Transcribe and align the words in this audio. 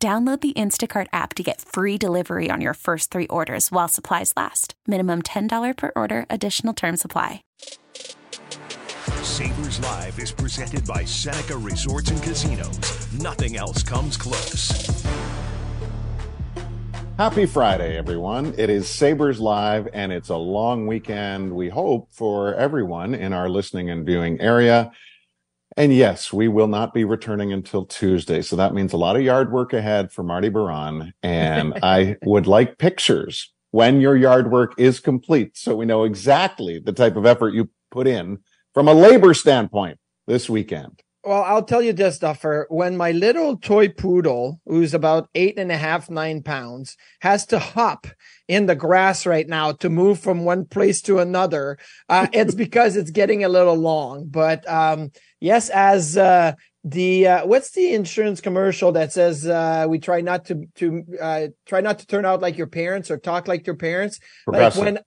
Download 0.00 0.40
the 0.40 0.52
Instacart 0.52 1.08
app 1.12 1.34
to 1.34 1.42
get 1.42 1.60
free 1.60 1.98
delivery 1.98 2.50
on 2.52 2.60
your 2.60 2.74
first 2.74 3.10
three 3.10 3.26
orders 3.26 3.72
while 3.72 3.88
supplies 3.88 4.32
last. 4.36 4.74
Minimum 4.86 5.22
$10 5.22 5.76
per 5.76 5.90
order, 5.96 6.24
additional 6.30 6.72
term 6.72 6.96
supply. 6.96 7.42
Sabres 9.22 9.80
Live 9.80 10.20
is 10.20 10.30
presented 10.30 10.86
by 10.86 11.04
Seneca 11.04 11.56
Resorts 11.56 12.12
and 12.12 12.22
Casinos. 12.22 13.12
Nothing 13.12 13.56
else 13.56 13.82
comes 13.82 14.16
close. 14.16 15.04
Happy 17.16 17.46
Friday, 17.46 17.96
everyone. 17.98 18.54
It 18.56 18.70
is 18.70 18.88
Sabres 18.88 19.40
Live, 19.40 19.88
and 19.92 20.12
it's 20.12 20.28
a 20.28 20.36
long 20.36 20.86
weekend, 20.86 21.52
we 21.52 21.70
hope, 21.70 22.06
for 22.12 22.54
everyone 22.54 23.16
in 23.16 23.32
our 23.32 23.48
listening 23.48 23.90
and 23.90 24.06
viewing 24.06 24.40
area. 24.40 24.92
And 25.78 25.94
yes, 25.94 26.32
we 26.32 26.48
will 26.48 26.66
not 26.66 26.92
be 26.92 27.04
returning 27.04 27.52
until 27.52 27.84
Tuesday. 27.84 28.42
So 28.42 28.56
that 28.56 28.74
means 28.74 28.92
a 28.92 28.96
lot 28.96 29.14
of 29.14 29.22
yard 29.22 29.52
work 29.52 29.72
ahead 29.72 30.10
for 30.10 30.24
Marty 30.24 30.48
Biron. 30.48 31.14
And 31.22 31.78
I 31.84 32.16
would 32.24 32.48
like 32.48 32.78
pictures 32.78 33.52
when 33.70 34.00
your 34.00 34.16
yard 34.16 34.50
work 34.50 34.74
is 34.76 34.98
complete. 34.98 35.56
So 35.56 35.76
we 35.76 35.86
know 35.86 36.02
exactly 36.02 36.80
the 36.80 36.92
type 36.92 37.14
of 37.14 37.24
effort 37.24 37.54
you 37.54 37.70
put 37.92 38.08
in 38.08 38.38
from 38.74 38.88
a 38.88 38.92
labor 38.92 39.34
standpoint 39.34 40.00
this 40.26 40.50
weekend. 40.50 41.00
Well, 41.28 41.42
I'll 41.42 41.62
tell 41.62 41.82
you 41.82 41.92
this, 41.92 42.18
Duffer. 42.18 42.66
When 42.70 42.96
my 42.96 43.12
little 43.12 43.58
toy 43.58 43.88
poodle, 43.88 44.62
who's 44.64 44.94
about 44.94 45.28
eight 45.34 45.58
and 45.58 45.70
a 45.70 45.76
half, 45.76 46.08
nine 46.08 46.42
pounds, 46.42 46.96
has 47.20 47.44
to 47.48 47.58
hop 47.58 48.06
in 48.48 48.64
the 48.64 48.74
grass 48.74 49.26
right 49.26 49.46
now 49.46 49.72
to 49.72 49.90
move 49.90 50.18
from 50.18 50.46
one 50.46 50.64
place 50.64 51.02
to 51.02 51.18
another, 51.18 51.76
uh, 52.08 52.28
it's 52.32 52.54
because 52.54 52.96
it's 52.96 53.10
getting 53.10 53.44
a 53.44 53.50
little 53.50 53.74
long. 53.74 54.24
But 54.26 54.66
um, 54.66 55.10
yes, 55.38 55.68
as 55.68 56.16
uh, 56.16 56.52
the 56.82 57.26
uh, 57.26 57.46
what's 57.46 57.72
the 57.72 57.92
insurance 57.92 58.40
commercial 58.40 58.92
that 58.92 59.12
says 59.12 59.46
uh, 59.46 59.84
we 59.86 59.98
try 59.98 60.22
not 60.22 60.46
to 60.46 60.64
to 60.76 61.04
uh, 61.20 61.48
try 61.66 61.82
not 61.82 61.98
to 61.98 62.06
turn 62.06 62.24
out 62.24 62.40
like 62.40 62.56
your 62.56 62.68
parents 62.68 63.10
or 63.10 63.18
talk 63.18 63.46
like 63.46 63.66
your 63.66 63.76
parents? 63.76 64.18
Like 64.46 64.74
when 64.76 65.00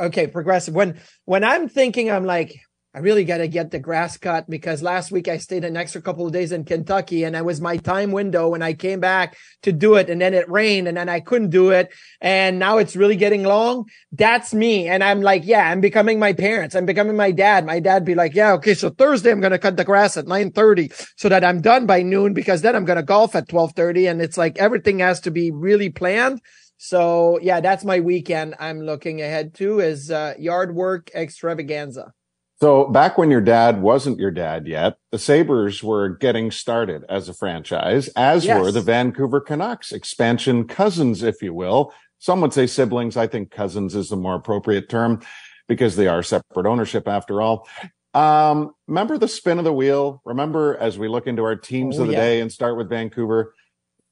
okay, 0.00 0.28
progressive. 0.28 0.74
When 0.74 0.98
when 1.26 1.44
I'm 1.44 1.68
thinking, 1.68 2.10
I'm 2.10 2.24
like 2.24 2.58
I 2.98 3.00
really 3.00 3.24
got 3.24 3.38
to 3.38 3.46
get 3.46 3.70
the 3.70 3.78
grass 3.78 4.16
cut 4.16 4.50
because 4.50 4.82
last 4.82 5.12
week 5.12 5.28
I 5.28 5.38
stayed 5.38 5.64
an 5.64 5.76
extra 5.76 6.02
couple 6.02 6.26
of 6.26 6.32
days 6.32 6.50
in 6.50 6.64
Kentucky 6.64 7.22
and 7.22 7.36
it 7.36 7.44
was 7.44 7.60
my 7.60 7.76
time 7.76 8.10
window 8.10 8.48
when 8.48 8.60
I 8.60 8.72
came 8.72 8.98
back 8.98 9.36
to 9.62 9.70
do 9.70 9.94
it. 9.94 10.10
And 10.10 10.20
then 10.20 10.34
it 10.34 10.50
rained 10.50 10.88
and 10.88 10.96
then 10.96 11.08
I 11.08 11.20
couldn't 11.20 11.50
do 11.50 11.70
it. 11.70 11.94
And 12.20 12.58
now 12.58 12.78
it's 12.78 12.96
really 12.96 13.14
getting 13.14 13.44
long. 13.44 13.84
That's 14.10 14.52
me. 14.52 14.88
And 14.88 15.04
I'm 15.04 15.22
like, 15.22 15.42
yeah, 15.44 15.70
I'm 15.70 15.80
becoming 15.80 16.18
my 16.18 16.32
parents. 16.32 16.74
I'm 16.74 16.86
becoming 16.86 17.16
my 17.16 17.30
dad. 17.30 17.64
My 17.64 17.78
dad 17.78 18.04
be 18.04 18.16
like, 18.16 18.34
yeah, 18.34 18.54
okay. 18.54 18.74
So 18.74 18.90
Thursday 18.90 19.30
I'm 19.30 19.38
going 19.38 19.52
to 19.52 19.60
cut 19.60 19.76
the 19.76 19.84
grass 19.84 20.16
at 20.16 20.26
930 20.26 20.90
so 21.16 21.28
that 21.28 21.44
I'm 21.44 21.60
done 21.60 21.86
by 21.86 22.02
noon 22.02 22.34
because 22.34 22.62
then 22.62 22.74
I'm 22.74 22.84
going 22.84 22.96
to 22.96 23.04
golf 23.04 23.36
at 23.36 23.52
1230. 23.52 24.08
And 24.08 24.20
it's 24.20 24.36
like 24.36 24.58
everything 24.58 24.98
has 24.98 25.20
to 25.20 25.30
be 25.30 25.52
really 25.52 25.90
planned. 25.90 26.40
So 26.78 27.38
yeah, 27.42 27.60
that's 27.60 27.84
my 27.84 28.00
weekend. 28.00 28.56
I'm 28.58 28.80
looking 28.80 29.22
ahead 29.22 29.54
to 29.54 29.78
is 29.78 30.10
uh, 30.10 30.34
yard 30.36 30.74
work 30.74 31.12
extravaganza. 31.14 32.12
So 32.60 32.88
back 32.88 33.16
when 33.16 33.30
your 33.30 33.40
dad 33.40 33.80
wasn't 33.80 34.18
your 34.18 34.32
dad 34.32 34.66
yet, 34.66 34.96
the 35.12 35.18
Sabres 35.18 35.82
were 35.82 36.08
getting 36.08 36.50
started 36.50 37.04
as 37.08 37.28
a 37.28 37.34
franchise, 37.34 38.08
as 38.16 38.44
yes. 38.44 38.60
were 38.60 38.72
the 38.72 38.80
Vancouver 38.80 39.40
Canucks, 39.40 39.92
expansion 39.92 40.66
cousins, 40.66 41.22
if 41.22 41.40
you 41.40 41.54
will. 41.54 41.92
Some 42.18 42.40
would 42.40 42.52
say 42.52 42.66
siblings. 42.66 43.16
I 43.16 43.28
think 43.28 43.52
cousins 43.52 43.94
is 43.94 44.08
the 44.08 44.16
more 44.16 44.34
appropriate 44.34 44.88
term 44.88 45.20
because 45.68 45.94
they 45.94 46.08
are 46.08 46.20
separate 46.22 46.66
ownership 46.66 47.06
after 47.06 47.40
all. 47.40 47.68
Um, 48.12 48.72
remember 48.88 49.18
the 49.18 49.28
spin 49.28 49.58
of 49.58 49.64
the 49.64 49.72
wheel? 49.72 50.20
Remember 50.24 50.76
as 50.78 50.98
we 50.98 51.06
look 51.06 51.28
into 51.28 51.44
our 51.44 51.54
teams 51.54 51.98
oh, 51.98 52.02
of 52.02 52.08
the 52.08 52.14
yeah. 52.14 52.20
day 52.20 52.40
and 52.40 52.50
start 52.50 52.76
with 52.76 52.88
Vancouver, 52.88 53.54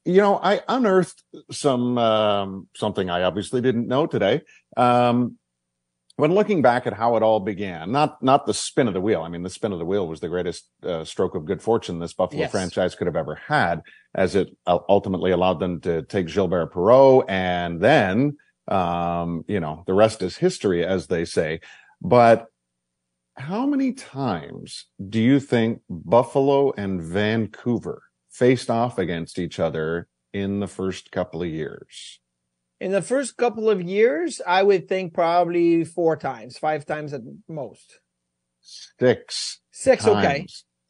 you 0.04 0.18
know, 0.18 0.38
I 0.40 0.60
unearthed 0.68 1.20
some, 1.50 1.98
um, 1.98 2.68
something 2.76 3.10
I 3.10 3.24
obviously 3.24 3.60
didn't 3.60 3.88
know 3.88 4.06
today. 4.06 4.42
Um, 4.76 5.36
when 6.16 6.32
looking 6.32 6.62
back 6.62 6.86
at 6.86 6.94
how 6.94 7.16
it 7.16 7.22
all 7.22 7.40
began, 7.40 7.92
not 7.92 8.22
not 8.22 8.46
the 8.46 8.54
spin 8.54 8.88
of 8.88 8.94
the 8.94 9.00
wheel. 9.00 9.22
I 9.22 9.28
mean, 9.28 9.42
the 9.42 9.50
spin 9.50 9.72
of 9.72 9.78
the 9.78 9.84
wheel 9.84 10.08
was 10.08 10.20
the 10.20 10.28
greatest 10.28 10.68
uh, 10.82 11.04
stroke 11.04 11.34
of 11.34 11.44
good 11.44 11.60
fortune 11.62 11.98
this 11.98 12.14
Buffalo 12.14 12.42
yes. 12.42 12.50
franchise 12.50 12.94
could 12.94 13.06
have 13.06 13.16
ever 13.16 13.34
had, 13.34 13.82
as 14.14 14.34
it 14.34 14.48
ultimately 14.66 15.30
allowed 15.30 15.60
them 15.60 15.80
to 15.82 16.02
take 16.02 16.28
Gilbert 16.28 16.72
Perreault, 16.72 17.24
and 17.28 17.80
then, 17.80 18.36
um, 18.68 19.44
you 19.46 19.60
know, 19.60 19.84
the 19.86 19.94
rest 19.94 20.22
is 20.22 20.36
history, 20.36 20.84
as 20.84 21.06
they 21.06 21.24
say. 21.24 21.60
But 22.00 22.46
how 23.36 23.66
many 23.66 23.92
times 23.92 24.86
do 25.10 25.20
you 25.20 25.38
think 25.38 25.82
Buffalo 25.90 26.72
and 26.78 27.02
Vancouver 27.02 28.02
faced 28.30 28.70
off 28.70 28.98
against 28.98 29.38
each 29.38 29.60
other 29.60 30.08
in 30.32 30.60
the 30.60 30.66
first 30.66 31.12
couple 31.12 31.42
of 31.42 31.48
years? 31.48 32.20
In 32.80 32.92
the 32.92 33.02
first 33.02 33.36
couple 33.36 33.70
of 33.70 33.80
years, 33.80 34.40
I 34.46 34.62
would 34.62 34.88
think 34.88 35.14
probably 35.14 35.84
four 35.84 36.16
times, 36.16 36.58
five 36.58 36.84
times 36.84 37.14
at 37.14 37.22
most. 37.48 38.00
Six. 38.60 39.60
Six, 39.70 40.06
okay. 40.06 40.46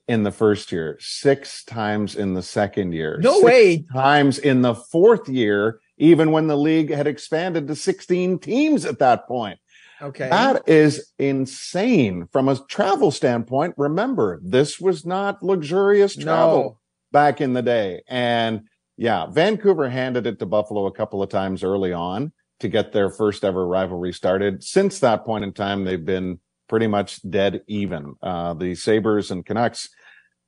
In 0.09 0.23
the 0.23 0.33
first 0.33 0.71
year, 0.71 0.97
six 1.01 1.65
times 1.65 2.15
in 2.15 2.35
the 2.35 2.43
second 2.43 2.93
year. 2.93 3.19
No 3.21 3.41
way. 3.41 3.85
Times 3.93 4.39
in 4.39 4.63
the 4.63 4.75
fourth 4.75 5.29
year, 5.29 5.81
even 5.99 6.31
when 6.31 6.47
the 6.47 6.57
league 6.57 6.93
had 6.93 7.07
expanded 7.07 7.67
to 7.69 7.75
16 7.75 8.39
teams 8.39 8.85
at 8.85 8.99
that 9.01 9.27
point. 9.27 9.59
Okay. 10.01 10.29
That 10.29 10.69
is 10.69 11.13
insane 11.19 12.29
from 12.31 12.49
a 12.49 12.57
travel 12.69 13.11
standpoint. 13.11 13.75
Remember, 13.77 14.41
this 14.43 14.79
was 14.79 15.07
not 15.07 15.43
luxurious 15.43 16.15
travel 16.15 16.63
no. 16.63 16.79
back 17.13 17.41
in 17.41 17.55
the 17.55 17.63
day. 17.63 18.03
And 18.07 18.69
yeah, 18.97 19.27
Vancouver 19.27 19.89
handed 19.89 20.27
it 20.27 20.39
to 20.39 20.47
Buffalo 20.47 20.87
a 20.87 20.93
couple 20.93 21.23
of 21.23 21.29
times 21.29 21.63
early 21.63 21.93
on 21.93 22.33
to 22.61 22.69
get 22.69 22.93
their 22.93 23.11
first 23.11 23.45
ever 23.45 23.67
rivalry 23.67 24.13
started. 24.13 24.65
Since 24.65 25.01
that 25.01 25.25
point 25.25 25.45
in 25.45 25.53
time, 25.53 25.85
they've 25.85 26.05
been 26.05 26.41
pretty 26.69 26.87
much 26.87 27.21
dead 27.29 27.63
even. 27.67 28.15
Uh, 28.23 28.55
the 28.55 28.75
Sabres 28.75 29.31
and 29.31 29.45
Canucks, 29.45 29.91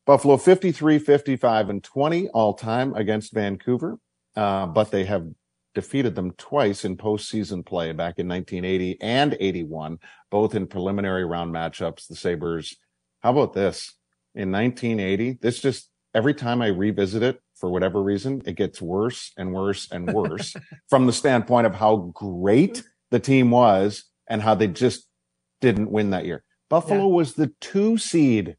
Buffalo 0.07 0.39
53, 0.39 0.99
55, 0.99 1.71
and 1.71 1.85
20 1.85 2.29
all 2.29 2.55
time 2.55 2.95
against 2.95 3.35
Vancouver. 3.35 3.99
Uh, 4.35 4.67
but 4.67 4.91
they 4.91 5.05
have 5.05 5.27
defeated 5.75 6.15
them 6.15 6.33
twice 6.33 6.85
in 6.85 6.97
postseason 6.97 7.65
play 7.65 7.93
back 7.93 8.19
in 8.19 8.27
1980 8.27 8.99
and 9.01 9.37
81, 9.39 9.99
both 10.31 10.55
in 10.55 10.67
preliminary 10.67 11.25
round 11.25 11.55
matchups. 11.55 12.09
The 12.09 12.17
Sabres, 12.17 12.75
how 13.21 13.31
about 13.31 13.53
this? 13.53 13.95
In 14.35 14.51
1980, 14.53 15.39
this 15.43 15.61
just 15.61 15.91
every 16.15 16.35
time 16.35 16.63
I 16.63 16.69
revisit 16.69 17.23
it, 17.23 17.41
for 17.55 17.71
whatever 17.71 18.03
reason, 18.03 18.43
it 18.47 18.57
gets 18.57 18.81
worse 18.81 19.33
and 19.37 19.53
worse 19.53 19.91
and 19.91 20.07
worse 20.13 20.55
from 20.89 21.07
the 21.07 21.13
standpoint 21.13 21.67
of 21.67 21.75
how 21.75 22.13
great 22.15 22.75
mm-hmm. 22.75 22.87
the 23.11 23.21
team 23.21 23.51
was 23.51 24.05
and 24.29 24.43
how 24.43 24.55
they 24.55 24.69
just 24.69 25.07
didn't 25.61 25.91
win 25.91 26.11
that 26.11 26.25
year. 26.25 26.45
Buffalo 26.71 27.09
yeah. 27.09 27.15
was 27.15 27.35
the 27.35 27.53
two 27.61 27.99
seed 27.99 28.57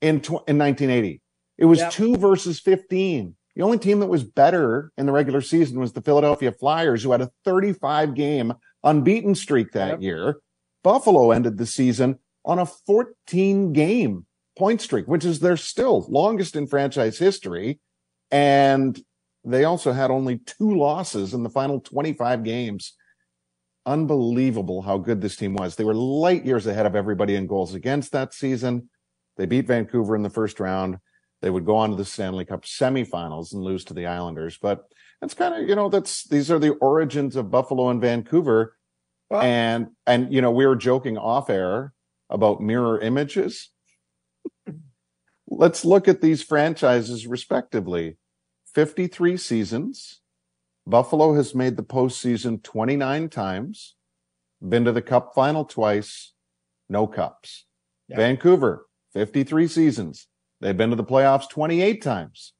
in, 0.00 0.20
tw- 0.20 0.46
in 0.46 0.58
1980. 0.58 1.20
It 1.58 1.64
was 1.64 1.78
yep. 1.78 1.92
two 1.92 2.16
versus 2.16 2.60
15. 2.60 3.34
The 3.54 3.62
only 3.62 3.78
team 3.78 4.00
that 4.00 4.08
was 4.08 4.22
better 4.22 4.92
in 4.98 5.06
the 5.06 5.12
regular 5.12 5.40
season 5.40 5.80
was 5.80 5.94
the 5.94 6.02
Philadelphia 6.02 6.52
Flyers, 6.52 7.02
who 7.02 7.12
had 7.12 7.22
a 7.22 7.30
35 7.46 8.14
game 8.14 8.52
unbeaten 8.84 9.34
streak 9.34 9.72
that 9.72 9.92
yep. 9.92 10.02
year. 10.02 10.36
Buffalo 10.84 11.30
ended 11.30 11.56
the 11.56 11.66
season 11.66 12.18
on 12.44 12.58
a 12.58 12.66
14 12.66 13.72
game 13.72 14.26
point 14.56 14.80
streak, 14.80 15.06
which 15.06 15.24
is 15.24 15.40
their 15.40 15.56
still 15.56 16.06
longest 16.08 16.56
in 16.56 16.66
franchise 16.66 17.18
history. 17.18 17.78
And 18.30 18.98
they 19.44 19.64
also 19.64 19.92
had 19.92 20.10
only 20.10 20.38
two 20.38 20.76
losses 20.76 21.34
in 21.34 21.42
the 21.42 21.50
final 21.50 21.80
25 21.80 22.42
games. 22.42 22.94
Unbelievable 23.84 24.82
how 24.82 24.98
good 24.98 25.20
this 25.20 25.36
team 25.36 25.54
was. 25.54 25.76
They 25.76 25.84
were 25.84 25.94
light 25.94 26.44
years 26.44 26.66
ahead 26.66 26.86
of 26.86 26.96
everybody 26.96 27.36
in 27.36 27.46
goals 27.46 27.74
against 27.74 28.12
that 28.12 28.34
season. 28.34 28.88
They 29.36 29.46
beat 29.46 29.68
Vancouver 29.68 30.16
in 30.16 30.22
the 30.22 30.30
first 30.30 30.58
round. 30.58 30.98
They 31.42 31.50
would 31.50 31.66
go 31.66 31.76
on 31.76 31.90
to 31.90 31.96
the 31.96 32.04
Stanley 32.04 32.44
Cup 32.44 32.64
semifinals 32.64 33.52
and 33.52 33.62
lose 33.62 33.84
to 33.84 33.94
the 33.94 34.06
Islanders. 34.06 34.58
But 34.60 34.86
that's 35.20 35.34
kind 35.34 35.54
of, 35.54 35.68
you 35.68 35.76
know, 35.76 35.88
that's 35.88 36.24
these 36.24 36.50
are 36.50 36.58
the 36.58 36.70
origins 36.70 37.36
of 37.36 37.50
Buffalo 37.50 37.90
and 37.90 38.00
Vancouver. 38.00 38.76
And 39.30 39.88
and 40.06 40.32
you 40.32 40.40
know, 40.40 40.50
we 40.50 40.66
were 40.66 40.76
joking 40.76 41.18
off 41.18 41.50
air 41.50 41.92
about 42.30 42.60
mirror 42.60 43.00
images 43.00 43.70
let's 45.48 45.84
look 45.84 46.08
at 46.08 46.20
these 46.20 46.42
franchises 46.42 47.26
respectively 47.26 48.16
53 48.74 49.36
seasons. 49.36 50.20
Buffalo 50.86 51.34
has 51.34 51.54
made 51.54 51.76
the 51.76 51.82
postseason 51.82 52.62
29 52.62 53.28
times, 53.28 53.96
been 54.66 54.84
to 54.84 54.92
the 54.92 55.02
cup 55.02 55.32
final 55.34 55.64
twice, 55.64 56.32
no 56.88 57.06
cups. 57.06 57.64
Yeah. 58.08 58.18
Vancouver, 58.18 58.86
53 59.14 59.66
seasons. 59.66 60.28
They've 60.60 60.76
been 60.76 60.90
to 60.90 60.96
the 60.96 61.04
playoffs 61.04 61.48
28 61.48 62.02
times, 62.02 62.52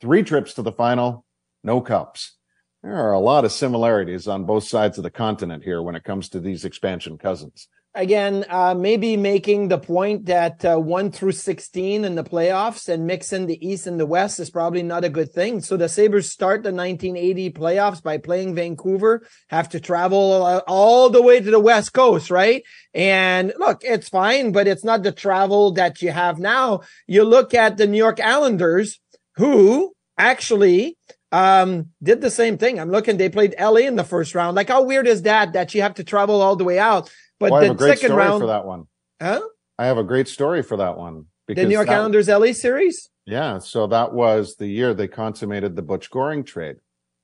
three 0.00 0.22
trips 0.22 0.54
to 0.54 0.62
the 0.62 0.72
final, 0.72 1.24
no 1.64 1.80
cups. 1.80 2.36
There 2.82 2.94
are 2.94 3.12
a 3.12 3.18
lot 3.18 3.44
of 3.44 3.50
similarities 3.50 4.28
on 4.28 4.44
both 4.44 4.64
sides 4.64 4.96
of 4.96 5.02
the 5.02 5.10
continent 5.10 5.64
here 5.64 5.82
when 5.82 5.96
it 5.96 6.04
comes 6.04 6.28
to 6.28 6.40
these 6.40 6.64
expansion 6.64 7.18
cousins 7.18 7.68
again, 7.96 8.44
uh, 8.48 8.74
maybe 8.74 9.16
making 9.16 9.68
the 9.68 9.78
point 9.78 10.26
that 10.26 10.64
uh, 10.64 10.76
one 10.76 11.10
through 11.10 11.32
16 11.32 12.04
in 12.04 12.14
the 12.14 12.22
playoffs 12.22 12.88
and 12.88 13.06
mixing 13.06 13.46
the 13.46 13.66
East 13.66 13.86
and 13.86 13.98
the 13.98 14.06
West 14.06 14.38
is 14.38 14.50
probably 14.50 14.82
not 14.82 15.04
a 15.04 15.08
good 15.08 15.32
thing. 15.32 15.60
So 15.60 15.76
the 15.76 15.88
Sabres 15.88 16.30
start 16.30 16.62
the 16.62 16.72
1980 16.72 17.50
playoffs 17.52 18.02
by 18.02 18.18
playing 18.18 18.54
Vancouver, 18.54 19.26
have 19.48 19.68
to 19.70 19.80
travel 19.80 20.62
all 20.68 21.10
the 21.10 21.22
way 21.22 21.40
to 21.40 21.50
the 21.50 21.58
West 21.58 21.92
Coast, 21.92 22.30
right? 22.30 22.62
And 22.94 23.52
look, 23.58 23.82
it's 23.82 24.08
fine, 24.08 24.52
but 24.52 24.68
it's 24.68 24.84
not 24.84 25.02
the 25.02 25.12
travel 25.12 25.72
that 25.72 26.02
you 26.02 26.12
have 26.12 26.38
now. 26.38 26.82
You 27.06 27.24
look 27.24 27.54
at 27.54 27.78
the 27.78 27.86
New 27.86 27.98
York 27.98 28.20
Islanders 28.20 29.00
who 29.36 29.94
actually 30.18 30.96
um, 31.32 31.88
did 32.02 32.20
the 32.20 32.30
same 32.30 32.56
thing. 32.58 32.78
I'm 32.78 32.90
looking, 32.90 33.16
they 33.16 33.28
played 33.28 33.54
LA 33.58 33.80
in 33.80 33.96
the 33.96 34.04
first 34.04 34.34
round. 34.34 34.56
Like, 34.56 34.68
how 34.68 34.82
weird 34.82 35.06
is 35.06 35.22
that, 35.22 35.52
that 35.54 35.74
you 35.74 35.82
have 35.82 35.94
to 35.94 36.04
travel 36.04 36.40
all 36.40 36.56
the 36.56 36.64
way 36.64 36.78
out? 36.78 37.10
But 37.38 37.50
well, 37.50 37.60
I 37.60 37.64
have 37.64 37.74
a 37.74 37.78
great 37.78 37.98
story 37.98 38.14
round, 38.14 38.40
for 38.40 38.46
that 38.46 38.64
one. 38.64 38.86
Huh? 39.20 39.42
I 39.78 39.86
have 39.86 39.98
a 39.98 40.04
great 40.04 40.28
story 40.28 40.62
for 40.62 40.76
that 40.78 40.96
one. 40.96 41.26
the 41.46 41.54
New 41.54 41.70
York 41.70 41.88
that, 41.88 41.98
Islanders 41.98 42.28
LA 42.28 42.52
series? 42.52 43.10
Yeah. 43.26 43.58
So 43.58 43.86
that 43.88 44.12
was 44.12 44.56
the 44.56 44.66
year 44.66 44.94
they 44.94 45.08
consummated 45.08 45.76
the 45.76 45.82
Butch 45.82 46.10
Goring 46.10 46.44
trade. 46.44 46.76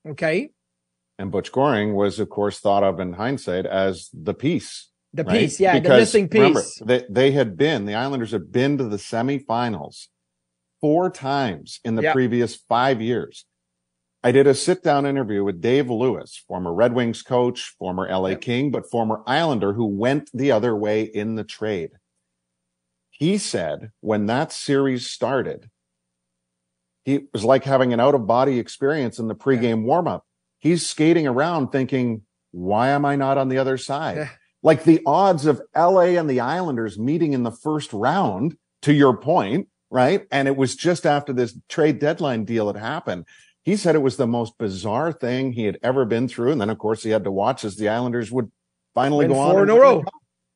Okay. 0.06 0.50
And 1.18 1.30
Butch 1.30 1.52
Goring 1.52 1.94
was, 1.94 2.18
of 2.18 2.28
course, 2.28 2.58
thought 2.58 2.82
of 2.82 3.00
in 3.00 3.14
hindsight 3.14 3.66
as 3.66 4.10
the 4.12 4.34
piece. 4.34 4.88
The 5.14 5.24
right? 5.24 5.40
piece, 5.40 5.60
yeah, 5.60 5.78
because, 5.78 5.90
the 5.90 5.98
missing 5.98 6.28
piece. 6.28 6.40
Remember, 6.40 6.62
they, 6.84 7.04
they 7.08 7.30
had 7.32 7.56
been, 7.56 7.84
the 7.84 7.94
Islanders 7.94 8.32
had 8.32 8.50
been 8.50 8.78
to 8.78 8.84
the 8.84 8.96
semifinals 8.96 10.06
four 10.80 11.10
times 11.10 11.80
in 11.84 11.94
the 11.94 12.02
yep. 12.02 12.14
previous 12.14 12.56
five 12.56 13.00
years. 13.00 13.44
I 14.24 14.30
did 14.30 14.46
a 14.46 14.54
sit 14.54 14.84
down 14.84 15.04
interview 15.04 15.42
with 15.42 15.60
Dave 15.60 15.90
Lewis, 15.90 16.40
former 16.46 16.72
Red 16.72 16.94
Wings 16.94 17.22
coach, 17.22 17.74
former 17.78 18.08
LA 18.08 18.30
yep. 18.30 18.40
King, 18.40 18.70
but 18.70 18.88
former 18.88 19.22
Islander 19.26 19.72
who 19.72 19.86
went 19.86 20.30
the 20.32 20.52
other 20.52 20.76
way 20.76 21.02
in 21.02 21.34
the 21.34 21.42
trade. 21.42 21.90
He 23.10 23.36
said 23.36 23.90
when 24.00 24.26
that 24.26 24.52
series 24.52 25.06
started, 25.10 25.70
he 27.04 27.26
was 27.32 27.44
like 27.44 27.64
having 27.64 27.92
an 27.92 27.98
out 27.98 28.14
of 28.14 28.28
body 28.28 28.60
experience 28.60 29.18
in 29.18 29.26
the 29.26 29.34
pregame 29.34 29.82
warm 29.82 30.06
up. 30.06 30.24
He's 30.60 30.86
skating 30.86 31.26
around 31.26 31.68
thinking, 31.68 32.22
why 32.52 32.90
am 32.90 33.04
I 33.04 33.16
not 33.16 33.38
on 33.38 33.48
the 33.48 33.58
other 33.58 33.76
side? 33.76 34.18
Yeah. 34.18 34.28
Like 34.62 34.84
the 34.84 35.02
odds 35.04 35.46
of 35.46 35.60
LA 35.74 36.16
and 36.16 36.30
the 36.30 36.38
Islanders 36.38 36.96
meeting 36.96 37.32
in 37.32 37.42
the 37.42 37.50
first 37.50 37.92
round, 37.92 38.56
to 38.82 38.92
your 38.92 39.16
point, 39.16 39.68
right? 39.90 40.26
And 40.30 40.46
it 40.46 40.56
was 40.56 40.76
just 40.76 41.06
after 41.06 41.32
this 41.32 41.58
trade 41.68 41.98
deadline 41.98 42.44
deal 42.44 42.68
had 42.68 42.76
happened 42.76 43.24
he 43.64 43.76
said 43.76 43.94
it 43.94 44.00
was 44.00 44.16
the 44.16 44.26
most 44.26 44.58
bizarre 44.58 45.12
thing 45.12 45.52
he 45.52 45.64
had 45.64 45.78
ever 45.82 46.04
been 46.04 46.28
through. 46.28 46.52
And 46.52 46.60
then, 46.60 46.70
of 46.70 46.78
course, 46.78 47.02
he 47.02 47.10
had 47.10 47.24
to 47.24 47.30
watch 47.30 47.64
as 47.64 47.76
the 47.76 47.88
Islanders 47.88 48.30
would 48.32 48.50
finally 48.94 49.26
Win 49.26 49.36
go 49.36 49.40
on. 49.40 49.52
Four 49.52 49.62
in 49.62 49.70
a 49.70 49.74
row. 49.74 50.04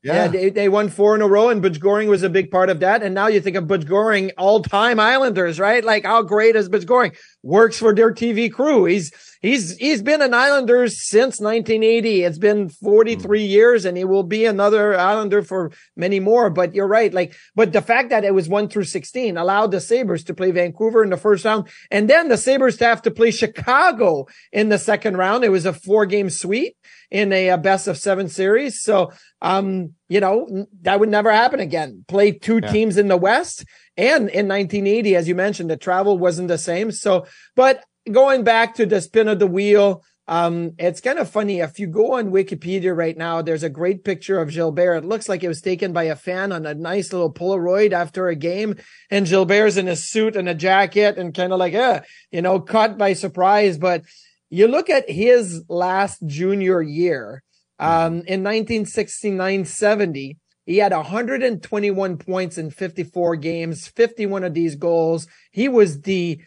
Yeah, 0.02 0.14
yeah 0.14 0.28
they, 0.28 0.50
they, 0.50 0.68
won 0.68 0.88
four 0.88 1.14
in 1.14 1.22
a 1.22 1.26
row, 1.26 1.48
and 1.48 1.62
Butch 1.62 1.80
Goring 1.80 2.08
was 2.08 2.22
a 2.22 2.28
big 2.28 2.50
part 2.50 2.70
of 2.70 2.80
that. 2.80 3.02
And 3.02 3.14
now 3.14 3.26
you 3.28 3.40
think 3.40 3.56
of 3.56 3.66
Butch 3.66 3.86
Goring, 3.86 4.30
all-time 4.38 5.00
Islanders, 5.00 5.58
right? 5.58 5.82
Like 5.82 6.04
how 6.04 6.22
great 6.22 6.54
is 6.54 6.68
Butch 6.68 6.86
Goring? 6.86 7.12
Works 7.46 7.78
for 7.78 7.94
their 7.94 8.12
TV 8.12 8.52
crew. 8.52 8.86
He's 8.86 9.12
he's 9.40 9.76
he's 9.76 10.02
been 10.02 10.20
an 10.20 10.34
Islanders 10.34 11.00
since 11.00 11.38
1980. 11.38 12.24
It's 12.24 12.38
been 12.38 12.68
43 12.68 13.22
mm. 13.38 13.48
years, 13.48 13.84
and 13.84 13.96
he 13.96 14.04
will 14.04 14.24
be 14.24 14.46
another 14.46 14.98
Islander 14.98 15.42
for 15.42 15.70
many 15.94 16.18
more. 16.18 16.50
But 16.50 16.74
you're 16.74 16.88
right, 16.88 17.14
like, 17.14 17.36
but 17.54 17.72
the 17.72 17.82
fact 17.82 18.10
that 18.10 18.24
it 18.24 18.34
was 18.34 18.48
one 18.48 18.68
through 18.68 18.84
16 18.84 19.36
allowed 19.36 19.70
the 19.70 19.80
Sabres 19.80 20.24
to 20.24 20.34
play 20.34 20.50
Vancouver 20.50 21.04
in 21.04 21.10
the 21.10 21.16
first 21.16 21.44
round, 21.44 21.68
and 21.88 22.10
then 22.10 22.26
the 22.26 22.36
Sabres 22.36 22.78
to 22.78 22.84
have 22.84 23.02
to 23.02 23.12
play 23.12 23.30
Chicago 23.30 24.26
in 24.50 24.68
the 24.68 24.78
second 24.78 25.16
round. 25.16 25.44
It 25.44 25.50
was 25.50 25.66
a 25.66 25.72
four-game 25.72 26.30
sweep 26.30 26.76
in 27.12 27.32
a, 27.32 27.50
a 27.50 27.58
best 27.58 27.86
of 27.86 27.96
seven 27.96 28.28
series. 28.28 28.82
So 28.82 29.12
um, 29.40 29.94
you 30.08 30.20
know, 30.20 30.66
that 30.82 31.00
would 31.00 31.08
never 31.08 31.30
happen 31.30 31.60
again. 31.60 32.04
Play 32.08 32.32
two 32.32 32.60
yeah. 32.62 32.72
teams 32.72 32.96
in 32.96 33.08
the 33.08 33.16
West. 33.16 33.64
And 33.96 34.28
in 34.28 34.48
1980, 34.48 35.16
as 35.16 35.28
you 35.28 35.34
mentioned, 35.34 35.70
the 35.70 35.76
travel 35.76 36.18
wasn't 36.18 36.48
the 36.48 36.58
same. 36.58 36.92
So, 36.92 37.26
but 37.54 37.84
going 38.10 38.44
back 38.44 38.74
to 38.74 38.86
the 38.86 39.00
spin 39.00 39.28
of 39.28 39.38
the 39.38 39.46
wheel, 39.46 40.02
um, 40.28 40.72
it's 40.78 41.00
kind 41.00 41.18
of 41.18 41.30
funny. 41.30 41.60
If 41.60 41.78
you 41.78 41.86
go 41.86 42.14
on 42.14 42.32
Wikipedia 42.32 42.96
right 42.96 43.16
now, 43.16 43.42
there's 43.42 43.62
a 43.62 43.70
great 43.70 44.02
picture 44.04 44.40
of 44.40 44.50
Gilbert. 44.50 44.96
It 44.96 45.04
looks 45.04 45.28
like 45.28 45.44
it 45.44 45.48
was 45.48 45.60
taken 45.60 45.92
by 45.92 46.04
a 46.04 46.16
fan 46.16 46.50
on 46.50 46.66
a 46.66 46.74
nice 46.74 47.12
little 47.12 47.32
Polaroid 47.32 47.92
after 47.92 48.26
a 48.26 48.34
game. 48.34 48.74
And 49.08 49.26
Gilbert's 49.26 49.76
in 49.76 49.86
a 49.86 49.94
suit 49.94 50.34
and 50.34 50.48
a 50.48 50.54
jacket 50.54 51.16
and 51.16 51.32
kind 51.32 51.52
of 51.52 51.60
like, 51.60 51.74
uh, 51.74 52.00
you 52.32 52.42
know, 52.42 52.58
caught 52.58 52.98
by 52.98 53.12
surprise. 53.12 53.78
But 53.78 54.02
you 54.50 54.66
look 54.66 54.90
at 54.90 55.08
his 55.08 55.62
last 55.68 56.18
junior 56.26 56.82
year 56.82 57.44
um, 57.78 58.22
in 58.26 58.42
1969-70, 58.42 60.38
he 60.66 60.78
had 60.78 60.92
121 60.92 62.18
points 62.18 62.58
in 62.58 62.70
54 62.70 63.36
games, 63.36 63.86
51 63.88 64.44
of 64.44 64.52
these 64.52 64.74
goals. 64.74 65.28
He 65.52 65.68
was 65.68 66.02
the 66.02 66.40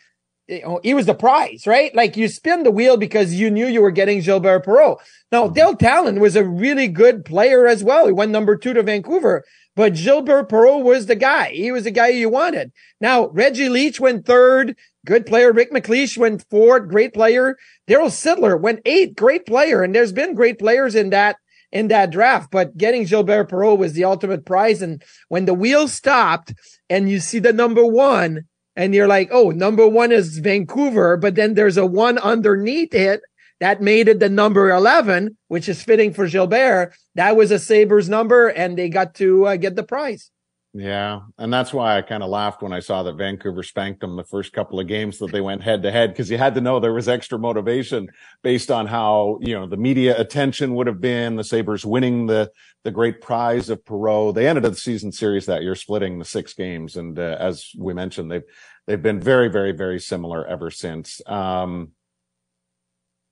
he 0.81 0.95
was 0.95 1.05
the 1.05 1.13
prize, 1.13 1.67
right? 1.67 1.93
Like 1.93 2.17
you 2.17 2.27
spin 2.27 2.63
the 2.63 2.71
wheel 2.71 2.97
because 2.97 3.35
you 3.35 3.51
knew 3.51 3.67
you 3.67 3.81
were 3.81 3.91
getting 3.91 4.21
Gilbert 4.21 4.65
Perreault. 4.65 4.97
Now, 5.31 5.43
mm-hmm. 5.43 5.53
Dale 5.53 5.75
Tallon 5.75 6.19
was 6.19 6.35
a 6.35 6.43
really 6.43 6.87
good 6.87 7.23
player 7.23 7.67
as 7.67 7.83
well. 7.83 8.07
He 8.07 8.13
went 8.13 8.31
number 8.31 8.57
two 8.57 8.73
to 8.73 8.81
Vancouver, 8.81 9.43
but 9.75 9.93
Gilbert 9.93 10.49
Perreault 10.49 10.83
was 10.83 11.05
the 11.05 11.15
guy. 11.15 11.51
He 11.51 11.71
was 11.71 11.83
the 11.83 11.91
guy 11.91 12.07
you 12.09 12.29
wanted. 12.29 12.71
Now, 12.99 13.27
Reggie 13.27 13.69
Leach 13.69 13.99
went 13.99 14.25
third. 14.25 14.75
Good 15.05 15.25
player. 15.25 15.53
Rick 15.53 15.71
MacLeish 15.71 16.17
went 16.17 16.43
fourth. 16.49 16.89
Great 16.89 17.13
player. 17.13 17.55
Darryl 17.87 18.07
Sittler 18.07 18.59
went 18.59 18.81
eighth. 18.85 19.15
Great 19.15 19.45
player. 19.45 19.83
And 19.83 19.93
there's 19.93 20.11
been 20.11 20.33
great 20.33 20.57
players 20.57 20.95
in 20.95 21.11
that, 21.11 21.37
in 21.71 21.89
that 21.89 22.11
draft, 22.11 22.49
but 22.51 22.77
getting 22.77 23.05
Gilbert 23.05 23.49
Perreault 23.49 23.77
was 23.77 23.93
the 23.93 24.03
ultimate 24.03 24.45
prize. 24.45 24.81
And 24.81 25.03
when 25.27 25.45
the 25.45 25.53
wheel 25.53 25.87
stopped 25.87 26.53
and 26.89 27.09
you 27.09 27.19
see 27.19 27.39
the 27.39 27.53
number 27.53 27.85
one 27.85 28.45
and 28.75 28.95
you're 28.95 29.07
like, 29.07 29.29
Oh, 29.31 29.51
number 29.51 29.87
one 29.87 30.11
is 30.11 30.39
Vancouver, 30.39 31.17
but 31.17 31.35
then 31.35 31.53
there's 31.53 31.77
a 31.77 31.85
one 31.85 32.17
underneath 32.17 32.93
it 32.93 33.21
that 33.59 33.81
made 33.81 34.07
it 34.07 34.19
the 34.19 34.29
number 34.29 34.71
11, 34.71 35.37
which 35.47 35.67
is 35.67 35.83
fitting 35.83 36.13
for 36.13 36.27
Gilbert. 36.27 36.93
That 37.15 37.35
was 37.35 37.51
a 37.51 37.59
Sabres 37.59 38.09
number 38.09 38.47
and 38.47 38.77
they 38.77 38.89
got 38.89 39.15
to 39.15 39.47
uh, 39.47 39.55
get 39.57 39.75
the 39.75 39.83
prize. 39.83 40.31
Yeah. 40.73 41.21
And 41.39 41.51
that's 41.51 41.73
why 41.73 41.97
I 41.97 42.03
kind 42.03 42.21
of 42.21 42.29
laughed 42.29 42.61
when 42.61 42.73
I 42.73 42.79
saw 42.79 43.01
that 43.03 43.15
Vancouver 43.15 43.63
spanked 43.63 44.01
them 44.01 44.15
the 44.15 44.23
first 44.23 44.53
couple 44.53 44.79
of 44.79 44.85
games 44.85 45.17
that 45.17 45.31
they 45.31 45.41
went 45.41 45.63
head 45.63 45.81
to 45.81 45.91
head 45.91 46.11
because 46.11 46.29
you 46.29 46.37
had 46.37 46.53
to 46.55 46.61
know 46.61 46.79
there 46.79 46.93
was 46.93 47.09
extra 47.09 47.39
motivation 47.39 48.07
based 48.43 48.69
on 48.69 48.85
how, 48.85 49.39
you 49.41 49.55
know, 49.55 49.65
the 49.65 49.77
media 49.77 50.19
attention 50.19 50.75
would 50.75 50.85
have 50.85 51.01
been 51.01 51.37
the 51.37 51.43
Sabres 51.43 51.85
winning 51.85 52.27
the, 52.27 52.51
the 52.83 52.91
great 52.91 53.19
prize 53.19 53.71
of 53.71 53.83
Perreault. 53.83 54.35
They 54.35 54.47
ended 54.47 54.63
the 54.63 54.75
season 54.75 55.11
series 55.11 55.47
that 55.47 55.63
year 55.63 55.73
splitting 55.73 56.19
the 56.19 56.25
six 56.25 56.53
games. 56.53 56.97
And 56.97 57.17
uh, 57.17 57.37
as 57.39 57.71
we 57.75 57.95
mentioned, 57.95 58.31
they've, 58.31 58.43
they've 58.85 59.01
been 59.01 59.19
very, 59.19 59.47
very, 59.47 59.71
very 59.71 59.99
similar 59.99 60.45
ever 60.45 60.69
since. 60.69 61.19
Um, 61.25 61.93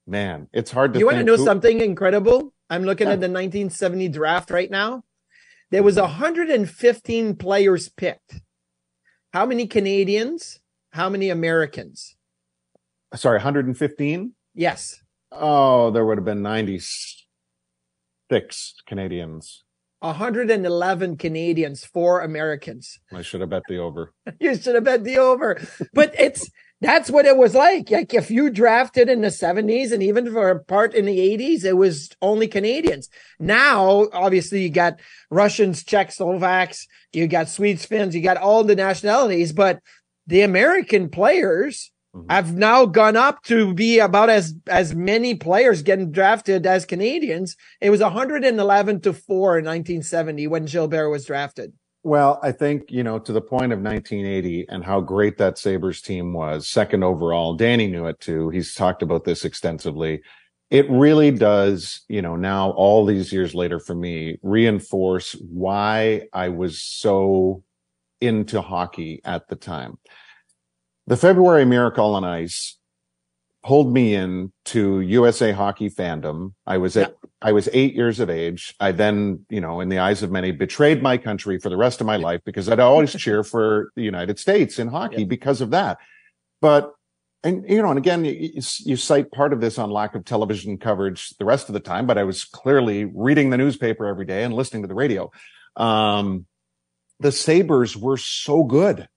man, 0.08 0.48
it's 0.54 0.72
hard 0.72 0.94
to. 0.94 1.00
You 1.00 1.06
want 1.06 1.20
to 1.20 1.24
know 1.24 1.38
who... 1.38 1.46
something 1.46 1.82
incredible? 1.82 2.52
I'm 2.68 2.84
looking 2.84 3.08
yeah. 3.08 3.14
at 3.14 3.20
the 3.20 3.30
1970 3.30 4.10
draft 4.10 4.50
right 4.50 4.72
now. 4.72 5.04
There 5.70 5.84
was 5.84 5.98
115 5.98 7.36
players 7.36 7.90
picked. 7.90 8.42
How 9.34 9.46
many 9.46 9.68
Canadians? 9.68 10.62
How 10.92 11.10
many 11.10 11.30
Americans? 11.30 12.16
Sorry, 13.14 13.38
115? 13.38 14.34
Yes. 14.56 15.02
Oh, 15.32 15.92
there 15.92 16.06
would 16.06 16.18
have 16.18 16.26
been 16.26 16.42
96 16.42 18.76
Canadians. 18.86 19.64
111 20.00 21.18
Canadians, 21.18 21.84
four 21.84 22.22
Americans. 22.22 23.00
I 23.14 23.22
should 23.22 23.42
have 23.42 23.50
bet 23.50 23.64
the 23.68 23.78
over. 23.78 24.14
you 24.40 24.56
should 24.56 24.76
have 24.76 24.84
bet 24.84 25.04
the 25.04 25.18
over. 25.18 25.60
But 25.94 26.14
it's 26.18 26.50
that's 26.80 27.10
what 27.10 27.26
it 27.26 27.38
was 27.38 27.56
like. 27.56 27.90
Like 27.90 28.14
if 28.14 28.30
you 28.30 28.50
drafted 28.50 29.10
in 29.10 29.22
the 29.22 29.30
70s 29.30 29.92
and 29.92 30.04
even 30.04 30.32
for 30.32 30.50
a 30.50 30.64
part 30.64 30.94
in 30.94 31.06
the 31.06 31.18
80s, 31.18 31.64
it 31.64 31.74
was 31.74 32.10
only 32.22 32.48
Canadians. 32.48 33.10
Now, 33.40 34.08
obviously, 34.14 34.62
you 34.62 34.70
got 34.70 35.00
Russians, 35.32 35.84
Czechs, 35.84 36.18
Slovaks, 36.18 36.88
you 37.14 37.28
got 37.28 37.50
Swedes, 37.50 37.86
Finns, 37.86 38.16
you 38.16 38.22
got 38.22 38.38
all 38.38 38.64
the 38.64 38.76
nationalities, 38.76 39.54
but 39.54 39.80
the 40.28 40.42
American 40.42 41.10
players 41.10 41.92
mm-hmm. 42.16 42.30
have 42.30 42.56
now 42.56 42.86
gone 42.86 43.16
up 43.16 43.42
to 43.44 43.74
be 43.74 43.98
about 43.98 44.30
as 44.30 44.54
as 44.68 44.94
many 44.94 45.34
players 45.34 45.82
getting 45.82 46.12
drafted 46.12 46.68
as 46.68 46.86
Canadians. 46.86 47.56
It 47.82 47.90
was 47.90 48.02
111 48.02 49.02
to 49.02 49.14
4 49.14 49.60
in 49.60 49.66
1970 49.66 50.46
when 50.48 50.66
Gilbert 50.66 51.10
was 51.10 51.26
drafted. 51.26 51.74
Well, 52.04 52.40
I 52.42 52.52
think, 52.52 52.84
you 52.90 53.04
know, 53.04 53.20
to 53.20 53.34
the 53.34 53.42
point 53.42 53.74
of 53.74 53.80
1980 53.80 54.68
and 54.70 54.84
how 54.84 55.02
great 55.02 55.38
that 55.40 55.58
Sabres 55.58 56.02
team 56.02 56.34
was, 56.34 56.68
second 56.68 57.04
overall. 57.04 57.56
Danny 57.56 57.88
knew 57.88 58.06
it 58.06 58.20
too. 58.20 58.50
He's 58.50 58.74
talked 58.74 59.02
about 59.02 59.26
this 59.26 59.44
extensively. 59.44 60.22
It 60.70 60.90
really 60.90 61.32
does, 61.32 62.02
you 62.08 62.22
know, 62.22 62.36
now 62.36 62.72
all 62.72 63.06
these 63.06 63.34
years 63.34 63.56
later 63.56 63.80
for 63.80 63.96
me, 63.96 64.38
reinforce 64.42 65.34
why 65.50 66.28
I 66.34 66.50
was 66.50 66.82
so 66.82 67.64
into 68.22 68.62
hockey 68.62 69.22
at 69.26 69.48
the 69.48 69.56
time. 69.56 69.98
The 71.08 71.18
February 71.18 71.66
Miracle 71.66 72.16
on 72.16 72.24
Ice 72.24 72.78
pulled 73.64 73.94
me 73.94 74.14
in 74.14 74.52
to 74.66 75.02
USA 75.02 75.52
hockey 75.52 75.90
fandom. 75.90 76.54
I 76.66 76.78
was 76.78 76.96
at. 76.98 77.16
I 77.42 77.52
was 77.52 77.70
eight 77.72 77.94
years 77.94 78.20
of 78.20 78.30
age. 78.30 78.74
I 78.80 78.92
then, 78.92 79.46
you 79.50 79.62
know, 79.62 79.80
in 79.80 79.90
the 79.90 80.00
eyes 80.00 80.24
of 80.24 80.32
many, 80.32 80.52
betrayed 80.52 81.04
my 81.04 81.18
country 81.18 81.60
for 81.60 81.70
the 81.70 81.78
rest 81.78 82.02
of 82.02 82.08
my 82.08 82.16
life 82.16 82.42
because 82.46 82.68
I'd 82.68 82.80
always 82.80 83.14
cheer 83.18 83.44
for 83.44 83.92
the 83.96 84.02
United 84.02 84.40
States 84.40 84.80
in 84.80 84.88
hockey 84.88 85.22
yeah. 85.22 85.28
because 85.28 85.62
of 85.62 85.72
that. 85.72 86.00
But, 86.62 86.94
and, 87.44 87.64
you 87.70 87.82
know, 87.82 87.90
and 87.90 88.00
again, 88.00 88.26
you, 88.26 88.62
you 88.80 88.96
cite 88.96 89.32
part 89.32 89.54
of 89.54 89.62
this 89.62 89.78
on 89.78 89.92
lack 89.92 90.16
of 90.16 90.26
television 90.26 90.78
coverage 90.78 91.30
the 91.38 91.46
rest 91.46 91.70
of 91.70 91.74
the 91.74 91.80
time, 91.80 92.08
but 92.08 92.18
I 92.18 92.24
was 92.24 92.44
clearly 92.44 93.06
reading 93.06 93.52
the 93.52 93.58
newspaper 93.58 94.08
every 94.08 94.26
day 94.26 94.44
and 94.44 94.54
listening 94.54 94.82
to 94.82 94.88
the 94.88 94.96
radio. 94.96 95.32
Um, 95.76 96.48
the 97.20 97.32
Sabres 97.32 97.96
were 97.96 98.18
so 98.18 98.64
good. 98.64 99.08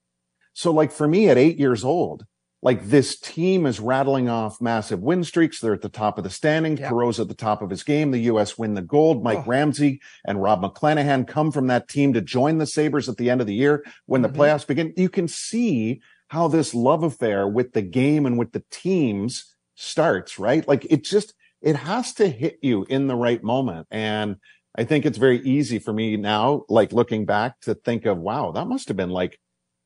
So 0.52 0.72
like 0.72 0.92
for 0.92 1.08
me 1.08 1.30
at 1.30 1.38
eight 1.38 1.58
years 1.58 1.84
old, 1.84 2.24
like 2.62 2.84
this 2.84 3.18
team 3.18 3.64
is 3.64 3.80
rattling 3.80 4.28
off 4.28 4.60
massive 4.60 5.00
win 5.00 5.24
streaks. 5.24 5.60
They're 5.60 5.72
at 5.72 5.80
the 5.80 5.88
top 5.88 6.18
of 6.18 6.24
the 6.24 6.30
standings. 6.30 6.80
Yep. 6.80 6.90
Perreault's 6.90 7.20
at 7.20 7.28
the 7.28 7.34
top 7.34 7.62
of 7.62 7.70
his 7.70 7.82
game. 7.82 8.10
The 8.10 8.18
U.S. 8.20 8.58
win 8.58 8.74
the 8.74 8.82
gold. 8.82 9.24
Mike 9.24 9.38
oh. 9.38 9.44
Ramsey 9.46 10.00
and 10.26 10.42
Rob 10.42 10.62
McClanahan 10.62 11.26
come 11.26 11.50
from 11.50 11.68
that 11.68 11.88
team 11.88 12.12
to 12.12 12.20
join 12.20 12.58
the 12.58 12.66
Sabres 12.66 13.08
at 13.08 13.16
the 13.16 13.30
end 13.30 13.40
of 13.40 13.46
the 13.46 13.54
year 13.54 13.84
when 14.06 14.22
mm-hmm. 14.22 14.32
the 14.32 14.38
playoffs 14.38 14.66
begin. 14.66 14.92
You 14.96 15.08
can 15.08 15.26
see 15.26 16.00
how 16.28 16.48
this 16.48 16.74
love 16.74 17.02
affair 17.02 17.48
with 17.48 17.72
the 17.72 17.82
game 17.82 18.26
and 18.26 18.38
with 18.38 18.52
the 18.52 18.62
teams 18.70 19.54
starts, 19.74 20.38
right? 20.38 20.66
Like 20.68 20.86
it 20.90 21.02
just, 21.02 21.34
it 21.62 21.76
has 21.76 22.12
to 22.14 22.28
hit 22.28 22.58
you 22.62 22.84
in 22.88 23.06
the 23.06 23.16
right 23.16 23.42
moment. 23.42 23.86
And 23.90 24.36
I 24.76 24.84
think 24.84 25.06
it's 25.06 25.18
very 25.18 25.40
easy 25.40 25.78
for 25.78 25.92
me 25.92 26.16
now, 26.16 26.64
like 26.68 26.92
looking 26.92 27.24
back 27.24 27.60
to 27.62 27.74
think 27.74 28.06
of, 28.06 28.18
wow, 28.18 28.52
that 28.52 28.68
must 28.68 28.88
have 28.88 28.96
been 28.96 29.10
like 29.10 29.40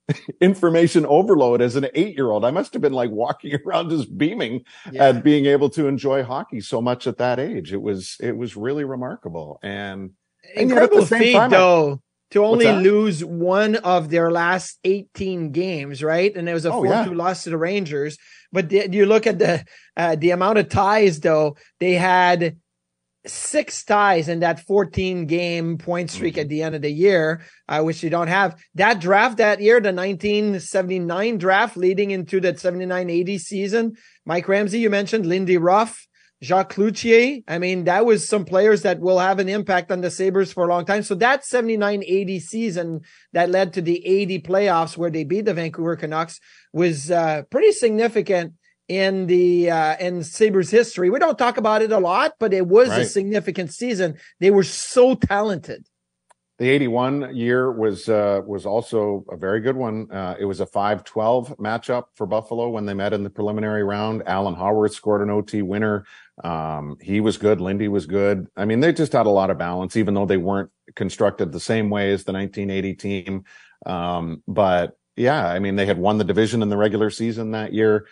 information 0.40 1.06
overload 1.06 1.60
as 1.60 1.76
an 1.76 1.86
eight 1.94 2.16
year 2.16 2.30
old. 2.30 2.44
I 2.44 2.50
must 2.50 2.72
have 2.72 2.82
been 2.82 2.92
like 2.92 3.10
walking 3.10 3.58
around 3.66 3.90
just 3.90 4.16
beaming 4.16 4.64
yeah. 4.90 5.08
at 5.08 5.24
being 5.24 5.46
able 5.46 5.70
to 5.70 5.86
enjoy 5.86 6.22
hockey 6.22 6.60
so 6.60 6.80
much 6.80 7.06
at 7.06 7.18
that 7.18 7.38
age. 7.38 7.72
It 7.72 7.82
was, 7.82 8.16
it 8.20 8.36
was 8.36 8.56
really 8.56 8.84
remarkable 8.84 9.58
and, 9.62 10.10
and 10.54 10.70
incredible 10.70 11.06
feat 11.06 11.32
time, 11.32 11.50
though. 11.50 12.00
to 12.32 12.44
only 12.44 12.70
lose 12.70 13.24
one 13.24 13.76
of 13.76 14.10
their 14.10 14.30
last 14.30 14.78
18 14.84 15.52
games, 15.52 16.02
right? 16.02 16.34
And 16.36 16.48
it 16.48 16.54
was 16.54 16.66
a 16.66 16.70
4-2 16.70 16.74
oh, 16.74 16.84
yeah. 16.84 17.04
loss 17.10 17.44
to 17.44 17.50
the 17.50 17.58
Rangers. 17.58 18.18
But 18.52 18.68
the, 18.68 18.88
you 18.90 19.06
look 19.06 19.26
at 19.26 19.38
the 19.38 19.64
uh, 19.96 20.14
the 20.14 20.30
amount 20.30 20.58
of 20.58 20.68
ties 20.68 21.18
though, 21.18 21.56
they 21.80 21.94
had 21.94 22.56
six 23.26 23.84
ties 23.84 24.28
in 24.28 24.40
that 24.40 24.60
14 24.60 25.26
game 25.26 25.78
point 25.78 26.10
streak 26.10 26.34
mm-hmm. 26.34 26.40
at 26.42 26.48
the 26.48 26.62
end 26.62 26.74
of 26.74 26.82
the 26.82 26.90
year, 26.90 27.42
uh, 27.68 27.82
which 27.82 28.02
you 28.02 28.10
don't 28.10 28.28
have. 28.28 28.60
That 28.74 29.00
draft 29.00 29.38
that 29.38 29.60
year, 29.60 29.80
the 29.80 29.92
1979 29.92 31.38
draft 31.38 31.76
leading 31.76 32.10
into 32.10 32.40
that 32.40 32.60
79 32.60 33.10
80 33.10 33.38
season, 33.38 33.96
Mike 34.24 34.48
Ramsey, 34.48 34.80
you 34.80 34.90
mentioned 34.90 35.26
Lindy 35.26 35.56
Ruff, 35.56 36.06
Jacques 36.42 36.74
Cloutier. 36.74 37.42
I 37.48 37.58
mean, 37.58 37.84
that 37.84 38.04
was 38.04 38.28
some 38.28 38.44
players 38.44 38.82
that 38.82 39.00
will 39.00 39.18
have 39.18 39.38
an 39.38 39.48
impact 39.48 39.90
on 39.90 40.02
the 40.02 40.10
Sabres 40.10 40.52
for 40.52 40.64
a 40.64 40.68
long 40.68 40.84
time. 40.84 41.02
So 41.02 41.14
that 41.16 41.44
79 41.44 42.04
80 42.06 42.40
season 42.40 43.00
that 43.32 43.50
led 43.50 43.72
to 43.74 43.82
the 43.82 44.04
80 44.06 44.40
playoffs 44.40 44.96
where 44.96 45.10
they 45.10 45.24
beat 45.24 45.46
the 45.46 45.54
Vancouver 45.54 45.96
Canucks 45.96 46.40
was 46.72 47.10
uh, 47.10 47.42
pretty 47.50 47.72
significant 47.72 48.54
in 48.88 49.26
the 49.26 49.70
uh 49.70 49.96
in 49.98 50.22
Sabres 50.22 50.70
history. 50.70 51.10
We 51.10 51.18
don't 51.18 51.38
talk 51.38 51.56
about 51.56 51.82
it 51.82 51.92
a 51.92 51.98
lot, 51.98 52.34
but 52.38 52.52
it 52.52 52.66
was 52.66 52.88
right. 52.88 53.02
a 53.02 53.04
significant 53.06 53.72
season. 53.72 54.16
They 54.40 54.50
were 54.50 54.64
so 54.64 55.14
talented. 55.14 55.86
The 56.58 56.68
81 56.68 57.34
year 57.34 57.72
was 57.72 58.08
uh 58.08 58.42
was 58.46 58.66
also 58.66 59.24
a 59.30 59.36
very 59.36 59.60
good 59.60 59.76
one. 59.76 60.10
Uh 60.10 60.36
it 60.38 60.44
was 60.44 60.60
a 60.60 60.66
5-12 60.66 61.56
matchup 61.58 62.04
for 62.14 62.26
Buffalo 62.26 62.68
when 62.68 62.84
they 62.86 62.94
met 62.94 63.12
in 63.12 63.24
the 63.24 63.30
preliminary 63.30 63.84
round. 63.84 64.22
Alan 64.26 64.54
Haworth 64.54 64.92
scored 64.92 65.22
an 65.22 65.30
OT 65.30 65.62
winner. 65.62 66.04
Um 66.42 66.96
he 67.00 67.20
was 67.20 67.38
good, 67.38 67.60
Lindy 67.60 67.88
was 67.88 68.06
good. 68.06 68.46
I 68.56 68.66
mean, 68.66 68.80
they 68.80 68.92
just 68.92 69.12
had 69.12 69.26
a 69.26 69.30
lot 69.30 69.50
of 69.50 69.58
balance 69.58 69.96
even 69.96 70.14
though 70.14 70.26
they 70.26 70.36
weren't 70.36 70.70
constructed 70.94 71.52
the 71.52 71.60
same 71.60 71.88
way 71.90 72.12
as 72.12 72.24
the 72.24 72.32
1980 72.32 72.94
team. 72.94 73.44
Um 73.86 74.42
but 74.46 74.98
yeah, 75.16 75.46
I 75.46 75.60
mean, 75.60 75.76
they 75.76 75.86
had 75.86 75.98
won 75.98 76.18
the 76.18 76.24
division 76.24 76.60
in 76.60 76.68
the 76.68 76.76
regular 76.76 77.08
season 77.08 77.52
that 77.52 77.72
year 77.72 78.06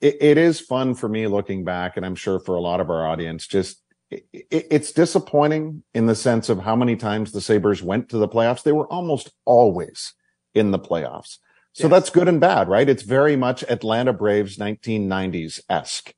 it, 0.00 0.16
it 0.20 0.38
is 0.38 0.60
fun 0.60 0.94
for 0.94 1.08
me 1.08 1.26
looking 1.26 1.64
back, 1.64 1.96
and 1.96 2.06
I'm 2.06 2.14
sure 2.14 2.38
for 2.38 2.54
a 2.54 2.60
lot 2.60 2.80
of 2.80 2.90
our 2.90 3.06
audience, 3.06 3.46
just 3.46 3.82
it, 4.10 4.26
it's 4.50 4.92
disappointing 4.92 5.82
in 5.94 6.06
the 6.06 6.14
sense 6.14 6.48
of 6.48 6.60
how 6.60 6.76
many 6.76 6.96
times 6.96 7.32
the 7.32 7.40
Sabres 7.40 7.82
went 7.82 8.08
to 8.10 8.18
the 8.18 8.28
playoffs. 8.28 8.62
They 8.62 8.72
were 8.72 8.90
almost 8.92 9.32
always 9.44 10.14
in 10.54 10.70
the 10.70 10.78
playoffs. 10.78 11.38
So 11.72 11.84
yes. 11.84 11.90
that's 11.90 12.10
good 12.10 12.28
and 12.28 12.40
bad, 12.40 12.68
right? 12.68 12.88
It's 12.88 13.02
very 13.02 13.36
much 13.36 13.62
Atlanta 13.68 14.12
Braves 14.12 14.56
1990s 14.56 15.60
esque. 15.68 16.12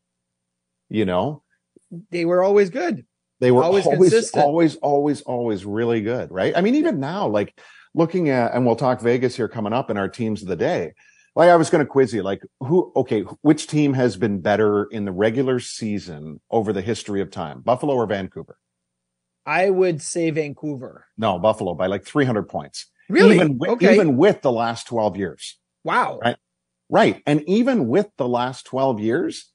You 0.88 1.04
know, 1.04 1.42
they 2.10 2.24
were 2.24 2.42
always 2.42 2.70
good. 2.70 3.04
They 3.40 3.50
were 3.50 3.62
always, 3.62 3.86
always, 3.86 4.30
always, 4.32 4.76
always, 4.76 5.22
always 5.22 5.64
really 5.64 6.02
good, 6.02 6.30
right? 6.30 6.54
I 6.54 6.60
mean, 6.60 6.74
even 6.74 7.00
now, 7.00 7.26
like 7.26 7.58
looking 7.94 8.28
at, 8.28 8.52
and 8.52 8.66
we'll 8.66 8.76
talk 8.76 9.00
Vegas 9.00 9.34
here 9.34 9.48
coming 9.48 9.72
up 9.72 9.90
in 9.90 9.96
our 9.96 10.08
teams 10.08 10.42
of 10.42 10.48
the 10.48 10.56
day 10.56 10.92
like 11.40 11.48
I 11.48 11.56
was 11.56 11.70
going 11.70 11.82
to 11.82 11.90
quiz 11.90 12.12
you, 12.12 12.22
like 12.22 12.42
who, 12.60 12.92
okay, 12.94 13.22
which 13.40 13.66
team 13.66 13.94
has 13.94 14.18
been 14.18 14.42
better 14.42 14.84
in 14.84 15.06
the 15.06 15.10
regular 15.10 15.58
season 15.58 16.38
over 16.50 16.70
the 16.70 16.82
history 16.82 17.22
of 17.22 17.30
time, 17.30 17.62
Buffalo 17.62 17.94
or 17.94 18.04
Vancouver? 18.04 18.58
I 19.46 19.70
would 19.70 20.02
say 20.02 20.28
Vancouver. 20.28 21.06
No, 21.16 21.38
Buffalo 21.38 21.72
by 21.72 21.86
like 21.86 22.04
300 22.04 22.42
points. 22.42 22.90
Really? 23.08 23.36
Even 23.36 23.56
with, 23.56 23.70
okay. 23.70 23.94
even 23.94 24.18
with 24.18 24.42
the 24.42 24.52
last 24.52 24.86
12 24.88 25.16
years. 25.16 25.58
Wow. 25.82 26.18
Right. 26.22 26.36
Right. 26.90 27.22
And 27.24 27.42
even 27.48 27.88
with 27.88 28.08
the 28.18 28.28
last 28.28 28.66
12 28.66 29.00
years, 29.00 29.50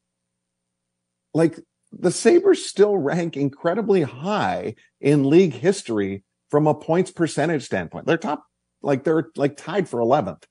like 1.36 1.60
the 1.92 2.10
Sabres 2.10 2.66
still 2.66 2.98
rank 2.98 3.38
incredibly 3.38 4.02
high 4.02 4.74
in 5.00 5.30
league 5.30 5.54
history 5.54 6.24
from 6.50 6.66
a 6.66 6.74
points 6.74 7.12
percentage 7.12 7.64
standpoint. 7.64 8.08
They're 8.08 8.18
top, 8.18 8.44
like 8.82 9.04
they're 9.04 9.30
like 9.36 9.56
tied 9.56 9.88
for 9.88 10.00
11th. 10.00 10.46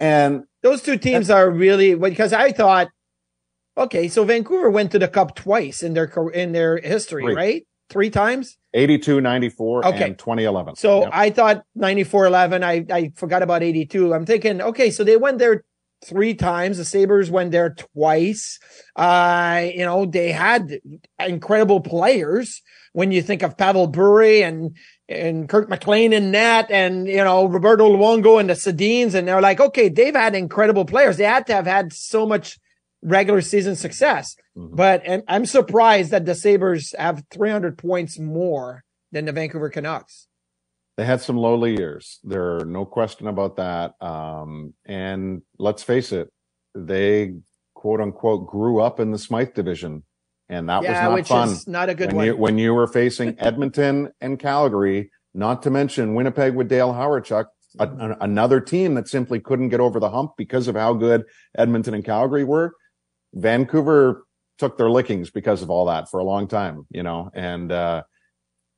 And 0.00 0.44
those 0.62 0.82
two 0.82 0.98
teams 0.98 1.30
are 1.30 1.50
really 1.50 1.94
because 1.94 2.32
I 2.32 2.52
thought, 2.52 2.88
okay, 3.76 4.08
so 4.08 4.24
Vancouver 4.24 4.70
went 4.70 4.90
to 4.92 4.98
the 4.98 5.08
cup 5.08 5.34
twice 5.34 5.82
in 5.82 5.94
their 5.94 6.06
in 6.30 6.52
their 6.52 6.78
history, 6.78 7.22
Three. 7.22 7.34
right? 7.34 7.66
Three 7.90 8.10
times. 8.10 8.58
82, 8.74 9.22
94, 9.22 9.86
okay. 9.86 10.04
and 10.04 10.18
2011. 10.18 10.76
So 10.76 11.00
yep. 11.00 11.10
I 11.10 11.30
thought 11.30 11.64
94, 11.74 12.26
11. 12.26 12.62
I, 12.62 12.84
I 12.90 13.12
forgot 13.16 13.42
about 13.42 13.62
82. 13.62 14.12
I'm 14.12 14.26
thinking, 14.26 14.60
okay, 14.60 14.90
so 14.90 15.04
they 15.04 15.16
went 15.16 15.38
there 15.38 15.64
three 16.04 16.34
times. 16.34 16.76
The 16.76 16.84
Sabres 16.84 17.30
went 17.30 17.50
there 17.50 17.70
twice. 17.70 18.58
Uh, 18.94 19.64
you 19.74 19.84
know, 19.84 20.04
they 20.04 20.32
had 20.32 20.80
incredible 21.18 21.80
players 21.80 22.62
when 22.92 23.10
you 23.10 23.22
think 23.22 23.42
of 23.42 23.56
Pavel 23.56 23.86
Bure 23.86 24.44
and 24.44 24.76
and 25.08 25.48
Kirk 25.48 25.68
McLean 25.68 26.12
and 26.12 26.30
net 26.30 26.70
and, 26.70 27.08
you 27.08 27.24
know, 27.24 27.46
Roberto 27.46 27.88
Luongo 27.88 28.38
and 28.38 28.50
the 28.50 28.54
Sedins. 28.54 29.14
And 29.14 29.26
they're 29.26 29.40
like, 29.40 29.60
okay, 29.60 29.88
they've 29.88 30.14
had 30.14 30.34
incredible 30.34 30.84
players. 30.84 31.16
They 31.16 31.24
had 31.24 31.46
to 31.46 31.54
have 31.54 31.66
had 31.66 31.92
so 31.92 32.26
much 32.26 32.58
regular 33.02 33.40
season 33.40 33.76
success. 33.76 34.36
Mm-hmm. 34.56 34.76
But 34.76 35.02
and 35.04 35.22
I'm 35.28 35.46
surprised 35.46 36.10
that 36.10 36.26
the 36.26 36.34
Sabres 36.34 36.94
have 36.98 37.24
300 37.30 37.78
points 37.78 38.18
more 38.18 38.84
than 39.12 39.24
the 39.24 39.32
Vancouver 39.32 39.70
Canucks. 39.70 40.26
They 40.96 41.04
had 41.04 41.20
some 41.20 41.36
lowly 41.36 41.76
years. 41.76 42.18
There 42.24 42.56
are 42.56 42.64
no 42.64 42.84
question 42.84 43.28
about 43.28 43.56
that. 43.56 43.94
Um, 44.00 44.74
and 44.84 45.42
let's 45.58 45.82
face 45.82 46.12
it, 46.12 46.28
they 46.74 47.34
quote 47.74 48.00
unquote 48.00 48.46
grew 48.46 48.80
up 48.80 48.98
in 48.98 49.12
the 49.12 49.18
Smythe 49.18 49.54
division 49.54 50.02
and 50.48 50.68
that 50.68 50.82
yeah, 50.82 51.08
was 51.08 51.18
not 51.18 51.28
fun. 51.28 51.48
Is 51.50 51.68
not 51.68 51.88
a 51.88 51.94
good 51.94 52.08
when 52.08 52.16
one. 52.16 52.26
You, 52.26 52.36
when 52.36 52.58
you 52.58 52.74
were 52.74 52.86
facing 52.86 53.36
Edmonton 53.38 54.12
and 54.20 54.38
Calgary, 54.38 55.10
not 55.34 55.62
to 55.62 55.70
mention 55.70 56.14
Winnipeg 56.14 56.54
with 56.54 56.68
Dale 56.68 56.92
Hawerchuk, 56.92 57.46
a, 57.78 57.86
a, 57.86 58.16
another 58.20 58.60
team 58.60 58.94
that 58.94 59.08
simply 59.08 59.40
couldn't 59.40 59.68
get 59.68 59.80
over 59.80 60.00
the 60.00 60.10
hump 60.10 60.32
because 60.36 60.68
of 60.68 60.74
how 60.74 60.94
good 60.94 61.24
Edmonton 61.56 61.94
and 61.94 62.04
Calgary 62.04 62.44
were. 62.44 62.74
Vancouver 63.34 64.24
took 64.58 64.78
their 64.78 64.90
lickings 64.90 65.30
because 65.30 65.62
of 65.62 65.70
all 65.70 65.86
that 65.86 66.10
for 66.10 66.18
a 66.18 66.24
long 66.24 66.48
time, 66.48 66.86
you 66.90 67.02
know, 67.02 67.30
and 67.34 67.70
uh, 67.70 68.02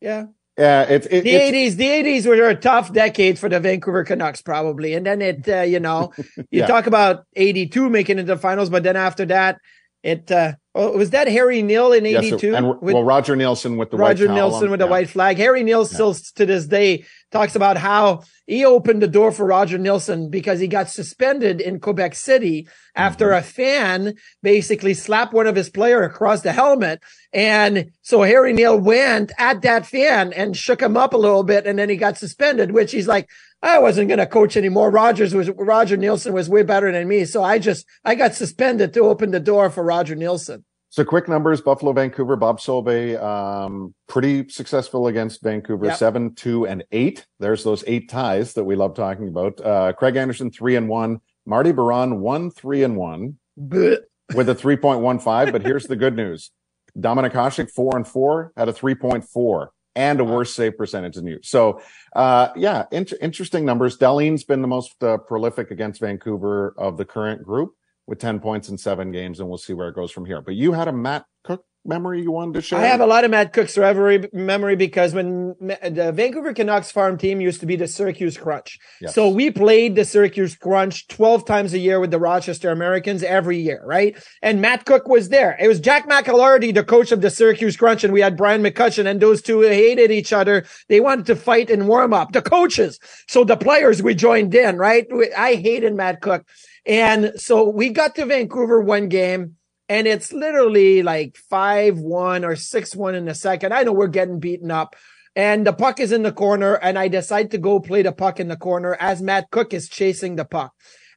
yeah, 0.01 0.25
yeah, 0.59 0.83
it's 0.83 1.07
it, 1.07 1.23
the 1.23 1.31
eighties. 1.31 1.77
The 1.77 1.89
eighties 1.89 2.27
were 2.27 2.49
a 2.49 2.55
tough 2.55 2.93
decade 2.93 3.39
for 3.39 3.49
the 3.49 3.61
Vancouver 3.61 4.05
Canucks, 4.05 4.43
probably. 4.43 4.95
And 4.95 5.07
then 5.07 5.23
it, 5.23 5.49
uh, 5.49 5.63
you 5.63 5.81
know, 5.81 6.13
you 6.37 6.45
yeah. 6.51 6.67
talk 6.67 6.87
about 6.87 7.25
eighty 7.35 7.67
two 7.67 7.89
making 7.89 8.19
it 8.19 8.23
to 8.23 8.35
the 8.35 8.37
finals, 8.37 8.69
but 8.69 8.83
then 8.83 8.97
after 8.97 9.25
that, 9.27 9.59
it 10.03 10.31
uh, 10.31 10.55
oh, 10.75 10.97
was 10.97 11.11
that 11.11 11.29
Harry 11.29 11.63
Neale 11.63 11.93
in 11.93 12.07
'82. 12.07 12.47
Yes, 12.47 12.57
and 12.57 12.81
well, 12.81 13.05
Roger 13.05 13.37
Neilson 13.37 13.77
with 13.77 13.91
the 13.91 13.97
Roger 13.97 14.29
white 14.29 14.37
Neilson 14.37 14.71
with 14.71 14.81
yeah. 14.81 14.87
the 14.87 14.87
white 14.87 15.11
flag. 15.11 15.37
Harry 15.37 15.63
Neale 15.63 15.83
Yeah. 15.83 15.95
still 15.95 16.15
to 16.15 16.47
this 16.47 16.67
day 16.67 17.05
talks 17.31 17.55
about 17.55 17.77
how 17.77 18.23
he 18.47 18.65
opened 18.65 19.03
the 19.03 19.09
door 19.09 19.31
for 19.31 19.45
Roger 19.47 19.79
Neilson 19.79 20.31
because 20.31 20.59
he 20.59 20.67
got 20.67 20.89
suspended 20.89 21.61
in 21.61 21.81
Quebec 21.81 22.15
City 22.15 22.67
after 22.97 23.29
Mm-hmm. 23.29 23.39
a 23.39 23.43
fan 23.43 24.15
basically 24.43 24.95
slapped 24.95 25.33
one 25.33 25.47
of 25.47 25.55
his 25.55 25.71
player 25.71 26.03
across 26.03 26.41
the 26.41 26.53
helmet. 26.53 27.01
And 27.33 27.93
so 28.03 28.23
Harry 28.23 28.53
Neale 28.53 28.81
went 28.81 29.31
at 29.39 29.63
that 29.63 29.87
fan 29.87 30.33
and 30.33 30.57
shook 30.57 30.81
him 30.83 30.97
up 30.97 31.15
a 31.15 31.19
little 31.19 31.45
bit, 31.45 31.67
and 31.67 31.79
then 31.79 31.89
he 31.89 31.97
got 31.97 32.19
suspended, 32.19 32.73
which 32.73 32.91
he's 32.91 33.07
like, 33.07 33.29
I 33.63 33.79
wasn't 33.79 34.09
going 34.09 34.19
to 34.19 34.27
coach 34.27 34.57
anymore. 34.57 34.91
Rogers 34.91 35.35
was 35.35 35.51
Roger 35.51 35.97
Neilson 35.97 36.33
was 36.33 36.49
way 36.49 36.63
better 36.63 36.91
than 36.91 37.07
me. 37.09 37.25
So 37.27 37.43
I 37.43 37.59
just, 37.59 37.85
I 38.05 38.15
got 38.15 38.35
suspended 38.35 38.95
to 38.95 39.01
open 39.01 39.31
the 39.33 39.41
door 39.41 39.69
for 39.71 39.83
Roger 39.85 40.17
Neilson. 40.17 40.65
So 40.89 41.05
quick 41.05 41.29
numbers: 41.29 41.61
Buffalo, 41.61 41.93
Vancouver, 41.93 42.35
Bob 42.37 42.59
Sauvé, 42.59 43.21
um, 43.23 43.95
pretty 44.09 44.49
successful 44.49 45.07
against 45.07 45.41
Vancouver, 45.43 45.87
Yep. 45.87 45.97
seven, 45.99 46.35
two, 46.35 46.67
and 46.67 46.83
eight. 46.91 47.27
There's 47.39 47.63
those 47.63 47.85
eight 47.87 48.09
ties 48.09 48.55
that 48.55 48.65
we 48.65 48.75
love 48.75 48.95
talking 48.95 49.29
about. 49.29 49.61
Uh, 49.65 49.93
Craig 49.93 50.17
Anderson, 50.17 50.51
three 50.51 50.75
and 50.75 50.89
one. 50.89 51.21
Marty 51.47 51.71
Biron, 51.73 52.21
one, 52.21 52.51
three 52.51 52.83
and 52.83 52.97
one 52.97 53.39
Blech. 53.59 53.99
with 54.35 54.49
a 54.49 54.55
3.15. 54.55 55.53
But 55.53 55.63
here's 55.63 55.85
the 55.87 55.97
good 55.97 56.15
news. 56.17 56.51
Dominik 56.99 57.33
Hasek, 57.33 57.71
four 57.71 57.97
and 57.97 58.07
four, 58.07 58.53
had 58.57 58.69
a 58.69 58.73
3.4 58.73 59.69
and 59.97 60.21
a 60.21 60.25
worse 60.25 60.55
save 60.55 60.77
percentage 60.77 61.15
than 61.17 61.27
you. 61.27 61.39
So, 61.43 61.81
uh, 62.15 62.49
yeah, 62.57 62.85
int- 62.93 63.15
interesting 63.21 63.65
numbers. 63.65 63.99
Dahlin's 63.99 64.45
been 64.45 64.63
the 64.63 64.69
most 64.69 65.03
uh, 65.03 65.19
prolific 65.19 65.71
against 65.71 66.01
Vancouver 66.01 66.75
of 66.79 66.97
the 66.97 67.05
current 67.05 67.43
group 67.43 67.75
with 68.11 68.19
10 68.19 68.41
points 68.41 68.69
in 68.69 68.77
seven 68.77 69.13
games, 69.13 69.39
and 69.39 69.49
we'll 69.49 69.57
see 69.57 69.73
where 69.73 69.89
it 69.89 69.95
goes 69.95 70.11
from 70.11 70.27
here. 70.27 70.43
But 70.43 70.57
you 70.57 70.73
had 70.73 70.89
a 70.89 70.93
Matt 70.93 71.27
Cooke 71.45 71.65
memory 71.85 72.21
you 72.21 72.33
wanted 72.33 72.55
to 72.55 72.61
share? 72.61 72.81
I 72.81 72.87
have 72.87 73.01
a 73.01 73.07
lot 73.07 73.25
of 73.25 73.31
Matt 73.31 73.53
Cooke's 73.53 73.79
memory 73.79 74.29
memory 74.33 74.75
because 74.75 75.15
when 75.15 75.55
the 75.61 76.11
Vancouver 76.13 76.53
Canucks 76.53 76.91
farm 76.91 77.17
team 77.17 77.41
used 77.41 77.61
to 77.61 77.67
be 77.67 77.77
the 77.77 77.87
Syracuse 77.87 78.37
Crunch. 78.37 78.81
Yes. 79.01 79.15
So 79.15 79.29
we 79.29 79.53
played 79.53 79.95
the 79.95 80.05
Syracuse 80.05 80.57
Crunch 80.57 81.07
12 81.07 81.45
times 81.47 81.73
a 81.73 81.79
year 81.79 82.01
with 82.01 82.11
the 82.11 82.19
Rochester 82.19 82.71
Americans 82.71 83.23
every 83.23 83.59
year, 83.59 83.81
right? 83.87 84.17
And 84.43 84.61
Matt 84.61 84.87
Cooke 84.87 85.09
was 85.09 85.29
there. 85.29 85.57
It 85.61 85.69
was 85.69 85.79
Jack 85.79 86.09
McIlhargey, 86.09 86.75
the 86.75 86.85
coach 86.85 87.13
of 87.13 87.21
the 87.21 87.31
Syracuse 87.31 87.77
Crunch, 87.77 88.03
and 88.03 88.13
we 88.13 88.21
had 88.21 88.37
Brian 88.37 88.61
McCutcheon, 88.63 89.07
and 89.07 89.21
those 89.21 89.41
two 89.41 89.61
hated 89.61 90.11
each 90.11 90.33
other. 90.33 90.67
They 90.89 90.99
wanted 90.99 91.27
to 91.27 91.37
fight 91.37 91.71
and 91.71 91.87
warm 91.87 92.13
up. 92.13 92.33
The 92.33 92.43
coaches. 92.43 92.99
So 93.29 93.45
the 93.45 93.57
players, 93.57 94.03
we 94.03 94.17
joined 94.17 94.53
in, 94.53 94.77
right? 94.79 95.07
I 95.39 95.55
hated 95.55 95.95
Matt 95.95 96.21
Cooke. 96.21 96.45
And 96.87 97.33
so 97.37 97.69
we 97.69 97.91
got 97.91 98.15
to 98.17 98.27
Vancouver 98.27 98.81
one 98.81 99.09
game 99.09 99.57
and 99.89 100.07
it's 100.07 100.33
literally 100.33 101.03
like 101.03 101.37
5-1 101.53 102.45
or 102.45 102.55
6-1 102.55 103.15
in 103.15 103.25
the 103.25 103.35
second. 103.35 103.75
I 103.75 103.83
know 103.83 103.93
we're 103.93 104.07
getting 104.07 104.41
beaten 104.41 104.71
up 104.71 104.95
and 105.37 105.67
the 105.67 105.73
puck 105.73 106.01
is 106.01 106.13
in 106.13 106.23
the 106.23 106.33
corner 106.33 106.75
and 106.75 106.99
I 106.99 107.09
decide 107.09 107.51
to 107.51 107.59
go 107.59 107.81
play 107.81 108.03
the 108.03 108.13
puck 108.13 108.41
in 108.41 108.49
the 108.49 108.57
corner 108.57 108.97
as 109.01 109.23
Matt 109.23 109.51
Cooke 109.51 109.75
is 109.75 109.89
chasing 109.89 110.37
the 110.37 110.45
puck. 110.45 110.73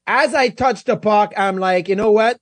As 0.05 0.34
I 0.34 0.50
touch 0.50 0.84
the 0.84 0.98
puck, 0.98 1.34
I'm 1.38 1.58
like, 1.58 1.88
you 1.88 1.96
know 1.96 2.12
what? 2.12 2.38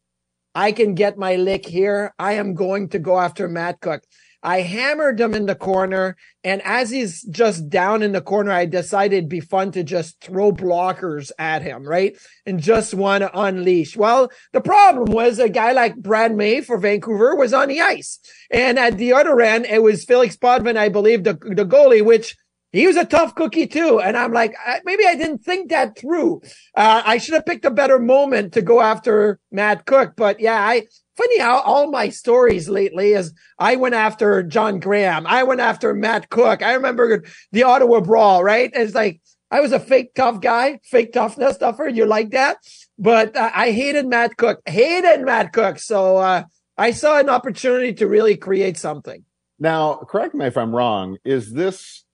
I 0.53 0.71
can 0.71 0.95
get 0.95 1.17
my 1.17 1.35
lick 1.35 1.65
here. 1.65 2.13
I 2.19 2.33
am 2.33 2.55
going 2.55 2.89
to 2.89 2.99
go 2.99 3.19
after 3.19 3.47
Matt 3.47 3.79
Cooke. 3.79 4.03
I 4.43 4.61
hammered 4.61 5.19
him 5.19 5.33
in 5.33 5.45
the 5.45 5.55
corner. 5.55 6.15
And 6.43 6.61
as 6.63 6.89
he's 6.89 7.21
just 7.23 7.69
down 7.69 8.01
in 8.01 8.11
the 8.11 8.21
corner, 8.21 8.51
I 8.51 8.65
decided 8.65 9.17
it'd 9.17 9.29
be 9.29 9.39
fun 9.39 9.71
to 9.73 9.83
just 9.83 10.19
throw 10.19 10.51
blockers 10.51 11.31
at 11.37 11.61
him, 11.61 11.87
right? 11.87 12.17
And 12.45 12.59
just 12.59 12.93
want 12.93 13.21
to 13.21 13.39
unleash. 13.39 13.95
Well, 13.95 14.31
the 14.51 14.61
problem 14.61 15.11
was 15.11 15.37
a 15.37 15.49
guy 15.49 15.71
like 15.73 15.95
Brad 15.95 16.35
May 16.35 16.61
for 16.61 16.77
Vancouver 16.77 17.35
was 17.35 17.53
on 17.53 17.67
the 17.67 17.81
ice. 17.81 18.19
And 18.49 18.79
at 18.79 18.97
the 18.97 19.13
other 19.13 19.39
end, 19.41 19.65
it 19.65 19.83
was 19.83 20.05
Felix 20.05 20.35
Potvin, 20.35 20.77
I 20.77 20.89
believe, 20.89 21.23
the, 21.23 21.33
the 21.33 21.65
goalie, 21.65 22.03
which 22.03 22.35
he 22.71 22.87
was 22.87 22.95
a 22.95 23.05
tough 23.05 23.35
cookie 23.35 23.67
too. 23.67 23.99
And 23.99 24.15
I'm 24.15 24.31
like, 24.31 24.55
maybe 24.85 25.05
I 25.05 25.15
didn't 25.15 25.43
think 25.43 25.69
that 25.69 25.97
through. 25.97 26.41
Uh, 26.75 27.03
I 27.05 27.17
should 27.17 27.33
have 27.33 27.45
picked 27.45 27.65
a 27.65 27.71
better 27.71 27.99
moment 27.99 28.53
to 28.53 28.61
go 28.61 28.81
after 28.81 29.39
Matt 29.51 29.85
Cooke. 29.85 30.13
But 30.15 30.39
yeah, 30.39 30.59
I, 30.59 30.87
funny 31.17 31.39
how 31.39 31.59
all 31.61 31.91
my 31.91 32.09
stories 32.09 32.69
lately 32.69 33.13
is 33.13 33.33
I 33.59 33.75
went 33.75 33.95
after 33.95 34.43
John 34.43 34.79
Graham. 34.79 35.25
I 35.27 35.43
went 35.43 35.61
after 35.61 35.93
Matt 35.93 36.29
Cooke. 36.29 36.61
I 36.63 36.73
remember 36.73 37.23
the 37.51 37.63
Ottawa 37.63 37.99
brawl, 38.01 38.43
right? 38.43 38.71
It's 38.73 38.95
like, 38.95 39.21
I 39.49 39.59
was 39.59 39.71
a 39.73 39.79
fake 39.79 40.13
tough 40.15 40.39
guy, 40.39 40.79
fake 40.85 41.11
toughness 41.13 41.55
stuffer. 41.55 41.87
You 41.87 42.05
like 42.05 42.31
that? 42.31 42.57
But 42.97 43.35
uh, 43.35 43.51
I 43.53 43.71
hated 43.71 44.07
Matt 44.07 44.37
Cooke, 44.37 44.61
hated 44.65 45.25
Matt 45.25 45.51
Cooke. 45.53 45.79
So, 45.79 46.17
uh, 46.17 46.43
I 46.77 46.91
saw 46.91 47.19
an 47.19 47.29
opportunity 47.29 47.93
to 47.95 48.07
really 48.07 48.37
create 48.37 48.77
something. 48.77 49.25
Now, 49.59 49.95
correct 49.95 50.33
me 50.33 50.45
if 50.45 50.57
I'm 50.57 50.73
wrong. 50.73 51.17
Is 51.25 51.51
this 51.51 52.05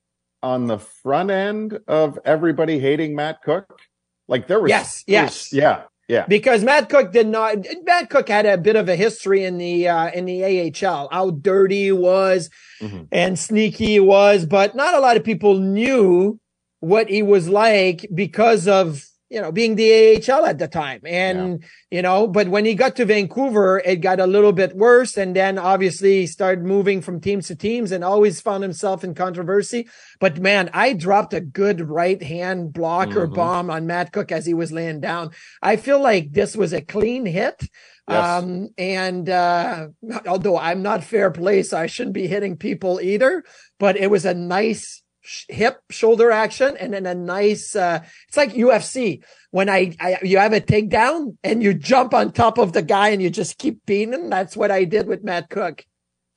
on 0.42 0.66
the 0.66 0.78
front 0.78 1.30
end 1.30 1.78
of 1.86 2.18
everybody 2.24 2.78
hating 2.78 3.14
Matt 3.14 3.40
Cooke? 3.42 3.80
Like 4.26 4.46
there 4.48 4.60
was, 4.60 4.68
Yes, 4.68 5.04
yes. 5.06 5.30
was- 5.30 5.52
yeah, 5.52 5.82
yeah. 6.08 6.24
because 6.26 6.64
Matt 6.64 6.88
Cooke 6.88 7.12
did 7.12 7.28
not. 7.28 7.58
Matt 7.84 8.10
Cooke 8.10 8.28
had 8.28 8.46
a 8.46 8.58
bit 8.58 8.76
of 8.76 8.88
a 8.88 8.96
history 8.96 9.44
in 9.44 9.58
the 9.58 9.88
uh, 9.88 10.10
in 10.10 10.24
the 10.24 10.42
AHL, 10.84 11.08
how 11.12 11.30
dirty 11.30 11.84
he 11.84 11.92
was 11.92 12.50
Mhm. 12.82 13.08
and 13.12 13.38
sneaky 13.38 13.86
he 13.86 14.00
was, 14.00 14.46
but 14.46 14.74
not 14.74 14.94
a 14.94 15.00
lot 15.00 15.16
of 15.16 15.24
people 15.24 15.58
knew 15.58 16.38
what 16.80 17.08
he 17.08 17.22
was 17.22 17.48
like 17.48 18.06
because 18.14 18.68
of 18.68 19.04
you 19.30 19.40
know 19.40 19.52
being 19.52 19.74
the 19.76 20.16
AHL 20.16 20.46
at 20.46 20.58
the 20.58 20.68
time, 20.68 21.00
and 21.04 21.62
you 21.90 22.02
know. 22.02 22.26
But 22.26 22.48
when 22.48 22.64
he 22.64 22.74
got 22.74 22.96
to 22.96 23.04
Vancouver, 23.04 23.80
it 23.84 23.96
got 23.96 24.20
a 24.20 24.26
little 24.26 24.52
bit 24.52 24.74
worse, 24.74 25.16
and 25.16 25.34
then 25.36 25.58
obviously 25.58 26.20
he 26.20 26.26
started 26.26 26.64
moving 26.64 27.00
from 27.02 27.20
teams 27.20 27.48
to 27.48 27.56
teams, 27.56 27.92
and 27.92 28.02
always 28.02 28.40
found 28.40 28.62
himself 28.62 29.04
in 29.04 29.14
controversy. 29.14 29.88
But 30.20 30.38
man, 30.40 30.70
I 30.72 30.92
dropped 30.94 31.34
a 31.34 31.40
good 31.40 31.80
right 31.80 32.22
hand 32.22 32.72
blocker 32.72 33.26
Mhm. 33.28 33.34
bomb 33.34 33.70
on 33.70 33.86
Matt 33.86 34.12
Cooke 34.12 34.32
as 34.32 34.46
he 34.46 34.54
was 34.54 34.72
laying 34.72 35.00
down. 35.00 35.30
I 35.62 35.76
feel 35.76 36.00
like 36.00 36.32
this 36.32 36.56
was 36.56 36.72
a 36.72 36.80
clean 36.80 37.26
hit. 37.26 37.62
Yes. 38.08 38.24
Um, 38.42 38.68
and, 38.78 39.28
uh, 39.28 39.88
although 40.26 40.56
I'm 40.56 40.80
not 40.80 41.04
fair 41.04 41.30
play, 41.30 41.62
so 41.62 41.76
I 41.76 41.84
shouldn't 41.86 42.14
be 42.14 42.26
hitting 42.26 42.56
people 42.56 43.00
either, 43.02 43.44
but 43.78 43.98
it 43.98 44.10
was 44.10 44.24
a 44.24 44.32
nice 44.32 45.02
sh- 45.28 45.44
hip 45.48 45.80
shoulder 45.90 46.30
action 46.30 46.76
and 46.78 46.94
then 46.94 47.04
a 47.06 47.14
nice, 47.14 47.76
uh, 47.76 48.00
it's 48.28 48.36
like 48.36 48.52
UFC 48.54 49.22
when 49.50 49.68
I, 49.68 49.94
I, 50.00 50.18
you 50.22 50.38
have 50.38 50.54
a 50.54 50.60
takedown 50.60 51.36
and 51.44 51.62
you 51.62 51.74
jump 51.74 52.14
on 52.14 52.32
top 52.32 52.58
of 52.58 52.72
the 52.72 52.82
guy 52.82 53.10
and 53.10 53.22
you 53.22 53.28
just 53.28 53.58
keep 53.58 53.84
beating 53.84 54.14
him. 54.14 54.30
That's 54.30 54.56
what 54.56 54.70
I 54.70 54.84
did 54.84 55.06
with 55.06 55.22
Matt 55.22 55.50
Cooke. 55.50 55.84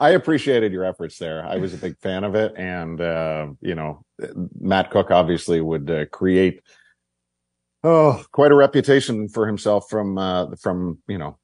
I 0.02 0.10
appreciated 0.10 0.74
your 0.74 0.84
efforts 0.84 1.20
there. 1.20 1.46
I 1.46 1.58
was 1.58 1.76
a 1.76 1.78
big 1.78 1.96
fan 2.00 2.24
of 2.24 2.34
it, 2.34 2.54
and 2.58 3.00
uh, 3.00 3.50
you 3.62 3.76
know, 3.76 4.04
Matt 4.60 4.90
Cooke 4.90 5.12
obviously 5.12 5.62
would 5.62 5.92
uh, 5.92 6.06
create 6.08 6.64
oh 7.84 8.24
quite 8.32 8.52
a 8.52 8.56
reputation 8.56 9.30
for 9.30 9.46
himself 9.46 9.86
from 9.92 10.18
uh, 10.18 10.56
from 10.60 10.98
you 11.08 11.20
know 11.20 11.38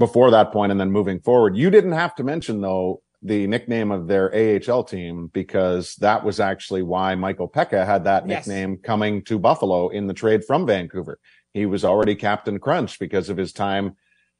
before 0.00 0.32
that 0.32 0.50
point 0.50 0.72
and 0.72 0.80
then 0.80 0.90
moving 0.90 1.20
forward. 1.20 1.56
You 1.56 1.70
didn't 1.70 1.92
have 1.92 2.16
to 2.16 2.24
mention 2.24 2.60
though 2.60 3.00
the 3.24 3.46
nickname 3.46 3.90
of 3.90 4.06
their 4.06 4.30
AHL 4.34 4.84
team 4.84 5.28
because 5.32 5.96
that 5.96 6.24
was 6.24 6.40
actually 6.40 6.82
why 6.82 7.14
Michael 7.14 7.48
Peca 7.48 7.84
had 7.86 8.04
that 8.04 8.28
Yes. 8.28 8.46
nickname 8.46 8.76
coming 8.76 9.24
to 9.24 9.38
Buffalo 9.38 9.88
in 9.88 10.06
the 10.06 10.14
trade 10.14 10.44
from 10.44 10.66
Vancouver. 10.66 11.18
He 11.54 11.64
was 11.64 11.84
already 11.84 12.14
Captain 12.16 12.58
Crunch 12.58 12.98
because 12.98 13.30
of 13.30 13.38
his 13.38 13.52
time, 13.52 13.96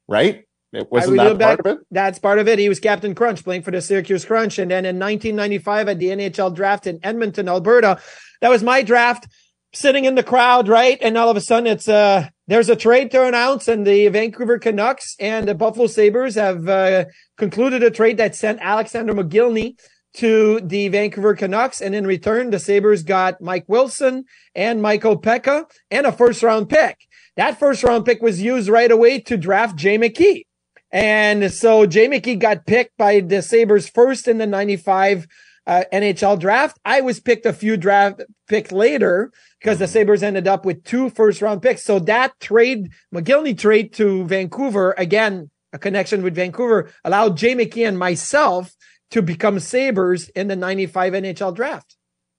right? 0.07 0.43
It 0.71 0.91
wasn't 0.91 1.17
that 1.17 1.39
part 1.39 1.59
of 1.61 1.65
it. 1.65 1.79
That's 1.89 2.19
part 2.19 2.37
of 2.37 2.47
it. 2.47 2.59
He 2.59 2.69
was 2.69 2.79
Captain 2.79 3.15
Crunch 3.15 3.43
playing 3.43 3.63
for 3.63 3.71
the 3.71 3.81
Syracuse 3.81 4.25
Crunch. 4.25 4.59
And 4.59 4.69
then 4.69 4.85
in 4.85 4.99
1995 4.99 5.87
at 5.87 5.99
the 5.99 6.07
NHL 6.09 6.53
draft 6.53 6.85
in 6.85 6.99
Edmonton, 7.01 7.47
Alberta, 7.47 7.99
that 8.41 8.49
was 8.49 8.61
my 8.61 8.83
draft 8.83 9.27
sitting 9.75 10.05
in 10.05 10.15
the 10.15 10.23
crowd, 10.23 10.67
right? 10.67 10.97
And 11.01 11.17
all 11.17 11.29
of 11.29 11.37
a 11.37 11.41
sudden 11.41 11.67
it's, 11.67 11.87
uh, 11.87 12.29
there's 12.47 12.69
a 12.69 12.75
trade 12.75 13.11
to 13.11 13.25
announce 13.25 13.67
and 13.67 13.85
the 13.85 14.07
Vancouver 14.07 14.57
Canucks 14.57 15.15
and 15.19 15.47
the 15.47 15.55
Buffalo 15.55 15.87
Sabres 15.87 16.35
have, 16.35 16.67
uh, 16.67 17.05
concluded 17.37 17.83
a 17.83 17.91
trade 17.91 18.17
that 18.17 18.35
sent 18.35 18.59
Alexander 18.61 19.13
Mogilny 19.13 19.77
to 20.15 20.61
the 20.61 20.87
Vancouver 20.87 21.35
Canucks. 21.35 21.81
And 21.81 21.93
in 21.93 22.07
return, 22.07 22.49
the 22.49 22.59
Sabres 22.59 23.03
got 23.03 23.41
Mike 23.41 23.65
Wilson 23.67 24.25
and 24.55 24.81
Michael 24.81 25.19
Peca 25.19 25.65
and 25.91 26.05
a 26.05 26.11
first 26.11 26.41
round 26.41 26.69
pick. 26.69 26.97
That 27.35 27.59
first 27.59 27.83
round 27.83 28.05
pick 28.05 28.21
was 28.21 28.41
used 28.41 28.69
right 28.69 28.91
away 28.91 29.19
to 29.21 29.37
draft 29.37 29.75
Jay 29.75 29.97
McKee. 29.97 30.43
And 30.91 31.51
so 31.51 31.85
Jay 31.85 32.07
McKee 32.07 32.39
got 32.39 32.65
picked 32.65 32.97
by 32.97 33.19
the 33.19 33.41
Sabres 33.41 33.89
first 33.89 34.27
in 34.29 34.37
the 34.37 34.47
95 34.47 35.27
uh, 35.67 35.83
NHL 35.91 36.39
draft. 36.39 36.79
I 36.85 37.01
was 37.01 37.19
picked 37.19 37.45
a 37.45 37.53
few 37.53 37.77
draft 37.77 38.21
pick 38.47 38.71
later 38.71 39.31
because 39.59 39.79
the 39.79 39.87
Sabres 39.87 40.23
ended 40.23 40.47
up 40.47 40.65
with 40.65 40.83
two 40.83 41.09
first 41.09 41.41
round 41.41 41.61
picks. 41.61 41.83
So 41.83 41.99
that 41.99 42.39
trade, 42.39 42.89
Mogilny 43.13 43.57
trade 43.57 43.93
to 43.93 44.25
Vancouver, 44.25 44.93
again, 44.97 45.49
a 45.73 45.79
connection 45.79 46.23
with 46.23 46.35
Vancouver 46.35 46.89
allowed 47.03 47.37
Jay 47.37 47.53
McKee 47.53 47.87
and 47.87 47.99
myself 47.99 48.73
to 49.11 49.21
become 49.21 49.59
Sabres 49.59 50.29
in 50.29 50.47
the 50.47 50.55
95 50.55 51.13
NHL 51.13 51.53
draft. 51.53 51.95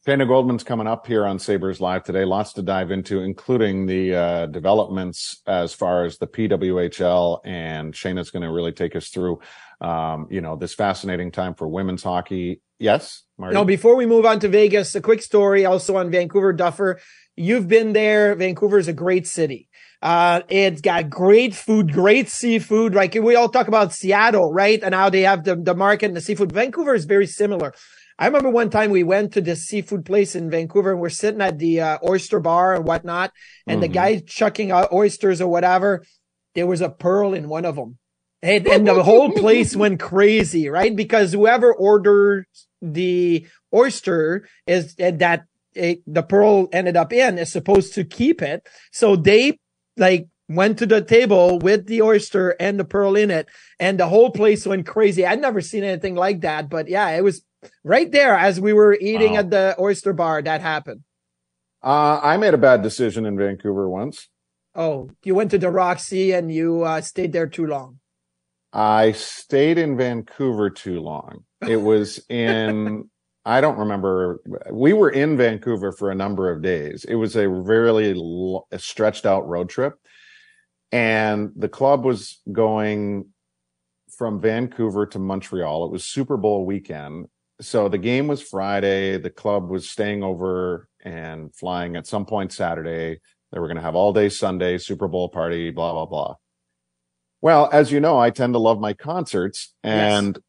Shayna 0.07 0.29
Goldman's 0.29 0.63
coming 0.63 0.87
up 0.87 1.05
here 1.05 1.27
on 1.27 1.41
Sabres 1.41 1.81
Live 1.81 2.05
today. 2.05 2.25
Lots 2.25 2.53
to 2.53 2.63
dive 2.63 2.93
into, 2.93 3.23
including 3.23 3.87
the 3.87 4.15
uh, 4.15 4.47
developments 4.47 5.43
as 5.49 5.75
far 5.75 6.05
as 6.05 6.17
the 6.17 6.29
PWHL. 6.29 7.41
And 7.45 7.93
Shayna's 7.93 8.31
going 8.31 8.45
to 8.45 8.53
really 8.53 8.71
take 8.71 8.95
us 8.95 9.09
through, 9.09 9.41
um, 9.81 10.29
you 10.31 10.41
know, 10.41 10.57
this 10.57 10.75
fascinating 10.75 11.31
time 11.31 11.55
for 11.55 11.69
women's 11.69 12.03
hockey. 12.03 12.61
Yes, 12.79 13.25
Marty? 13.39 13.55
No, 13.55 13.65
before 13.65 13.97
we 13.97 14.07
move 14.07 14.27
on 14.27 14.41
to 14.41 14.49
Vegas, 14.49 14.95
a 14.95 15.01
quick 15.01 15.23
story 15.23 15.65
also 15.65 15.97
on 15.97 16.11
Vancouver 16.11 16.53
Duffer. 16.53 17.01
You've 17.37 17.69
been 17.69 17.93
there. 17.93 18.35
Vancouver 18.35 18.79
is 18.79 18.89
a 18.89 18.93
great 18.93 19.27
city. 19.27 19.69
Uh, 20.03 20.43
it's 20.49 20.81
got 20.81 21.09
great 21.11 21.55
food, 21.55 21.93
great 21.93 22.29
seafood. 22.29 22.95
Like 22.95 23.15
we 23.15 23.35
all 23.35 23.49
talk 23.49 23.69
about 23.69 23.93
Seattle, 23.93 24.53
right? 24.53 24.83
And 24.83 24.95
how 24.95 25.11
they 25.11 25.23
have 25.23 25.45
the, 25.45 25.57
the 25.57 25.75
market 25.75 26.07
and 26.07 26.17
the 26.17 26.21
seafood. 26.21 26.53
Vancouver 26.53 26.95
is 26.95 27.07
very 27.07 27.27
similar. 27.27 27.73
I 28.19 28.27
remember 28.27 28.51
one 28.51 28.71
time 28.71 28.91
we 28.91 29.03
went 29.03 29.33
to 29.35 29.41
this 29.41 29.65
seafood 29.65 30.07
place 30.07 30.35
in 30.35 30.51
Vancouver 30.51 30.93
and 30.93 31.01
we're 31.01 31.11
sitting 31.11 31.43
at 31.43 31.59
the 31.59 31.81
uh, 31.81 31.99
oyster 32.07 32.41
bar 32.41 32.75
and 32.75 32.87
whatnot. 32.87 33.33
And 33.67 33.77
mm-hmm. 33.77 33.81
the 33.83 33.89
guy 33.89 34.23
chucking 34.27 34.71
out 34.71 34.93
oysters 34.93 35.41
or 35.41 35.49
whatever, 35.49 36.03
there 36.55 36.67
was 36.67 36.81
a 36.81 36.89
pearl 36.89 37.35
in 37.35 37.49
one 37.49 37.67
of 37.67 37.77
them. 37.77 37.99
And, 38.43 38.67
and 38.67 38.87
the 38.87 39.03
whole 39.03 39.33
place 39.33 39.75
went 39.75 40.01
crazy, 40.01 40.69
right? 40.69 40.95
Because 40.95 41.33
whoever 41.33 41.73
ordered 41.73 42.47
the 42.83 43.47
oyster 43.75 44.49
is 44.67 44.95
that 44.97 45.45
it, 45.75 46.03
the 46.07 46.23
pearl 46.23 46.69
ended 46.73 46.97
up 46.97 47.13
in 47.13 47.39
is 47.39 47.53
supposed 47.53 47.95
to 47.95 48.05
keep 48.05 48.43
it. 48.43 48.67
So 48.93 49.17
they 49.17 49.59
like 49.97 50.29
went 50.49 50.79
to 50.79 50.87
the 50.87 51.03
table 51.03 51.59
with 51.59 51.87
the 51.87 52.03
oyster 52.03 52.51
and 52.61 52.79
the 52.79 52.85
pearl 52.85 53.17
in 53.17 53.31
it 53.31 53.49
and 53.81 53.99
the 53.99 54.09
whole 54.09 54.31
place 54.31 54.67
went 54.67 54.87
crazy. 54.87 55.27
I'd 55.27 55.41
never 55.41 55.61
seen 55.61 55.85
anything 55.85 56.15
like 56.15 56.41
that, 56.41 56.71
but 56.71 56.89
yeah, 56.89 57.11
it 57.11 57.25
was 57.25 57.43
right 57.85 58.11
there 58.11 58.35
as 58.35 58.61
we 58.61 58.73
were 58.73 58.97
eating 59.01 59.33
wow. 59.33 59.41
at 59.41 59.51
the 59.51 59.77
oyster 59.79 60.13
bar 60.13 60.43
that 60.43 60.61
happened. 60.61 61.03
Uh, 61.83 62.21
I 62.23 62.37
made 62.37 62.55
a 62.55 62.59
bad 62.59 62.83
decision 62.83 63.27
in 63.27 63.37
Vancouver 63.37 63.89
once. 63.89 64.29
Oh, 64.75 65.11
you 65.25 65.35
went 65.35 65.51
to 65.53 65.59
the 65.59 65.71
Roxy 65.71 66.33
and 66.33 66.53
you 66.53 66.83
uh, 66.83 67.01
stayed 67.01 67.33
there 67.33 67.47
too 67.47 67.67
long. 67.67 67.99
I 68.77 69.13
stayed 69.13 69.79
in 69.79 69.97
Vancouver 69.97 70.71
too 70.71 71.01
long. 71.01 71.45
It 71.67 71.77
was 71.79 72.21
in, 72.29 73.11
I 73.45 73.61
don't 73.61 73.79
remember. 73.79 74.41
We 74.71 74.93
were 74.93 75.11
in 75.11 75.37
Vancouver 75.37 75.93
for 75.93 76.11
a 76.11 76.15
number 76.15 76.51
of 76.51 76.63
days. 76.63 77.05
It 77.05 77.15
was 77.15 77.37
a 77.37 77.49
really 77.49 78.15
stretched 78.77 79.27
out 79.27 79.49
road 79.49 79.69
trip. 79.69 79.95
And 80.93 81.51
the 81.57 81.69
club 81.69 82.05
was 82.05 82.41
going 82.53 83.31
from 84.17 84.41
Vancouver 84.41 85.07
to 85.07 85.19
Montreal. 85.19 85.87
It 85.87 85.91
was 85.91 86.05
Super 86.05 86.37
Bowl 86.37 86.65
weekend 86.65 87.27
so 87.61 87.89
the 87.89 87.99
game 87.99 88.27
was 88.27 88.43
Friday. 88.43 89.19
The 89.19 89.31
club 89.31 89.69
was 89.69 89.89
staying 89.89 90.23
over 90.23 90.89
and 91.05 91.55
flying 91.55 91.97
at 91.97 92.07
some 92.07 92.27
point 92.27 92.53
Saturday. 92.53 93.21
They 93.53 93.59
were 93.59 93.69
going 93.69 93.77
to 93.77 93.83
have 93.83 93.95
all 93.95 94.13
day 94.13 94.29
Sunday, 94.29 94.79
Super 94.79 95.09
Bowl 95.09 95.29
party, 95.29 95.71
blah, 95.71 95.93
blah, 95.93 96.07
blah. 96.07 96.35
Well, 97.41 97.69
as 97.73 97.93
you 97.93 98.01
know, 98.01 98.19
I 98.19 98.31
tend 98.31 98.55
to 98.55 98.59
love 98.59 98.81
my 98.81 98.93
concerts 98.93 99.75
and 99.83 100.37
yes. 100.37 100.43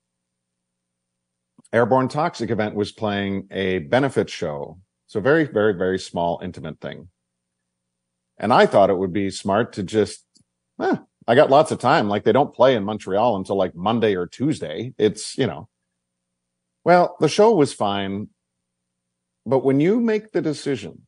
Airborne 1.73 2.07
Toxic 2.07 2.49
event 2.49 2.75
was 2.75 2.91
playing 2.91 3.47
a 3.51 3.79
benefit 3.79 4.29
show. 4.29 4.79
So 5.07 5.19
very, 5.19 5.45
very, 5.45 5.73
very 5.73 5.99
small, 5.99 6.39
intimate 6.43 6.79
thing. 6.79 7.09
And 8.37 8.53
I 8.53 8.65
thought 8.65 8.89
it 8.89 8.97
would 8.97 9.13
be 9.13 9.29
smart 9.29 9.73
to 9.73 9.83
just, 9.83 10.23
eh, 10.81 10.97
I 11.27 11.35
got 11.35 11.49
lots 11.49 11.71
of 11.71 11.79
time. 11.79 12.07
Like 12.07 12.23
they 12.23 12.31
don't 12.31 12.53
play 12.53 12.75
in 12.75 12.83
Montreal 12.83 13.35
until 13.35 13.57
like 13.57 13.75
Monday 13.75 14.15
or 14.15 14.27
Tuesday. 14.27 14.93
It's, 14.97 15.37
you 15.37 15.47
know, 15.47 15.67
well, 16.83 17.17
the 17.19 17.29
show 17.29 17.53
was 17.53 17.73
fine. 17.73 18.29
But 19.45 19.63
when 19.63 19.79
you 19.79 19.99
make 19.99 20.31
the 20.31 20.41
decision 20.41 21.07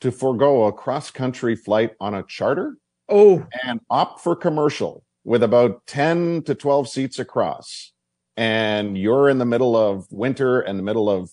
to 0.00 0.10
forego 0.10 0.64
a 0.64 0.72
cross 0.72 1.10
country 1.10 1.54
flight 1.54 1.92
on 2.00 2.14
a 2.14 2.24
charter 2.24 2.76
oh 3.08 3.46
and 3.62 3.80
opt 3.90 4.20
for 4.20 4.34
commercial 4.34 5.03
with 5.24 5.42
about 5.42 5.86
10 5.86 6.42
to 6.42 6.54
12 6.54 6.88
seats 6.88 7.18
across 7.18 7.92
and 8.36 8.98
you're 8.98 9.28
in 9.28 9.38
the 9.38 9.44
middle 9.44 9.76
of 9.76 10.06
winter 10.10 10.60
and 10.60 10.78
the 10.78 10.82
middle 10.82 11.08
of 11.08 11.30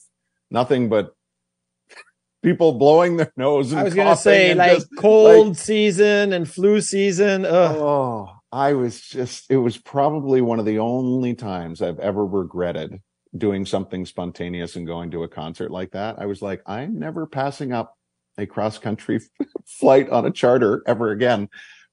nothing 0.49 0.89
but 0.89 1.13
people 2.43 2.73
blowing 2.73 3.17
their 3.17 3.34
nose 3.38 3.73
I 3.73 3.84
was 3.84 3.93
going 3.93 4.08
to 4.08 4.15
say 4.15 4.54
like 4.54 4.77
just, 4.77 4.88
cold 4.97 5.49
like, 5.49 5.58
season 5.58 6.34
and 6.34 6.49
flu 6.49 6.82
season. 6.82 7.45
Ugh. 7.45 7.75
Oh, 7.77 8.30
I 8.51 8.73
was 8.73 9.01
just 9.01 9.49
it 9.49 9.58
was 9.58 9.77
probably 9.77 10.41
one 10.41 10.60
of 10.60 10.65
the 10.65 10.80
only 10.80 11.36
times 11.36 11.82
I've 11.82 11.99
ever 11.99 12.25
regretted 12.25 13.01
doing 13.38 13.65
something 13.65 14.06
spontaneous 14.06 14.75
and 14.75 14.86
going 14.86 15.12
to 15.12 15.23
a 15.23 15.27
concert 15.27 15.71
like 15.71 15.91
that, 15.91 16.19
I 16.19 16.25
was 16.25 16.41
like, 16.41 16.62
I'm 16.65 16.99
never 16.99 17.25
passing 17.25 17.71
up 17.71 17.97
a 18.38 18.45
cross 18.45 18.77
country 18.77 19.21
flight 19.65 20.10
on 20.10 20.25
a 20.25 20.32
charter 20.32 20.84
ever 20.86 21.12
again. 21.12 21.49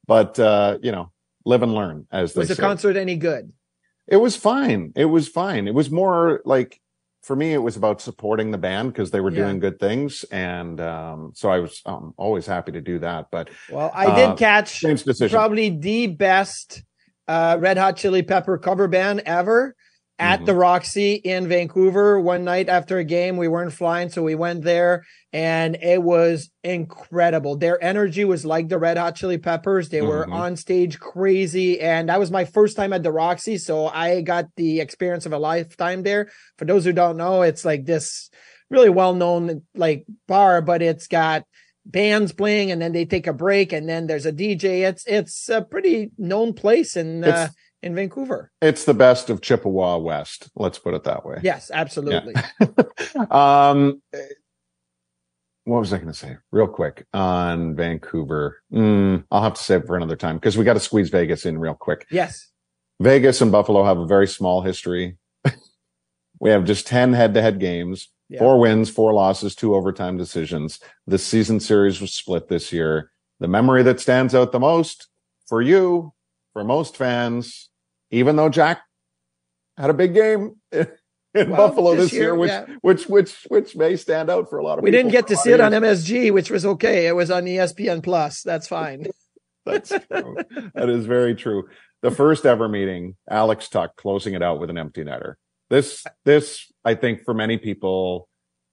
But, 0.07 0.39
uh, 0.39 0.79
you 0.83 0.93
know, 0.93 1.13
live 1.49 1.63
and 1.63 1.73
learn 1.73 2.07
as 2.13 2.35
was 2.37 2.49
the 2.49 2.55
say. 2.55 2.61
concert 2.61 2.97
any 2.97 3.17
good? 3.17 3.53
It 4.07 4.19
was 4.19 4.37
fine. 4.37 4.93
It 4.95 5.07
was 5.07 5.29
fine. 5.29 5.67
It 5.67 5.75
was 5.75 5.91
more 5.91 6.43
like, 6.45 6.81
for 7.23 7.35
me, 7.35 7.53
it 7.53 7.63
was 7.63 7.77
about 7.77 8.01
supporting 8.01 8.51
the 8.51 8.59
band 8.59 8.93
because 8.93 9.11
they 9.11 9.21
were 9.21 9.31
yeah. 9.31 9.45
doing 9.45 9.59
good 9.59 9.79
things. 9.81 10.25
And, 10.31 10.81
um, 10.81 11.33
so 11.35 11.51
I 11.51 11.59
was 11.59 11.83
um, 11.85 12.15
always 12.17 12.47
happy 12.47 12.73
to 12.73 12.81
do 12.81 12.99
that. 13.01 13.27
But, 13.31 13.49
well, 13.71 13.91
I 13.95 14.15
did 14.15 14.31
uh, 14.31 14.37
catch 14.37 14.85
probably 15.31 15.71
the 15.71 16.07
best, 16.09 16.83
uh, 17.27 17.57
Red 17.59 17.77
Hot 17.77 17.97
Chili 17.97 18.23
Pepper 18.23 18.59
cover 18.59 18.89
band 18.89 19.21
ever 19.27 19.75
at 20.19 20.39
mm-hmm. 20.39 20.47
the 20.47 20.55
Roxy 20.55 21.15
in 21.15 21.49
Vancouver 21.49 22.21
one 22.21 22.45
night 22.45 22.69
after 22.69 22.99
a 22.99 23.05
game. 23.05 23.37
We 23.37 23.49
weren't 23.49 23.73
flying, 23.73 24.09
so 24.09 24.23
we 24.23 24.35
went 24.35 24.65
there 24.65 25.05
and 25.33 25.77
it 25.77 26.03
was 26.03 26.51
incredible. 26.65 27.57
Their 27.57 27.83
energy 27.83 28.25
was 28.25 28.45
like 28.45 28.69
the 28.69 28.79
Red 28.79 28.97
Hot 28.97 29.15
Chili 29.15 29.39
Peppers. 29.39 29.89
They 29.89 29.99
mm-hmm. 29.99 30.09
were 30.09 30.31
on 30.31 30.57
stage 30.57 30.99
crazy. 30.99 31.81
And 31.81 32.09
that 32.09 32.19
was 32.19 32.31
my 32.31 32.45
first 32.45 32.77
time 32.77 32.93
at 32.93 33.03
the 33.03 33.13
Roxy. 33.13 33.59
So 33.59 33.87
I 33.87 34.23
got 34.23 34.47
the 34.57 34.81
experience 34.81 35.27
of 35.27 35.33
a 35.33 35.39
lifetime 35.39 36.03
there. 36.03 36.31
For 36.57 36.65
those 36.65 36.85
who 36.85 36.93
don't 36.93 37.17
know, 37.17 37.43
it's 37.43 37.65
like 37.65 37.85
this 37.85 38.31
really 38.71 38.91
well 38.91 39.15
known 39.15 39.63
like 39.75 40.07
bar, 40.27 40.63
but 40.63 40.83
it's 40.83 41.07
got 41.07 41.45
bands 41.87 42.33
playing 42.33 42.71
and 42.71 42.83
then 42.83 42.93
they 42.93 43.05
take 43.05 43.27
a 43.27 43.33
break 43.33 43.73
and 43.73 43.89
then 43.89 44.07
there's 44.07 44.27
a 44.27 44.33
DJ. 44.33 44.89
It's, 44.89 45.07
it's 45.07 45.49
a 45.49 45.63
pretty 45.63 46.11
known 46.19 46.55
place 46.55 46.97
and, 46.97 47.25
uh, 47.25 47.49
in 47.83 47.95
Vancouver. 47.95 48.51
It's 48.61 48.85
the 48.85 48.95
best 48.95 49.31
of 49.31 49.41
Chippewa 49.41 49.99
West. 49.99 50.51
Let's 50.57 50.79
put 50.79 50.95
it 50.95 51.05
that 51.05 51.25
way. 51.25 51.39
Yes, 51.43 51.71
absolutely. 51.73 52.35
Yeah. 52.61 53.25
um, 53.71 54.03
what 55.65 55.81
was 55.81 55.93
I 55.93 55.99
going 55.99 56.09
to 56.09 56.15
say 56.15 56.37
real 56.51 56.67
quick 56.67 57.07
on 57.13 57.77
Vancouver? 57.77 58.63
Mm, 58.73 59.25
I'll 59.31 59.43
have 59.43 59.55
to 59.55 59.63
save 59.63 59.85
for 59.85 59.97
another 59.97 60.17
time 60.17 60.37
because 60.37 60.57
we 60.57 60.65
got 60.65 60.75
to 60.75 60.81
squeeze 60.81 61.11
Vegas 61.11 61.45
in 61.45 61.59
real 61.59 61.75
quick. 61.75 62.07
Yes. 62.11 62.49
Vegas 63.01 63.41
and 63.41 63.53
Buffalo 63.53 63.85
have 63.85 63.99
a 63.99 64.07
very 64.07 64.27
small 64.27 64.63
history. 64.63 65.19
we 66.41 66.51
have 66.51 66.65
just 66.65 66.87
10 66.87 67.13
head 67.13 67.35
to 67.35 67.43
head 67.43 67.61
games, 67.61 68.09
yeah. 68.29 68.39
four 68.39 68.59
wins, 68.59 68.91
four 68.91 69.13
losses, 69.13 69.55
two 69.55 69.75
overtime 69.75 70.17
decisions. 70.17 70.81
The 71.07 71.19
season 71.19 71.61
series 71.61 72.01
was 72.01 72.15
split 72.15 72.49
this 72.49 72.73
year. 72.73 73.13
The 73.39 73.49
memory 73.49 73.83
that 73.85 74.01
stands 74.01 74.35
out 74.35 74.53
the 74.53 74.59
most 74.59 75.09
for 75.47 75.63
you, 75.63 76.13
for 76.59 76.65
most 76.65 76.97
fans, 76.97 77.71
even 78.11 78.35
though 78.35 78.49
Jack 78.49 78.81
had 79.77 79.91
a 79.91 79.95
big 79.95 80.13
game 80.13 80.57
in 80.73 80.89
well, 81.35 81.69
Buffalo 81.69 81.95
this, 81.95 82.13
year, 82.13 82.23
year 82.23 82.35
which, 82.35 82.51
yeah. 82.51 82.67
which 82.81 83.05
which 83.05 83.47
which 83.47 83.77
may 83.77 83.95
stand 83.95 84.29
out 84.29 84.51
for 84.51 84.59
a 84.59 84.65
lot 84.65 84.77
of 84.77 84.83
we 84.83 84.91
people. 84.91 85.05
didn't 85.05 85.13
get 85.13 85.29
to 85.29 85.37
see 85.37 85.53
it 85.53 85.61
on 85.61 85.71
MSG, 85.71 86.33
which 86.33 86.51
was 86.51 86.67
okay. 86.67 87.07
It 87.07 87.15
was 87.15 87.31
on 87.31 87.45
ESPN 87.45 88.03
Plus. 88.03 88.43
That's 88.43 88.67
fine. 88.67 89.07
That's 89.67 89.91
true. 89.91 90.37
that 90.75 90.89
is 90.89 91.07
very 91.07 91.37
true. 91.37 91.69
The 92.03 92.11
first 92.11 92.45
ever 92.45 92.69
meeting, 92.69 93.15
Alex 93.31 93.69
Tuch 93.69 93.95
closing 93.97 94.35
it 94.35 94.43
out 94.43 94.59
with 94.59 94.69
an 94.69 94.79
empty 94.79 95.05
netter. 95.05 95.35
This 95.71 96.05
this 96.25 96.67
I 96.85 96.97
think 96.97 97.23
for 97.25 97.35
many 97.35 97.59
people 97.59 98.29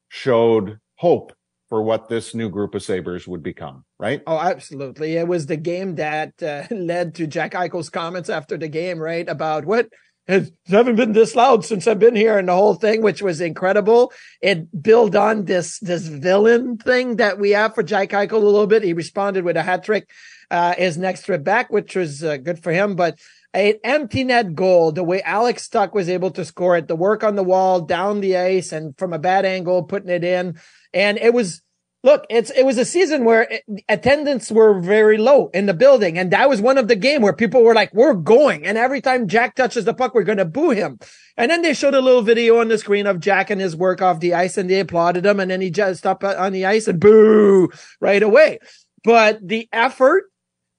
showed 0.10 0.80
hope 0.96 1.34
for 1.70 1.82
what 1.82 2.10
this 2.10 2.36
new 2.36 2.50
group 2.50 2.76
of 2.76 2.84
Sabres 2.84 3.28
would 3.28 3.42
become, 3.42 3.86
right? 4.00 4.22
Oh, 4.28 4.38
absolutely. 4.38 5.16
It 5.18 5.28
was 5.28 5.48
the 5.48 5.58
game 5.58 5.96
that 5.96 6.42
uh, 6.42 6.64
led 6.72 7.16
to 7.16 7.28
Jack 7.28 7.54
Eichel's 7.54 7.90
comments 7.90 8.30
after 8.30 8.58
the 8.58 8.68
game, 8.68 9.00
right? 9.00 9.28
About 9.28 9.66
what 9.66 9.90
has 10.28 10.52
haven't 10.68 10.96
been 10.96 11.14
this 11.14 11.36
loud 11.36 11.64
since 11.64 11.88
I've 11.88 12.00
been 12.00 12.16
here 12.16 12.38
and 12.38 12.48
the 12.48 12.54
whole 12.54 12.74
thing, 12.74 13.02
which 13.02 13.22
was 13.22 13.42
incredible. 13.42 14.12
It 14.42 14.82
built 14.82 15.16
on 15.16 15.46
this, 15.46 15.80
this 15.80 16.08
villain 16.08 16.78
thing 16.78 17.18
that 17.18 17.40
we 17.40 17.52
have 17.52 17.76
for 17.76 17.84
Jack 17.84 18.10
Eichel 18.10 18.34
a 18.34 18.38
little 18.38 18.68
bit. 18.68 18.84
He 18.84 18.94
responded 18.94 19.44
with 19.44 19.56
a 19.56 19.62
hat 19.62 19.84
trick, 19.84 20.10
uh, 20.50 20.74
his 20.76 20.98
next 20.98 21.26
trip 21.26 21.44
back, 21.44 21.72
which 21.72 21.96
was 21.96 22.24
uh, 22.24 22.38
good 22.38 22.62
for 22.62 22.72
him. 22.72 22.96
But 22.96 23.20
an 23.56 23.76
empty 23.84 24.24
net 24.24 24.54
goal, 24.54 24.92
the 24.92 25.04
way 25.04 25.22
Alex 25.22 25.68
Tuch 25.70 25.94
was 25.94 26.10
able 26.10 26.32
to 26.32 26.44
score 26.44 26.76
it, 26.78 26.88
the 26.88 26.96
work 26.96 27.24
on 27.24 27.36
the 27.36 27.44
wall, 27.44 27.82
down 27.82 28.20
the 28.20 28.38
ice, 28.38 28.72
and 28.72 28.98
from 28.98 29.14
a 29.14 29.20
bad 29.20 29.46
angle, 29.46 29.84
putting 29.84 30.10
it 30.10 30.24
in. 30.24 30.60
And 30.94 31.18
it 31.18 31.34
was 31.34 31.62
look, 32.04 32.26
it's 32.30 32.52
it 32.52 32.66
was 32.66 32.78
a 32.78 32.86
season 32.86 33.24
where 33.24 33.44
it, 33.44 33.64
attendance 33.88 34.52
were 34.52 34.80
very 34.80 35.18
low 35.18 35.50
in 35.54 35.68
the 35.68 35.74
building, 35.74 36.18
and 36.18 36.32
that 36.32 36.50
was 36.50 36.62
one 36.62 36.78
of 36.78 36.88
the 36.90 36.98
game 36.98 37.22
where 37.22 37.34
people 37.34 37.64
were 37.64 37.74
like, 37.74 37.94
"We're 37.94 38.14
going," 38.14 38.66
and 38.66 38.78
every 38.78 39.02
time 39.02 39.28
Jack 39.28 39.56
touches 39.56 39.86
the 39.86 39.94
puck, 39.94 40.14
we're 40.14 40.24
going 40.24 40.38
to 40.38 40.46
boo 40.46 40.72
him. 40.72 41.00
And 41.38 41.50
then 41.50 41.62
they 41.62 41.74
showed 41.74 41.96
a 41.96 42.02
little 42.02 42.22
video 42.22 42.60
on 42.60 42.68
the 42.68 42.78
screen 42.78 43.08
of 43.08 43.20
Jack 43.20 43.50
and 43.50 43.62
his 43.62 43.76
work 43.76 44.02
off 44.02 44.20
the 44.20 44.34
ice, 44.34 44.58
and 44.58 44.70
they 44.70 44.82
applauded 44.82 45.26
him, 45.26 45.40
and 45.40 45.50
then 45.50 45.62
he 45.62 45.72
just 45.72 46.06
up 46.06 46.24
on 46.24 46.52
the 46.52 46.66
ice 46.66 46.88
and 46.88 47.00
boo 47.00 47.70
right 48.02 48.24
away. 48.24 48.60
But 49.04 49.40
the 49.48 49.70
effort 49.72 50.26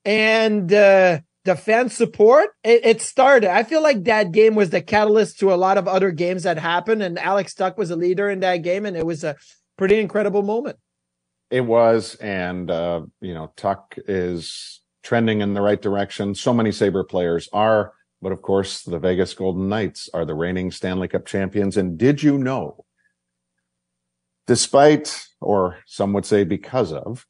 and 0.04 0.72
uh, 0.72 1.20
the 1.46 1.56
fan 1.56 1.88
support, 1.88 2.50
it, 2.62 2.84
it, 2.84 3.00
started. 3.00 3.50
I 3.50 3.62
feel 3.62 3.82
like 3.82 4.04
that 4.04 4.32
game 4.32 4.54
was 4.54 4.70
the 4.70 4.82
catalyst 4.82 5.38
to 5.38 5.52
a 5.52 5.56
lot 5.56 5.78
of 5.78 5.88
other 5.88 6.10
games 6.10 6.42
that 6.42 6.58
happened, 6.58 7.02
and 7.02 7.18
Alex 7.18 7.54
Tuch 7.54 7.78
was 7.78 7.90
a 7.90 7.96
leader 7.96 8.28
in 8.28 8.40
that 8.40 8.58
game, 8.58 8.84
and 8.84 8.96
it 8.96 9.06
was 9.06 9.24
a 9.24 9.36
pretty 9.78 9.98
incredible 9.98 10.42
moment. 10.42 10.78
It 11.50 11.62
was, 11.62 12.16
and 12.16 12.70
uh, 12.70 13.02
you 13.20 13.32
know, 13.32 13.52
Tuch 13.56 13.98
is 14.06 14.80
trending 15.02 15.40
in 15.40 15.54
the 15.54 15.62
right 15.62 15.80
direction. 15.80 16.34
So 16.34 16.52
many 16.52 16.72
Saber 16.72 17.04
players 17.04 17.48
are, 17.52 17.92
but 18.20 18.32
of 18.32 18.42
course, 18.42 18.82
the 18.82 18.98
Vegas 18.98 19.32
Golden 19.32 19.68
Knights 19.68 20.10
are 20.12 20.24
the 20.24 20.34
reigning 20.34 20.70
Stanley 20.72 21.08
Cup 21.08 21.24
champions. 21.24 21.76
And 21.76 21.96
did 21.96 22.22
you 22.22 22.38
know, 22.38 22.84
despite, 24.46 25.28
or 25.40 25.78
some 25.86 26.12
would 26.12 26.26
say 26.26 26.42
because 26.42 26.92
of, 26.92 27.24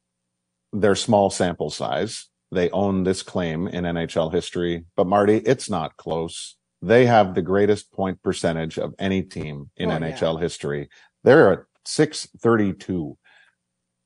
their 0.73 0.95
small 0.95 1.29
sample 1.29 1.69
size, 1.69 2.27
they 2.51 2.69
own 2.69 3.03
this 3.03 3.23
claim 3.23 3.67
in 3.67 3.83
NHL 3.83 4.33
history. 4.33 4.85
But 4.95 5.07
Marty, 5.07 5.37
it's 5.37 5.69
not 5.69 5.97
close. 5.97 6.55
They 6.81 7.05
have 7.05 7.33
the 7.33 7.41
greatest 7.41 7.91
point 7.91 8.21
percentage 8.21 8.77
of 8.77 8.93
any 8.99 9.23
team 9.23 9.71
in 9.75 9.91
oh, 9.91 9.97
NHL 9.99 10.35
yeah. 10.35 10.41
history. 10.41 10.89
They're 11.23 11.51
at 11.51 11.59
632 11.85 13.17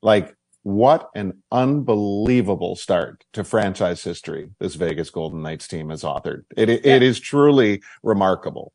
like 0.01 0.35
what 0.63 1.09
an 1.15 1.41
unbelievable 1.51 2.75
start 2.75 3.23
to 3.33 3.43
franchise 3.43 4.03
history 4.03 4.49
this 4.59 4.75
Vegas 4.75 5.09
Golden 5.09 5.41
Knights 5.41 5.67
team 5.67 5.89
has 5.89 6.03
authored. 6.03 6.43
It 6.55 6.69
it, 6.69 6.85
yeah. 6.85 6.95
it 6.95 7.03
is 7.03 7.19
truly 7.19 7.81
remarkable. 8.03 8.73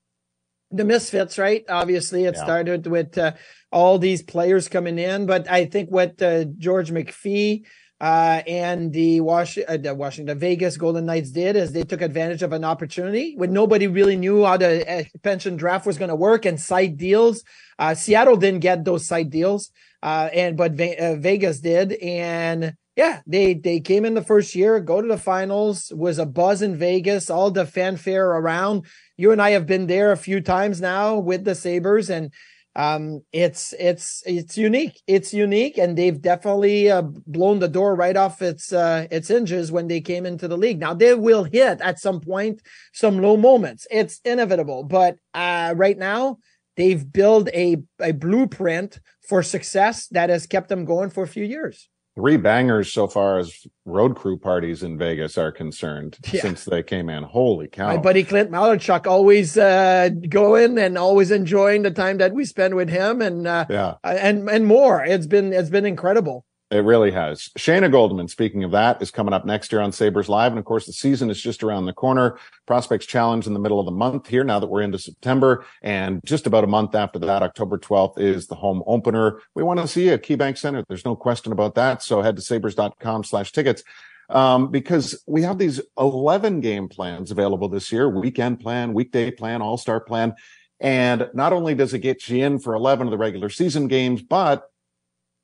The 0.72 0.84
misfits, 0.84 1.38
right? 1.38 1.64
Obviously, 1.68 2.24
it 2.24 2.34
yeah. 2.34 2.42
started 2.42 2.88
with 2.88 3.16
uh, 3.16 3.34
all 3.70 3.98
these 3.98 4.22
players 4.22 4.68
coming 4.68 4.98
in, 4.98 5.26
but 5.26 5.48
I 5.48 5.66
think 5.66 5.90
what 5.90 6.20
uh, 6.20 6.44
George 6.58 6.90
McPhee 6.90 7.64
uh, 8.00 8.42
and 8.46 8.92
the, 8.92 9.20
Was- 9.20 9.58
uh, 9.66 9.76
the 9.76 9.94
Washington 9.94 10.38
Vegas 10.38 10.76
Golden 10.76 11.06
Knights 11.06 11.30
did 11.30 11.56
is 11.56 11.72
they 11.72 11.82
took 11.82 12.02
advantage 12.02 12.42
of 12.42 12.52
an 12.52 12.64
opportunity 12.64 13.34
when 13.36 13.52
nobody 13.52 13.86
really 13.86 14.16
knew 14.16 14.44
how 14.44 14.56
the 14.56 14.98
expansion 15.00 15.56
draft 15.56 15.86
was 15.86 15.98
going 15.98 16.10
to 16.10 16.16
work 16.16 16.44
and 16.44 16.60
side 16.60 16.96
deals. 16.96 17.42
Uh, 17.78 17.94
Seattle 17.94 18.36
didn't 18.36 18.60
get 18.60 18.84
those 18.84 19.06
side 19.06 19.30
deals 19.30 19.70
uh, 20.02 20.28
and 20.32 20.56
but 20.56 20.72
Ve- 20.72 20.96
uh, 20.96 21.16
Vegas 21.16 21.60
did, 21.60 21.94
and 21.94 22.74
yeah, 22.96 23.20
they 23.26 23.54
they 23.54 23.80
came 23.80 24.04
in 24.04 24.14
the 24.14 24.22
first 24.22 24.54
year, 24.54 24.78
go 24.80 25.00
to 25.02 25.08
the 25.08 25.18
finals, 25.18 25.92
was 25.94 26.18
a 26.18 26.26
buzz 26.26 26.62
in 26.62 26.76
Vegas, 26.76 27.28
all 27.30 27.50
the 27.50 27.66
fanfare 27.66 28.26
around. 28.30 28.84
You 29.16 29.32
and 29.32 29.42
I 29.42 29.50
have 29.50 29.66
been 29.66 29.86
there 29.86 30.12
a 30.12 30.16
few 30.16 30.40
times 30.40 30.80
now 30.80 31.16
with 31.18 31.44
the 31.44 31.54
Sabres, 31.54 32.08
and 32.08 32.32
um, 32.76 33.22
it's 33.32 33.72
it's 33.78 34.22
it's 34.26 34.58
unique. 34.58 35.00
It's 35.06 35.32
unique, 35.32 35.78
and 35.78 35.96
they've 35.96 36.20
definitely 36.20 36.90
uh, 36.90 37.02
blown 37.26 37.58
the 37.58 37.68
door 37.68 37.94
right 37.94 38.16
off 38.16 38.42
its 38.42 38.70
uh, 38.70 39.06
its 39.10 39.28
hinges 39.28 39.72
when 39.72 39.88
they 39.88 40.02
came 40.02 40.26
into 40.26 40.46
the 40.46 40.58
league. 40.58 40.78
Now 40.78 40.92
they 40.92 41.14
will 41.14 41.44
hit 41.44 41.80
at 41.80 41.98
some 41.98 42.20
point 42.20 42.60
some 42.92 43.18
low 43.18 43.38
moments. 43.38 43.86
It's 43.90 44.20
inevitable, 44.26 44.84
but 44.84 45.16
uh, 45.32 45.72
right 45.74 45.96
now 45.96 46.36
they've 46.76 47.10
built 47.10 47.48
a 47.54 47.78
a 47.98 48.12
blueprint 48.12 49.00
for 49.26 49.42
success 49.42 50.06
that 50.08 50.28
has 50.28 50.46
kept 50.46 50.68
them 50.68 50.84
going 50.84 51.08
for 51.08 51.24
a 51.24 51.28
few 51.28 51.44
years. 51.44 51.88
Three 52.16 52.38
bangers 52.38 52.90
so 52.90 53.06
far 53.06 53.38
as 53.38 53.66
road 53.84 54.16
crew 54.16 54.38
parties 54.38 54.82
in 54.82 54.96
Vegas 54.96 55.36
are 55.36 55.52
concerned 55.52 56.16
yeah. 56.32 56.40
since 56.40 56.64
they 56.64 56.82
came 56.82 57.10
in. 57.10 57.22
Holy 57.22 57.68
cow. 57.68 57.88
My 57.88 57.98
buddy 57.98 58.24
Clint 58.24 58.50
Malarchuk 58.50 59.06
always 59.06 59.58
uh, 59.58 60.08
going 60.26 60.78
and 60.78 60.96
always 60.96 61.30
enjoying 61.30 61.82
the 61.82 61.90
time 61.90 62.16
that 62.16 62.32
we 62.32 62.46
spend 62.46 62.74
with 62.74 62.88
him 62.88 63.20
and 63.20 63.46
uh, 63.46 63.66
yeah. 63.68 63.96
and 64.02 64.48
and 64.48 64.66
more. 64.66 65.04
It's 65.04 65.26
been 65.26 65.52
it's 65.52 65.68
been 65.68 65.84
incredible. 65.84 66.45
It 66.68 66.78
really 66.78 67.12
has. 67.12 67.48
Shayna 67.56 67.92
Goldman, 67.92 68.26
speaking 68.26 68.64
of 68.64 68.72
that, 68.72 69.00
is 69.00 69.12
coming 69.12 69.32
up 69.32 69.44
next 69.44 69.70
year 69.70 69.80
on 69.80 69.92
Sabres 69.92 70.28
Live. 70.28 70.50
And 70.50 70.58
of 70.58 70.64
course, 70.64 70.84
the 70.84 70.92
season 70.92 71.30
is 71.30 71.40
just 71.40 71.62
around 71.62 71.86
the 71.86 71.92
corner. 71.92 72.40
Prospects 72.66 73.06
Challenge 73.06 73.46
in 73.46 73.52
the 73.52 73.60
middle 73.60 73.78
of 73.78 73.86
the 73.86 73.92
month 73.92 74.26
here 74.26 74.42
now 74.42 74.58
that 74.58 74.66
we're 74.66 74.82
into 74.82 74.98
September. 74.98 75.64
And 75.82 76.20
just 76.24 76.44
about 76.44 76.64
a 76.64 76.66
month 76.66 76.96
after 76.96 77.20
that, 77.20 77.44
October 77.44 77.78
12th 77.78 78.18
is 78.18 78.48
the 78.48 78.56
home 78.56 78.82
opener. 78.84 79.40
We 79.54 79.62
want 79.62 79.78
to 79.78 79.86
see 79.86 80.06
you 80.06 80.14
at 80.14 80.24
KeyBank 80.24 80.58
Center. 80.58 80.84
There's 80.88 81.04
no 81.04 81.14
question 81.14 81.52
about 81.52 81.76
that. 81.76 82.02
So 82.02 82.20
head 82.20 82.34
to 82.34 82.42
sabres.com 82.42 83.22
slash 83.22 83.52
tickets. 83.52 83.84
Um, 84.28 84.72
because 84.72 85.22
we 85.28 85.42
have 85.42 85.58
these 85.58 85.80
11 85.96 86.58
game 86.58 86.88
plans 86.88 87.30
available 87.30 87.68
this 87.68 87.92
year, 87.92 88.08
weekend 88.08 88.58
plan, 88.58 88.92
weekday 88.92 89.30
plan, 89.30 89.62
all-star 89.62 90.00
plan. 90.00 90.34
And 90.80 91.30
not 91.32 91.52
only 91.52 91.76
does 91.76 91.94
it 91.94 92.00
get 92.00 92.28
you 92.28 92.44
in 92.44 92.58
for 92.58 92.74
11 92.74 93.06
of 93.06 93.12
the 93.12 93.18
regular 93.18 93.50
season 93.50 93.86
games, 93.86 94.20
but 94.20 94.68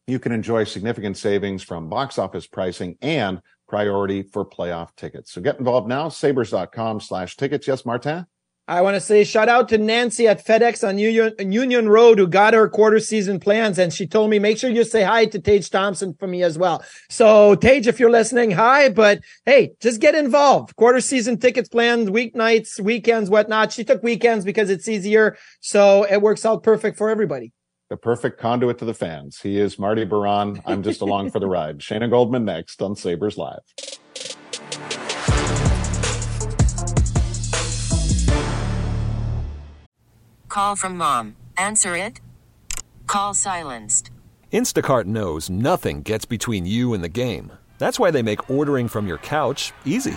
you 0.06 0.18
can 0.18 0.32
enjoy 0.32 0.64
significant 0.64 1.16
savings 1.16 1.62
from 1.62 1.88
box 1.88 2.18
office 2.18 2.46
pricing 2.46 2.96
and 3.02 3.40
priority 3.68 4.22
for 4.22 4.44
playoff 4.44 4.94
tickets. 4.96 5.32
So 5.32 5.40
get 5.40 5.58
involved 5.58 5.88
now, 5.88 6.08
sabres.com 6.08 7.00
slash 7.00 7.36
tickets. 7.36 7.66
Yes, 7.66 7.86
Martin? 7.86 8.26
I 8.68 8.80
want 8.80 8.94
to 8.94 9.00
say 9.00 9.24
shout 9.24 9.48
out 9.48 9.68
to 9.70 9.78
Nancy 9.78 10.28
at 10.28 10.44
FedEx 10.44 10.86
on 10.86 10.96
Union, 10.96 11.52
Union 11.52 11.88
Road 11.88 12.18
who 12.18 12.28
got 12.28 12.54
her 12.54 12.68
quarter 12.68 13.00
season 13.00 13.40
plans. 13.40 13.78
And 13.78 13.92
she 13.92 14.06
told 14.06 14.30
me, 14.30 14.38
make 14.38 14.56
sure 14.56 14.70
you 14.70 14.84
say 14.84 15.02
hi 15.02 15.26
to 15.26 15.40
Tage 15.40 15.68
Thompson 15.68 16.14
for 16.14 16.28
me 16.28 16.42
as 16.44 16.56
well. 16.56 16.84
So 17.10 17.56
Tage, 17.56 17.88
if 17.88 17.98
you're 17.98 18.10
listening, 18.10 18.52
hi, 18.52 18.88
but 18.88 19.20
hey, 19.46 19.72
just 19.80 20.00
get 20.00 20.14
involved. 20.14 20.76
Quarter 20.76 21.00
season 21.00 21.38
tickets 21.40 21.68
plans, 21.68 22.08
weeknights, 22.08 22.78
weekends, 22.78 23.28
whatnot. 23.28 23.72
She 23.72 23.82
took 23.84 24.02
weekends 24.02 24.44
because 24.44 24.70
it's 24.70 24.88
easier. 24.88 25.36
So 25.60 26.04
it 26.04 26.22
works 26.22 26.46
out 26.46 26.62
perfect 26.62 26.98
for 26.98 27.10
everybody 27.10 27.52
the 27.92 27.96
perfect 27.98 28.40
conduit 28.40 28.78
to 28.78 28.86
the 28.86 28.94
fans. 28.94 29.42
He 29.42 29.58
is 29.58 29.78
Marty 29.78 30.06
Biron. 30.06 30.62
I'm 30.64 30.82
just 30.82 31.02
along 31.02 31.30
for 31.30 31.38
the 31.38 31.46
ride. 31.58 31.80
Shayna 31.80 32.08
Goldman 32.08 32.42
next 32.42 32.80
on 32.80 32.96
Sabres 32.96 33.36
Live. 33.36 33.60
Call 40.48 40.74
from 40.74 40.96
mom. 40.96 41.36
Answer 41.58 41.94
it. 41.94 42.22
Call 43.06 43.34
silenced. 43.34 44.10
Instacart 44.50 45.04
knows 45.04 45.50
nothing 45.50 46.00
gets 46.00 46.24
between 46.24 46.64
you 46.64 46.94
and 46.94 47.04
the 47.04 47.10
game. 47.10 47.52
That's 47.76 48.00
why 48.00 48.10
they 48.10 48.22
make 48.22 48.48
ordering 48.48 48.88
from 48.88 49.06
your 49.06 49.18
couch 49.18 49.74
easy. 49.84 50.16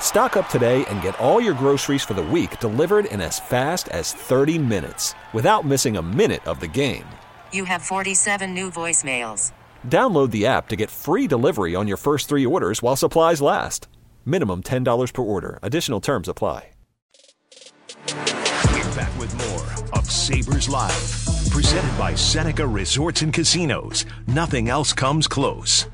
Stock 0.00 0.36
up 0.36 0.48
today 0.48 0.84
and 0.86 1.02
get 1.02 1.18
all 1.20 1.40
your 1.40 1.54
groceries 1.54 2.02
for 2.02 2.14
the 2.14 2.22
week 2.22 2.58
delivered 2.58 3.04
in 3.04 3.20
as 3.20 3.38
fast 3.38 3.90
as 3.90 4.12
30 4.12 4.58
minutes 4.58 5.14
without 5.34 5.66
missing 5.66 5.98
a 5.98 6.02
minute 6.02 6.44
of 6.46 6.58
the 6.58 6.66
game. 6.66 7.04
You 7.52 7.64
have 7.64 7.82
47 7.82 8.54
new 8.54 8.70
voicemails. 8.70 9.52
Download 9.86 10.30
the 10.30 10.46
app 10.46 10.68
to 10.68 10.76
get 10.76 10.90
free 10.90 11.26
delivery 11.26 11.74
on 11.74 11.86
your 11.86 11.98
first 11.98 12.28
three 12.28 12.46
orders 12.46 12.82
while 12.82 12.96
supplies 12.96 13.42
last. 13.42 13.86
Minimum 14.24 14.62
$10 14.62 15.12
per 15.12 15.22
order. 15.22 15.58
Additional 15.62 16.00
terms 16.00 16.28
apply. 16.28 16.70
We're 18.72 18.94
back 18.94 19.18
with 19.18 19.34
more 19.36 19.98
of 19.98 20.10
Sabres 20.10 20.68
Live, 20.68 21.50
presented 21.50 21.98
by 21.98 22.14
Seneca 22.14 22.66
Resorts 22.66 23.22
and 23.22 23.32
Casinos. 23.32 24.04
Nothing 24.26 24.68
else 24.68 24.92
comes 24.92 25.26
close. 25.26 25.86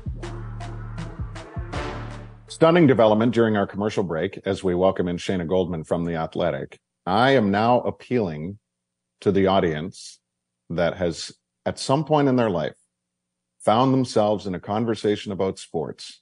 Stunning 2.55 2.87
development 2.87 3.33
during 3.33 3.57
our 3.57 3.67
commercial 3.67 4.01
break 4.01 4.39
as 4.45 4.63
we 4.63 4.73
welcome 4.73 5.09
in 5.09 5.17
Shayna 5.17 5.45
Goldman 5.45 5.83
from 5.83 6.05
The 6.05 6.15
Athletic. 6.15 6.79
I 7.05 7.31
am 7.31 7.51
now 7.51 7.81
appealing 7.81 8.59
to 9.19 9.33
the 9.33 9.47
audience 9.47 10.21
that 10.69 10.95
has 10.95 11.33
at 11.65 11.77
some 11.79 12.05
point 12.05 12.29
in 12.29 12.37
their 12.37 12.49
life 12.49 12.77
found 13.59 13.93
themselves 13.93 14.47
in 14.47 14.55
a 14.55 14.59
conversation 14.61 15.33
about 15.33 15.59
sports 15.59 16.21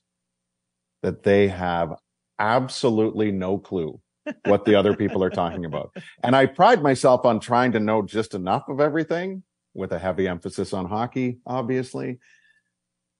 that 1.04 1.22
they 1.22 1.50
have 1.50 1.93
absolutely 2.39 3.32
no 3.32 3.60
clue 3.60 4.02
what 4.46 4.65
the 4.65 4.74
other 4.74 4.96
people 4.96 5.24
are 5.24 5.30
talking 5.30 5.65
about. 5.65 5.96
And 6.24 6.36
I 6.36 6.48
pride 6.48 6.82
myself 6.82 7.28
on 7.28 7.41
trying 7.41 7.74
to 7.74 7.80
know 7.80 8.02
just 8.02 8.34
enough 8.34 8.69
of 8.69 8.80
everything 8.80 9.43
with 9.76 9.91
a 9.91 10.00
heavy 10.00 10.28
emphasis 10.28 10.74
on 10.74 10.88
hockey, 10.88 11.38
obviously. 11.46 12.17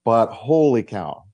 But 0.04 0.32
holy 0.32 0.82
cow, 0.82 1.26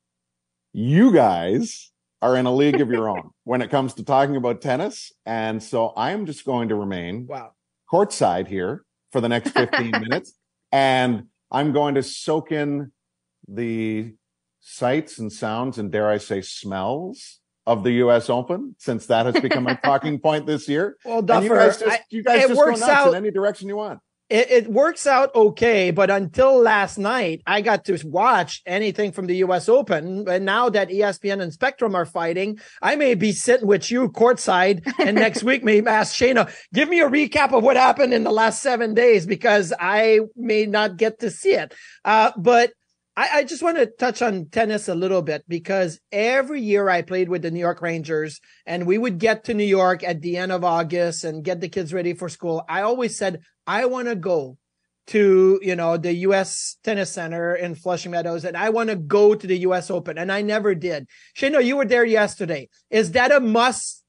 you 0.73 1.13
guys 1.13 1.91
are 2.23 2.37
in 2.37 2.47
a 2.47 2.55
league 2.55 2.81
of 2.81 2.91
your 2.91 3.09
own 3.09 3.31
when 3.45 3.63
it 3.63 3.71
comes 3.71 3.95
to 3.95 4.05
talking 4.05 4.37
about 4.37 4.61
tennis. 4.61 5.13
And 5.27 5.63
so 5.63 5.93
I'm 5.97 6.27
just 6.27 6.45
going 6.45 6.69
to 6.69 6.75
remain 6.75 7.27
wow. 7.27 7.53
courtside 7.93 8.47
here 8.47 8.85
for 9.13 9.21
the 9.21 9.29
next 9.29 9.51
15 9.55 9.91
minutes. 9.91 10.35
And 10.73 11.25
I'm 11.51 11.73
going 11.73 11.95
to 11.97 12.03
soak 12.03 12.53
in 12.53 12.93
the 13.49 14.15
sights 14.61 15.19
and 15.19 15.33
sounds 15.33 15.79
and 15.79 15.91
dare 15.91 16.09
I 16.09 16.19
say 16.19 16.43
smells 16.43 17.41
of 17.67 17.85
the 17.85 17.93
U.S. 17.93 18.31
Open, 18.31 18.75
since 18.79 19.07
that 19.07 19.27
has 19.27 19.41
become 19.41 19.67
a 19.67 19.77
talking 19.85 20.19
point 20.19 20.47
this 20.47 20.69
year. 20.69 20.97
Well, 21.05 21.23
Duffer, 21.23 21.45
you 21.45 21.51
guys 21.51 21.79
just, 21.79 22.03
you 22.11 22.23
guys 22.23 22.45
I, 22.45 22.49
just 22.49 22.61
go 22.61 22.71
nuts 22.71 22.83
out, 22.83 23.09
in 23.09 23.15
any 23.15 23.31
direction 23.31 23.69
you 23.69 23.77
want. 23.77 24.01
It, 24.31 24.51
it, 24.51 24.69
works 24.71 25.07
out 25.07 25.35
okay, 25.35 25.91
but 25.91 26.09
until 26.09 26.61
last 26.61 26.99
night, 26.99 27.43
I 27.47 27.61
got 27.61 27.85
to 27.87 27.99
watch 28.05 28.63
anything 28.65 29.11
from 29.11 29.27
the 29.27 29.37
U.S. 29.39 29.69
Open. 29.69 30.29
And 30.29 30.45
now 30.45 30.69
that 30.71 30.89
ESPN 30.89 31.43
and 31.43 31.53
Spectrum 31.53 31.97
are 31.97 32.07
fighting, 32.07 32.61
I 32.81 32.95
may 32.95 33.15
be 33.15 33.33
sitting 33.33 33.67
with 33.67 33.91
you 33.91 34.09
courtside, 34.09 34.91
and 35.01 35.15
next 35.17 35.43
week 35.43 35.65
may 35.65 35.83
ask 35.85 36.15
Shayna, 36.15 36.53
give 36.73 36.89
me 36.89 37.01
a 37.01 37.09
recap 37.09 37.53
of 37.53 37.65
what 37.65 37.77
happened 37.77 38.15
in 38.15 38.23
the 38.23 38.31
last 38.31 38.63
seven 38.63 38.95
days 38.95 39.27
because 39.27 39.73
I 39.79 40.21
may 40.37 40.67
not 40.67 40.97
get 40.97 41.19
to 41.21 41.31
see 41.31 41.55
it. 41.55 41.75
Uh, 42.05 42.31
but 42.37 42.73
I, 43.17 43.29
I 43.39 43.45
just 43.45 43.63
want 43.63 43.77
to 43.79 43.87
touch 43.87 44.23
on 44.23 44.47
tennis 44.47 44.89
a 44.89 44.95
little 44.95 45.23
bit 45.23 45.45
because 45.49 46.01
every 46.13 46.63
year 46.63 46.89
I 46.89 47.03
played 47.03 47.29
with 47.29 47.43
the 47.43 47.51
New 47.51 47.61
York 47.61 47.83
Rangers, 47.83 48.41
and 48.67 48.87
we 48.87 48.99
would 48.99 49.19
get 49.19 49.45
to 49.45 49.55
New 49.55 49.65
York 49.65 50.03
at 50.05 50.23
the 50.23 50.37
end 50.37 50.53
of 50.53 50.65
August 50.65 51.25
and 51.25 51.45
get 51.45 51.61
the 51.61 51.69
kids 51.69 51.93
ready 51.93 52.15
for 52.15 52.29
school. 52.29 52.65
I 52.69 52.83
always 52.83 53.17
said 53.17 53.41
I 53.67 53.87
want 53.87 54.09
to 54.09 54.17
go 54.17 54.57
to, 55.09 55.59
you 55.61 55.75
know, 55.75 55.97
the 55.97 56.15
US 56.15 56.77
Tennis 56.85 57.11
Center 57.11 57.55
in 57.55 57.75
Flushing 57.75 58.13
Meadows 58.13 58.45
and 58.45 58.57
I 58.57 58.71
want 58.71 58.91
to 58.91 58.97
go 58.97 59.35
to 59.35 59.47
the 59.47 59.59
US 59.59 59.91
Open 59.91 60.19
and 60.19 60.31
I 60.31 60.41
never 60.43 60.75
did. 60.75 61.09
Shano, 61.37 61.65
you 61.65 61.77
were 61.77 61.85
there 61.85 62.05
yesterday. 62.05 62.69
Is 62.91 63.13
that 63.13 63.33
a 63.33 63.41
must 63.41 64.05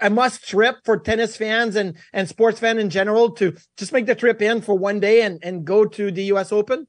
a 0.00 0.08
must 0.08 0.48
trip 0.48 0.76
for 0.84 0.98
tennis 0.98 1.36
fans 1.36 1.76
and 1.76 1.98
and 2.14 2.26
sports 2.26 2.58
fan 2.60 2.78
in 2.78 2.88
general 2.88 3.32
to 3.32 3.54
just 3.76 3.92
make 3.92 4.06
the 4.06 4.14
trip 4.14 4.40
in 4.40 4.62
for 4.62 4.74
one 4.74 5.00
day 5.00 5.20
and 5.20 5.38
and 5.42 5.66
go 5.66 5.84
to 5.84 6.10
the 6.10 6.24
US 6.24 6.50
Open? 6.50 6.86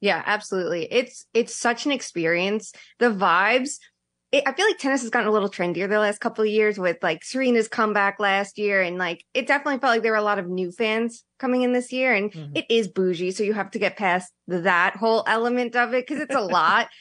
Yeah, 0.00 0.22
absolutely. 0.26 0.92
It's 0.92 1.26
it's 1.32 1.54
such 1.54 1.86
an 1.86 1.92
experience. 1.92 2.72
The 2.98 3.10
vibes 3.10 3.78
it, 4.32 4.42
I 4.46 4.52
feel 4.52 4.66
like 4.66 4.78
tennis 4.78 5.02
has 5.02 5.10
gotten 5.10 5.28
a 5.28 5.32
little 5.32 5.48
trendier 5.48 5.88
the 5.88 5.98
last 5.98 6.20
couple 6.20 6.42
of 6.42 6.50
years 6.50 6.78
with 6.78 6.98
like 7.02 7.24
Serena's 7.24 7.68
comeback 7.68 8.18
last 8.18 8.58
year. 8.58 8.82
And 8.82 8.98
like, 8.98 9.24
it 9.34 9.46
definitely 9.46 9.78
felt 9.78 9.94
like 9.94 10.02
there 10.02 10.12
were 10.12 10.18
a 10.18 10.22
lot 10.22 10.38
of 10.38 10.48
new 10.48 10.72
fans 10.72 11.24
coming 11.38 11.62
in 11.62 11.72
this 11.72 11.92
year 11.92 12.12
and 12.12 12.32
mm-hmm. 12.32 12.56
it 12.56 12.66
is 12.68 12.88
bougie. 12.88 13.30
So 13.30 13.44
you 13.44 13.54
have 13.54 13.70
to 13.72 13.78
get 13.78 13.96
past 13.96 14.32
that 14.48 14.96
whole 14.96 15.22
element 15.26 15.76
of 15.76 15.94
it 15.94 16.06
because 16.06 16.22
it's 16.22 16.34
a 16.34 16.40
lot. 16.40 16.88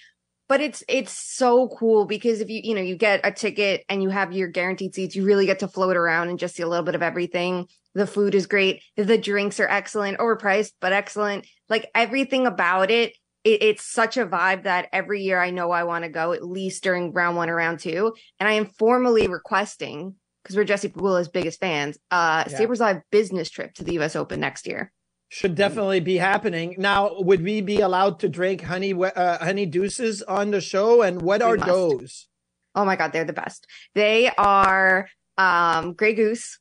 But 0.47 0.61
it's, 0.61 0.83
it's 0.87 1.11
so 1.11 1.69
cool 1.69 2.05
because 2.05 2.39
if 2.39 2.49
you, 2.49 2.61
you 2.63 2.75
know, 2.75 2.81
you 2.81 2.95
get 2.95 3.21
a 3.23 3.31
ticket 3.31 3.83
and 3.89 4.03
you 4.03 4.09
have 4.09 4.31
your 4.31 4.47
guaranteed 4.47 4.93
seats, 4.93 5.15
you 5.15 5.25
really 5.25 5.47
get 5.47 5.59
to 5.59 5.67
float 5.67 5.97
around 5.97 6.29
and 6.29 6.37
just 6.37 6.55
see 6.55 6.63
a 6.63 6.67
little 6.67 6.85
bit 6.85 6.95
of 6.95 7.01
everything. 7.01 7.67
The 7.95 8.05
food 8.05 8.35
is 8.35 8.45
great. 8.45 8.83
The 8.95 9.17
drinks 9.17 9.59
are 9.59 9.67
excellent, 9.67 10.19
overpriced, 10.19 10.73
but 10.79 10.93
excellent. 10.93 11.47
Like 11.67 11.89
everything 11.95 12.45
about 12.45 12.91
it 12.91 13.13
it, 13.45 13.61
it's 13.61 13.85
such 13.85 14.17
a 14.17 14.25
vibe 14.25 14.63
that 14.63 14.89
every 14.91 15.21
year 15.21 15.39
I 15.39 15.51
know 15.51 15.71
I 15.71 15.83
want 15.83 16.03
to 16.03 16.09
go 16.09 16.33
at 16.33 16.43
least 16.43 16.83
during 16.83 17.13
round 17.13 17.37
one 17.37 17.49
or 17.49 17.55
round 17.55 17.79
two. 17.79 18.13
And 18.39 18.49
I 18.49 18.53
am 18.53 18.65
formally 18.65 19.27
requesting 19.27 20.15
because 20.43 20.57
we're 20.57 20.65
jesse 20.65 20.89
Pegula's 20.89 21.29
biggest 21.29 21.59
fans, 21.59 21.97
uh, 22.11 22.43
yeah. 22.47 22.57
Sabres 22.57 22.79
Live 22.79 23.01
business 23.11 23.49
trip 23.49 23.73
to 23.75 23.83
the 23.83 23.99
US 23.99 24.15
Open 24.15 24.39
next 24.39 24.67
year. 24.67 24.91
Should 25.29 25.55
definitely 25.55 25.99
be 25.99 26.17
happening. 26.17 26.75
Now, 26.77 27.15
would 27.19 27.43
we 27.43 27.61
be 27.61 27.81
allowed 27.81 28.19
to 28.19 28.29
drink 28.29 28.61
honey, 28.61 28.93
uh, 28.93 29.43
honey 29.43 29.65
deuces 29.65 30.21
on 30.23 30.51
the 30.51 30.61
show? 30.61 31.01
And 31.01 31.21
what 31.21 31.41
we 31.41 31.45
are 31.45 31.57
must. 31.57 31.67
those? 31.67 32.27
Oh 32.75 32.85
my 32.85 32.95
God, 32.95 33.11
they're 33.11 33.25
the 33.25 33.33
best. 33.33 33.67
They 33.95 34.29
are, 34.37 35.07
um, 35.37 35.93
Grey 35.93 36.13
Goose, 36.13 36.59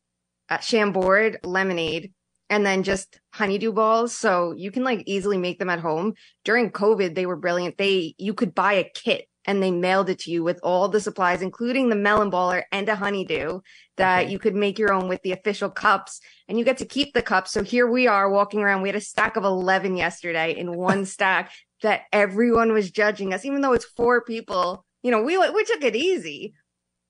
uh, 0.49 0.59
Chambord, 0.59 1.39
lemonade, 1.45 2.13
and 2.49 2.65
then 2.65 2.83
just 2.83 3.21
honeydew 3.35 3.73
balls. 3.73 4.15
So 4.15 4.53
you 4.57 4.71
can 4.71 4.83
like 4.85 5.03
easily 5.07 5.39
make 5.39 5.59
them 5.59 5.71
at 5.71 5.81
home. 5.81 6.15
During 6.45 6.71
COVID, 6.71 7.15
they 7.15 7.27
were 7.27 7.37
brilliant. 7.37 7.79
They, 7.79 8.15
you 8.19 8.35
could 8.35 8.55
buy 8.55 8.75
a 8.75 8.91
kit 8.95 9.27
and 9.47 9.63
they 9.63 9.71
mailed 9.71 10.09
it 10.09 10.19
to 10.21 10.31
you 10.31 10.43
with 10.43 10.59
all 10.63 10.89
the 10.89 11.01
supplies, 11.01 11.43
including 11.43 11.89
the 11.89 11.97
melon 11.97 12.31
baller 12.31 12.63
and 12.73 12.89
a 12.89 12.97
honeydew 12.97 13.61
that 13.97 14.23
okay. 14.23 14.33
you 14.33 14.39
could 14.39 14.55
make 14.55 14.79
your 14.79 14.93
own 14.93 15.09
with 15.09 15.23
the 15.23 15.33
official 15.33 15.71
cups 15.71 16.21
and 16.49 16.59
you 16.59 16.65
get 16.65 16.79
to 16.79 16.87
keep 16.87 17.13
the 17.13 17.23
cups. 17.23 17.53
So 17.53 17.63
here 17.63 17.87
we 17.87 18.07
are 18.07 18.31
walking 18.31 18.61
around. 18.61 18.83
We 18.83 18.89
had 18.89 18.97
a 18.97 19.01
stack 19.01 19.37
of 19.37 19.45
11 19.45 19.97
yesterday 19.97 20.57
in 20.57 20.77
one 20.77 21.05
stack 21.05 21.53
that 21.83 22.03
everyone 22.13 22.73
was 22.73 22.91
judging 22.91 23.35
us, 23.35 23.45
even 23.45 23.61
though 23.61 23.73
it's 23.73 23.85
four 23.85 24.23
people. 24.23 24.85
You 25.03 25.11
know, 25.11 25.23
we, 25.23 25.37
we 25.37 25.65
took 25.65 25.83
it 25.83 25.95
easy, 25.95 26.55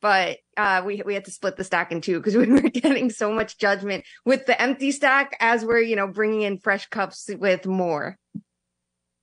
but 0.04 0.38
uh, 0.58 0.82
we 0.84 1.00
we 1.06 1.14
had 1.14 1.24
to 1.24 1.30
split 1.30 1.56
the 1.56 1.64
stack 1.64 1.90
in 1.90 2.02
two 2.02 2.18
because 2.18 2.36
we 2.36 2.46
were 2.46 2.60
getting 2.68 3.08
so 3.08 3.32
much 3.32 3.56
judgment 3.56 4.04
with 4.26 4.44
the 4.44 4.60
empty 4.60 4.92
stack 4.92 5.34
as 5.40 5.64
we're 5.64 5.80
you 5.80 5.96
know 5.96 6.08
bringing 6.08 6.42
in 6.42 6.58
fresh 6.58 6.86
cups 6.88 7.30
with 7.38 7.64
more. 7.64 8.18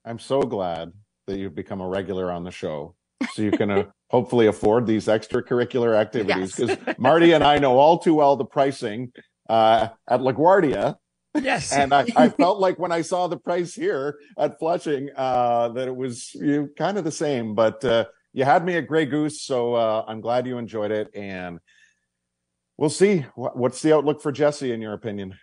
I'm 0.04 0.18
so 0.18 0.42
glad 0.42 0.92
that 1.28 1.38
you've 1.38 1.54
become 1.54 1.82
a 1.82 1.88
regular 1.88 2.32
on 2.32 2.44
the 2.44 2.52
show, 2.52 2.96
so 3.34 3.42
you 3.42 3.52
can 3.52 3.72
uh, 3.72 3.84
hopefully 4.10 4.48
afford 4.48 4.86
these 4.86 5.08
extracurricular 5.08 5.96
activities. 5.96 6.56
Because 6.56 6.78
yes. 6.86 6.96
Marty 6.98 7.34
and 7.34 7.44
I 7.44 7.60
know 7.60 7.78
all 7.78 8.00
too 8.00 8.16
well 8.16 8.36
the 8.36 8.46
pricing 8.46 9.12
uh, 9.50 9.90
at 10.08 10.20
LaGuardia. 10.22 10.96
Yes, 11.42 11.72
and 11.72 11.94
I, 11.94 12.06
I, 12.16 12.28
felt 12.28 12.60
like 12.60 12.78
when 12.78 12.92
I 12.92 13.04
saw 13.04 13.28
the 13.28 13.38
price 13.38 13.74
here 13.74 14.20
at 14.38 14.60
Flushing 14.60 15.10
uh, 15.16 15.70
that 15.70 15.88
it 15.88 15.96
was 15.96 16.34
you 16.36 16.64
know, 16.64 16.70
kind 16.78 16.98
of 16.98 17.06
the 17.06 17.12
same, 17.12 17.56
but 17.56 17.84
uh, 17.86 18.06
you 18.34 18.44
had 18.44 18.66
me 18.66 18.76
at 18.76 18.88
Grey 18.88 19.06
Goose, 19.06 19.42
so 19.42 19.76
uh, 19.76 20.04
I'm 20.08 20.20
glad 20.20 20.46
you 20.46 20.58
enjoyed 20.58 20.92
it. 20.92 21.10
And 21.16 21.60
we'll 22.78 22.90
see. 22.90 23.26
What's 23.36 23.82
the 23.82 23.96
outlook 23.96 24.22
for 24.22 24.34
Jesse, 24.34 24.74
in 24.74 24.82
your 24.82 24.94
opinion? 24.94 25.36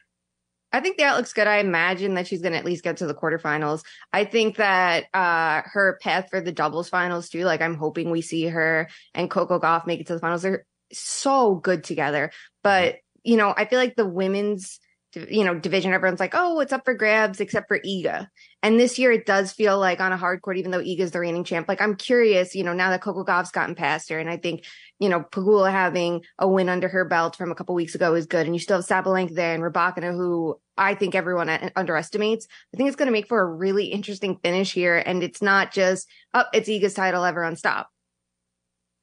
I 0.72 0.80
think 0.80 0.98
the 0.98 1.04
outlook's 1.04 1.32
good. 1.32 1.46
I 1.46 1.58
imagine 1.58 2.14
that 2.14 2.26
she's 2.26 2.42
going 2.42 2.52
to 2.52 2.58
at 2.58 2.64
least 2.64 2.84
get 2.84 2.98
to 2.98 3.06
the 3.06 3.14
quarterfinals. 3.14 3.82
I 4.12 4.24
think 4.24 4.56
that 4.56 5.06
uh, 5.14 5.62
her 5.64 5.98
path 6.02 6.28
for 6.30 6.40
the 6.40 6.52
doubles 6.52 6.88
finals 6.88 7.28
too. 7.30 7.44
Like 7.44 7.62
I'm 7.62 7.74
hoping 7.74 8.10
we 8.10 8.20
see 8.20 8.46
her 8.46 8.88
and 9.14 9.30
Coco 9.30 9.58
Gauff 9.58 9.86
make 9.86 10.00
it 10.00 10.06
to 10.08 10.14
the 10.14 10.20
finals. 10.20 10.42
They're 10.42 10.66
so 10.92 11.54
good 11.54 11.84
together. 11.84 12.30
But 12.62 12.96
you 13.24 13.36
know, 13.36 13.54
I 13.56 13.64
feel 13.64 13.78
like 13.78 13.96
the 13.96 14.06
women's 14.06 14.78
you 15.14 15.44
know, 15.44 15.54
division, 15.54 15.92
everyone's 15.92 16.20
like, 16.20 16.34
oh, 16.34 16.60
it's 16.60 16.72
up 16.72 16.84
for 16.84 16.94
grabs 16.94 17.40
except 17.40 17.68
for 17.68 17.78
Iga. 17.78 18.28
And 18.62 18.78
this 18.78 18.98
year 18.98 19.10
it 19.12 19.24
does 19.24 19.52
feel 19.52 19.78
like 19.78 20.00
on 20.00 20.12
a 20.12 20.16
hard 20.16 20.42
court, 20.42 20.58
even 20.58 20.70
though 20.70 20.82
Iga's 20.82 21.12
the 21.12 21.20
reigning 21.20 21.44
champ. 21.44 21.68
Like 21.68 21.80
I'm 21.80 21.96
curious, 21.96 22.54
you 22.54 22.64
know, 22.64 22.74
now 22.74 22.90
that 22.90 23.00
Coco 23.00 23.24
Gauff's 23.24 23.50
gotten 23.50 23.74
past 23.74 24.10
her, 24.10 24.18
and 24.18 24.28
I 24.28 24.36
think, 24.36 24.64
you 24.98 25.08
know, 25.08 25.20
Pegula 25.20 25.70
having 25.70 26.22
a 26.38 26.46
win 26.46 26.68
under 26.68 26.88
her 26.88 27.04
belt 27.04 27.36
from 27.36 27.50
a 27.50 27.54
couple 27.54 27.74
weeks 27.74 27.94
ago 27.94 28.14
is 28.14 28.26
good. 28.26 28.46
And 28.46 28.54
you 28.54 28.60
still 28.60 28.78
have 28.78 28.86
Sabalenka 28.86 29.34
there 29.34 29.54
and 29.54 29.62
Rybakina, 29.62 30.12
who 30.12 30.60
I 30.76 30.94
think 30.94 31.14
everyone 31.14 31.48
uh, 31.48 31.70
underestimates. 31.76 32.46
I 32.74 32.76
think 32.76 32.88
it's 32.88 32.96
going 32.96 33.06
to 33.06 33.12
make 33.12 33.28
for 33.28 33.40
a 33.40 33.46
really 33.46 33.86
interesting 33.86 34.38
finish 34.42 34.72
here. 34.72 34.96
And 34.96 35.22
it's 35.22 35.40
not 35.40 35.72
just, 35.72 36.08
oh, 36.34 36.44
it's 36.52 36.68
Iga's 36.68 36.94
title, 36.94 37.24
everyone 37.24 37.56
stop. 37.56 37.88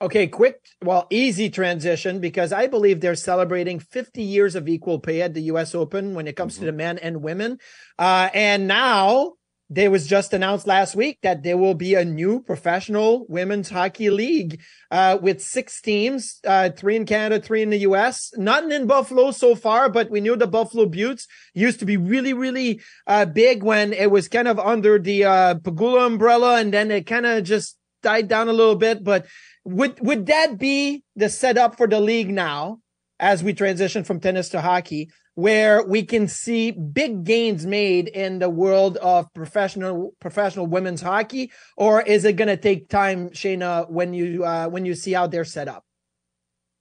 Okay, 0.01 0.27
quick, 0.27 0.59
well, 0.83 1.07
easy 1.09 1.49
transition 1.49 2.19
because 2.19 2.51
I 2.51 2.67
believe 2.67 2.99
they're 2.99 3.15
celebrating 3.15 3.79
50 3.79 4.21
years 4.21 4.55
of 4.55 4.67
equal 4.67 4.99
pay 4.99 5.21
at 5.21 5.33
the 5.33 5.43
US 5.43 5.73
Open 5.73 6.15
when 6.15 6.27
it 6.27 6.35
comes 6.35 6.55
mm-hmm. 6.55 6.63
to 6.63 6.65
the 6.65 6.77
men 6.77 6.97
and 6.97 7.23
women. 7.23 7.59
Uh, 7.97 8.29
and 8.33 8.67
now 8.67 9.33
there 9.69 9.89
was 9.89 10.05
just 10.05 10.33
announced 10.33 10.67
last 10.67 10.95
week 10.95 11.19
that 11.23 11.43
there 11.43 11.57
will 11.57 11.73
be 11.73 11.95
a 11.95 12.03
new 12.03 12.41
professional 12.41 13.25
women's 13.29 13.69
hockey 13.69 14.09
league 14.09 14.61
uh, 14.91 15.17
with 15.21 15.41
six 15.41 15.81
teams, 15.81 16.39
uh, 16.45 16.69
three 16.69 16.97
in 16.97 17.05
Canada, 17.05 17.41
three 17.41 17.61
in 17.61 17.69
the 17.69 17.79
US. 17.79 18.31
Nothing 18.35 18.73
in 18.73 18.87
Buffalo 18.87 19.31
so 19.31 19.55
far, 19.55 19.89
but 19.89 20.11
we 20.11 20.19
knew 20.19 20.35
the 20.35 20.45
Buffalo 20.45 20.85
Beauts 20.85 21.25
used 21.53 21.79
to 21.79 21.85
be 21.85 21.95
really, 21.95 22.33
really 22.33 22.81
uh, 23.07 23.25
big 23.25 23.63
when 23.63 23.93
it 23.93 24.11
was 24.11 24.27
kind 24.27 24.49
of 24.49 24.59
under 24.59 24.99
the 24.99 25.23
uh, 25.23 25.55
Pegula 25.55 26.05
umbrella, 26.05 26.59
and 26.59 26.73
then 26.73 26.91
it 26.91 27.07
kind 27.07 27.25
of 27.25 27.45
just 27.45 27.77
died 28.03 28.27
down 28.27 28.49
a 28.49 28.53
little 28.53 28.75
bit. 28.75 29.03
But 29.03 29.25
would 29.65 29.99
would 29.99 30.27
that 30.27 30.57
be 30.57 31.03
the 31.15 31.29
setup 31.29 31.75
for 31.75 31.87
the 31.87 31.99
league 31.99 32.29
now 32.29 32.79
as 33.19 33.43
we 33.43 33.53
transition 33.53 34.03
from 34.03 34.19
tennis 34.19 34.49
to 34.49 34.61
hockey, 34.61 35.09
where 35.33 35.83
we 35.83 36.03
can 36.03 36.27
see 36.27 36.71
big 36.71 37.23
gains 37.23 37.65
made 37.65 38.07
in 38.07 38.39
the 38.39 38.49
world 38.49 38.97
of 38.97 39.33
professional 39.33 40.13
professional 40.19 40.67
women's 40.67 41.01
hockey, 41.01 41.51
or 41.75 42.01
is 42.01 42.25
it 42.25 42.33
going 42.33 42.47
to 42.47 42.57
take 42.57 42.89
time, 42.89 43.29
Shayna, 43.29 43.89
when 43.89 44.13
you 44.13 44.45
uh, 44.45 44.67
when 44.67 44.85
you 44.85 44.95
see 44.95 45.13
how 45.13 45.27
they're 45.27 45.45
set 45.45 45.67
up? 45.67 45.83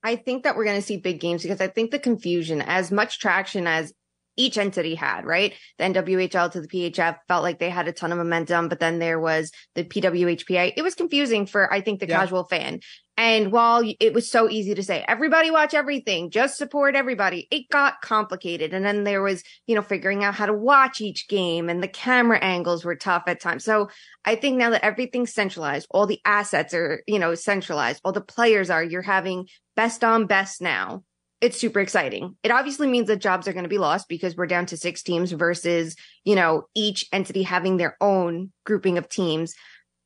I 0.03 0.17
think 0.17 0.45
that 0.45 0.55
we're 0.55 0.65
going 0.65 0.81
to 0.81 0.87
see 0.87 0.99
big 0.99 1.19
games 1.19 1.43
because 1.43 1.63
I 1.63 1.69
think 1.69 1.91
the 1.91 1.99
confusion, 1.99 2.61
as 2.61 2.93
much 2.93 3.19
traction 3.19 3.67
as 3.67 3.95
each 4.37 4.59
entity 4.59 4.95
had, 4.95 5.25
right? 5.25 5.55
The 5.79 5.85
NWHL 5.85 6.53
to 6.53 6.61
the 6.61 6.69
PHF 6.69 7.19
felt 7.29 7.43
like 7.43 7.59
they 7.59 7.71
had 7.71 7.89
a 7.89 7.93
ton 7.93 8.13
of 8.13 8.19
momentum, 8.19 8.69
but 8.69 8.81
then 8.81 8.99
there 8.99 9.21
was 9.21 9.51
the 9.75 9.85
PWHPA. 9.85 10.73
It 10.77 10.83
was 10.83 10.95
confusing 10.95 11.47
for, 11.47 11.73
I 11.73 11.81
think, 11.81 12.01
the 12.01 12.09
yeah. 12.09 12.21
casual 12.21 12.45
fan. 12.45 12.81
And 13.17 13.53
while 13.53 13.83
it 14.01 14.13
was 14.13 14.29
so 14.29 14.51
easy 14.51 14.75
to 14.75 14.83
say, 14.83 15.05
everybody 15.07 15.51
watch 15.53 15.73
everything, 15.73 16.31
just 16.31 16.59
support 16.59 16.97
everybody, 16.97 17.47
it 17.51 17.69
got 17.71 18.01
complicated. 18.03 18.75
And 18.75 18.85
then 18.85 19.05
there 19.05 19.23
was, 19.23 19.45
you 19.67 19.77
know, 19.77 19.83
figuring 19.83 20.25
out 20.25 20.35
how 20.35 20.47
to 20.47 20.53
watch 20.53 21.01
each 21.01 21.29
game 21.29 21.69
and 21.69 21.81
the 21.81 21.89
camera 21.89 22.39
angles 22.39 22.85
were 22.85 22.97
tough 22.97 23.25
at 23.29 23.41
times. 23.41 23.65
So 23.65 23.89
I 24.25 24.35
think 24.35 24.57
now 24.57 24.71
that 24.71 24.85
everything's 24.85 25.33
centralized, 25.33 25.87
all 25.91 26.09
the 26.09 26.21
assets 26.25 26.75
are, 26.75 27.03
you 27.07 27.21
know, 27.21 27.37
centralized, 27.37 28.01
all 28.05 28.13
the 28.13 28.21
players 28.21 28.69
are, 28.69 28.83
you're 28.83 29.03
having 29.03 29.47
best 29.77 30.03
on 30.03 30.27
best 30.27 30.61
now 30.61 31.05
it's 31.41 31.61
super 31.61 31.81
exciting. 31.81 32.37
It 32.43 32.51
obviously 32.51 32.87
means 32.87 33.09
that 33.09 33.17
jobs 33.17 33.47
are 33.47 33.53
going 33.53 33.65
to 33.65 33.69
be 33.69 33.79
lost 33.79 34.09
because 34.09 34.37
we're 34.37 34.47
down 34.47 34.67
to 34.67 34.77
six 34.77 35.03
teams 35.03 35.33
versus, 35.33 35.97
you 36.25 36.35
know, 36.35 36.65
each 36.75 37.07
entity 37.13 37.43
having 37.43 37.77
their 37.77 37.97
own 38.01 38.53
grouping 38.65 38.99
of 38.99 39.09
teams. 39.09 39.55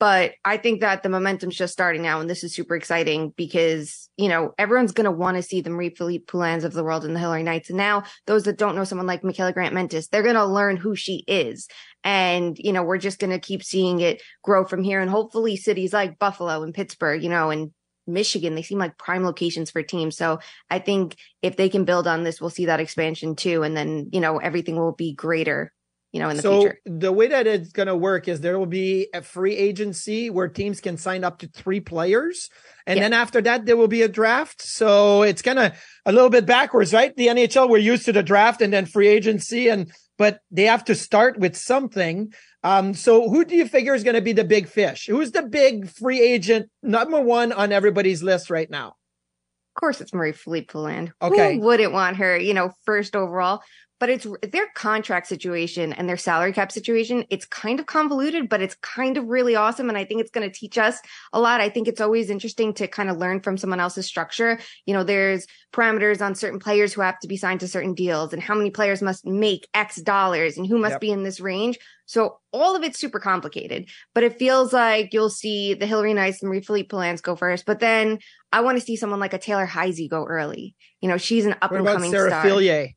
But 0.00 0.34
I 0.44 0.59
think 0.59 0.80
that 0.80 1.02
the 1.02 1.09
momentum's 1.09 1.57
just 1.57 1.72
starting 1.72 2.02
now, 2.02 2.20
and 2.20 2.30
this 2.30 2.44
is 2.44 2.55
super 2.55 2.76
exciting 2.76 3.32
because 3.36 4.09
you 4.16 4.28
know 4.28 4.52
everyone's 4.57 4.92
going 4.92 5.07
to 5.07 5.11
want 5.11 5.36
to 5.36 5.42
see 5.42 5.61
the 5.61 5.70
Marie 5.70 5.94
Philip 5.94 6.26
Poulins 6.28 6.62
of 6.62 6.72
the 6.72 6.84
world 6.84 7.05
and 7.05 7.16
the 7.16 7.20
Hilary 7.20 7.42
Knights. 7.42 7.68
And 7.68 7.78
now 7.78 8.05
those 8.26 8.44
that 8.44 8.59
don't 8.59 8.76
know 8.76 8.84
someone 8.84 9.09
like 9.09 9.22
Mikyla 9.22 9.55
Grant 9.55 9.74
Mentis, 9.74 10.07
they're 10.07 10.22
going 10.22 10.36
to 10.36 10.46
learn 10.46 10.76
who 10.76 10.94
she 10.94 11.24
is, 11.26 11.66
and 12.05 12.57
you 12.59 12.72
know 12.72 12.84
we're 12.84 12.98
just 12.98 13.18
going 13.18 13.32
to 13.32 13.40
keep 13.40 13.64
seeing 13.64 13.98
it 13.98 14.22
grow 14.44 14.64
from 14.64 14.84
here. 14.84 15.00
And 15.00 15.11
hopefully, 15.11 15.57
cities 15.57 15.92
like 15.92 16.20
Buffalo 16.20 16.62
and 16.62 16.72
Pittsburgh, 16.72 17.20
you 17.20 17.28
know, 17.28 17.50
and 17.50 17.72
Michigan, 18.09 18.54
they 18.54 18.62
seem 18.62 18.78
like 18.78 18.98
prime 18.98 19.24
locations 19.24 19.70
for 19.70 19.82
teams. 19.82 20.16
So 20.16 20.40
I 20.70 20.78
think 20.78 21.16
if 21.42 21.56
they 21.56 21.68
can 21.68 21.84
build 21.84 22.09
on 22.09 22.24
this, 22.24 22.40
we'll 22.40 22.50
see 22.50 22.66
that 22.66 22.80
expansion 22.80 23.36
too, 23.36 23.62
and 23.62 23.76
then 23.76 24.09
you 24.12 24.20
know 24.20 24.38
everything 24.38 24.76
will 24.76 24.92
be 24.92 25.12
greater 25.12 25.72
you 26.12 26.20
know, 26.20 26.30
in 26.30 26.36
the 26.36 26.42
so 26.42 26.61
future. 26.61 26.78
the 26.86 27.12
way 27.12 27.26
that 27.28 27.46
it's 27.46 27.70
going 27.70 27.86
to 27.86 27.96
work 27.96 28.28
is 28.28 28.40
there 28.40 28.59
will 28.59 28.66
be 28.66 29.09
a 29.12 29.20
free 29.20 29.54
agency 29.54 30.30
where 30.30 30.48
teams 30.48 30.80
can 30.80 30.96
sign 30.96 31.22
up 31.22 31.40
to 31.40 31.48
three 31.48 31.80
players. 31.80 32.48
And 32.86 32.96
yeah. 32.96 33.04
then 33.04 33.12
after 33.12 33.42
that, 33.42 33.66
there 33.66 33.76
will 33.76 33.88
be 33.88 34.02
a 34.02 34.09
draft. 34.09 34.62
So 34.62 35.22
it's 35.22 35.42
kind 35.42 35.59
of 35.59 35.72
a 36.06 36.12
little 36.12 36.30
bit 36.30 36.46
backwards, 36.46 36.94
right? 36.94 37.14
The 37.14 37.26
NHL, 37.26 37.68
we're 37.68 37.78
used 37.78 38.06
to 38.06 38.12
the 38.12 38.22
draft 38.22 38.62
and 38.62 38.72
then 38.72 38.86
free 38.86 39.09
agency 39.09 39.68
and, 39.68 39.92
but 40.18 40.40
they 40.50 40.64
have 40.64 40.84
to 40.86 40.94
start 40.94 41.38
with 41.38 41.56
something. 41.56 42.32
Um, 42.62 42.92
so 42.92 43.30
who 43.30 43.44
do 43.44 43.54
you 43.54 43.66
figure 43.66 43.94
is 43.94 44.04
going 44.04 44.16
to 44.16 44.20
be 44.20 44.32
the 44.32 44.44
big 44.44 44.68
fish? 44.68 45.06
Who's 45.06 45.30
the 45.30 45.42
big 45.42 45.88
free 45.88 46.20
agent 46.20 46.68
number 46.82 47.20
one 47.20 47.52
on 47.52 47.72
everybody's 47.72 48.22
list 48.22 48.50
right 48.50 48.68
now? 48.68 48.88
Of 48.88 49.80
course, 49.80 50.00
it's 50.00 50.12
Marie 50.12 50.32
Philip 50.32 50.68
Poulin. 50.68 51.12
Okay. 51.22 51.54
Who 51.54 51.60
wouldn't 51.60 51.92
want 51.92 52.16
her, 52.16 52.36
you 52.36 52.52
know, 52.52 52.72
first 52.84 53.14
overall? 53.14 53.62
But 54.01 54.11
it's 54.11 54.26
their 54.53 54.68
contract 54.74 55.26
situation 55.26 55.92
and 55.92 56.09
their 56.09 56.16
salary 56.16 56.53
cap 56.53 56.70
situation. 56.70 57.24
It's 57.30 57.46
kind 57.46 57.80
of 57.80 57.86
convoluted, 57.86 58.49
but 58.49 58.62
it's 58.62 58.76
kind 58.76 59.16
of 59.16 59.26
really 59.26 59.57
awesome. 59.57 59.88
And 59.88 59.99
I 59.99 60.05
think 60.05 60.20
it's 60.20 60.30
going 60.30 60.49
to 60.49 60.57
teach 60.57 60.78
us 60.78 61.01
a 61.32 61.40
lot. 61.40 61.61
I 61.61 61.68
think 61.68 61.88
it's 61.88 62.01
always 62.01 62.30
interesting 62.30 62.72
to 62.74 62.86
kind 62.86 63.11
of 63.11 63.16
learn 63.16 63.40
from 63.40 63.57
someone 63.57 63.80
else's 63.80 64.07
structure. 64.07 64.59
You 64.86 64.94
know, 64.94 65.03
there's 65.03 65.46
parameters 65.72 66.24
on 66.24 66.34
certain 66.34 66.59
players 66.61 66.92
who 66.92 67.01
have 67.01 67.18
to 67.20 67.28
be 67.28 67.36
signed 67.36 67.61
to 67.61 67.68
certain 67.68 67.94
deals 67.94 68.32
and 68.32 68.42
how 68.42 68.55
many 68.55 68.70
players 68.70 69.03
must 69.03 69.26
make 69.26 69.68
X 69.74 69.96
dollars 70.01 70.57
and 70.57 70.66
who 70.66 70.78
must 70.78 70.94
yep. 70.94 71.01
be 71.01 71.11
in 71.11 71.24
this 71.24 71.40
range. 71.40 71.78
So 72.07 72.38
all 72.55 72.74
of 72.74 72.82
it's 72.82 72.99
super 72.99 73.20
complicated, 73.20 73.90
but 74.14 74.24
it 74.24 74.38
feels 74.38 74.72
like 74.72 75.12
you'll 75.12 75.28
see 75.28 75.74
the 75.74 75.86
Hilary 75.86 76.14
Knights 76.14 76.40
and 76.40 76.49
Marie 76.49 76.62
Philip 76.62 76.88
Poulins 76.88 77.20
go 77.20 77.36
first. 77.36 77.66
But 77.66 77.80
then 77.80 78.20
I 78.51 78.62
want 78.62 78.78
to 78.78 78.84
see 78.84 78.96
someone 78.96 79.20
like 79.20 79.34
a 79.34 79.38
Taylor 79.38 79.66
Heise 79.66 80.09
go 80.09 80.24
early. 80.24 80.74
You 81.03 81.09
know, 81.09 81.18
she's 81.18 81.44
an 81.44 81.57
up 81.61 81.70
and 81.72 81.86
coming 81.86 82.11
Sarah 82.11 82.30
star. 82.30 82.42
Fillier? 82.42 82.88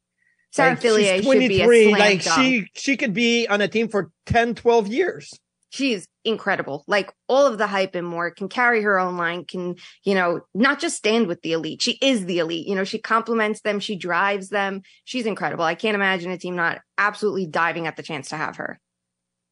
Sarah 0.51 0.71
like, 0.71 0.81
Fillier 0.81 1.15
she's 1.17 1.25
23, 1.25 1.91
like 1.91 2.23
dunk. 2.23 2.39
she 2.39 2.67
she 2.73 2.97
could 2.97 3.13
be 3.13 3.47
on 3.47 3.61
a 3.61 3.67
team 3.67 3.87
for 3.87 4.11
10, 4.25 4.55
12 4.55 4.87
years. 4.87 5.31
She's 5.69 6.05
incredible. 6.25 6.83
Like 6.85 7.13
all 7.29 7.47
of 7.47 7.57
the 7.57 7.67
hype 7.67 7.95
and 7.95 8.05
more 8.05 8.29
can 8.29 8.49
carry 8.49 8.81
her 8.81 8.99
own 8.99 9.15
line, 9.15 9.45
can, 9.45 9.75
you 10.03 10.13
know, 10.13 10.41
not 10.53 10.81
just 10.81 10.97
stand 10.97 11.27
with 11.27 11.41
the 11.41 11.53
elite. 11.53 11.81
She 11.81 11.97
is 12.01 12.25
the 12.25 12.39
elite. 12.39 12.67
You 12.67 12.75
know, 12.75 12.83
she 12.83 12.99
complements 12.99 13.61
them. 13.61 13.79
She 13.79 13.95
drives 13.95 14.49
them. 14.49 14.81
She's 15.05 15.25
incredible. 15.25 15.63
I 15.63 15.75
can't 15.75 15.95
imagine 15.95 16.31
a 16.31 16.37
team 16.37 16.57
not 16.57 16.79
absolutely 16.97 17.47
diving 17.47 17.87
at 17.87 17.95
the 17.95 18.03
chance 18.03 18.29
to 18.29 18.35
have 18.35 18.57
her. 18.57 18.79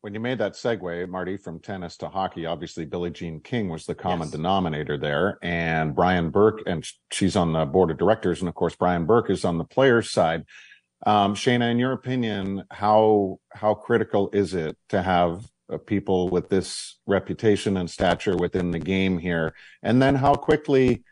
When 0.01 0.13
you 0.13 0.19
made 0.21 0.37
that 0.37 0.53
segue, 0.53 1.09
Marty, 1.09 1.35
from 1.35 1.59
tennis 1.59 1.97
to 1.97 2.07
hockey, 2.07 2.45
obviously 2.45 2.85
Billie 2.85 3.11
Jean 3.11 3.41
King 3.41 3.67
was 3.67 3.85
the 3.85 3.95
common 3.95 4.27
yes. 4.27 4.31
denominator 4.31 4.97
there. 4.97 5.37
And 5.41 5.93
Brian 5.93 6.29
Burke, 6.29 6.61
and 6.65 6.85
she's 7.11 7.35
on 7.35 7.51
the 7.51 7.65
board 7.65 7.91
of 7.91 7.97
directors. 7.97 8.39
And 8.39 8.47
of 8.47 8.55
course, 8.55 8.75
Brian 8.75 9.05
Burke 9.05 9.29
is 9.29 9.43
on 9.43 9.57
the 9.57 9.65
players' 9.65 10.09
side. 10.09 10.45
Um, 11.05 11.33
Shayna, 11.33 11.71
in 11.71 11.79
your 11.79 11.93
opinion, 11.93 12.63
how 12.71 13.39
how 13.51 13.73
critical 13.73 14.29
is 14.33 14.53
it 14.53 14.77
to 14.89 15.01
have 15.01 15.49
uh, 15.71 15.77
people 15.77 16.29
with 16.29 16.49
this 16.49 16.99
reputation 17.07 17.77
and 17.77 17.89
stature 17.89 18.35
within 18.35 18.71
the 18.71 18.79
game 18.79 19.17
here, 19.17 19.53
and 19.81 20.01
then 20.01 20.15
how 20.15 20.35
quickly, 20.35 21.03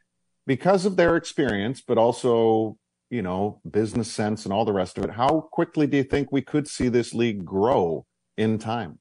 because 0.46 0.86
of 0.86 0.98
their 0.98 1.16
experience, 1.16 1.82
but 1.82 1.98
also 1.98 2.78
you 3.10 3.22
know 3.22 3.62
business 3.70 4.12
sense 4.12 4.44
and 4.44 4.54
all 4.54 4.66
the 4.66 4.74
rest 4.74 4.98
of 4.98 5.06
it, 5.06 5.12
how 5.12 5.48
quickly 5.52 5.88
do 5.88 5.98
you 5.98 6.04
think 6.04 6.32
we 6.32 6.42
could 6.42 6.68
see 6.68 6.90
this 6.90 7.14
league 7.14 7.46
grow 7.46 8.06
in 8.38 8.58
time? 8.58 9.00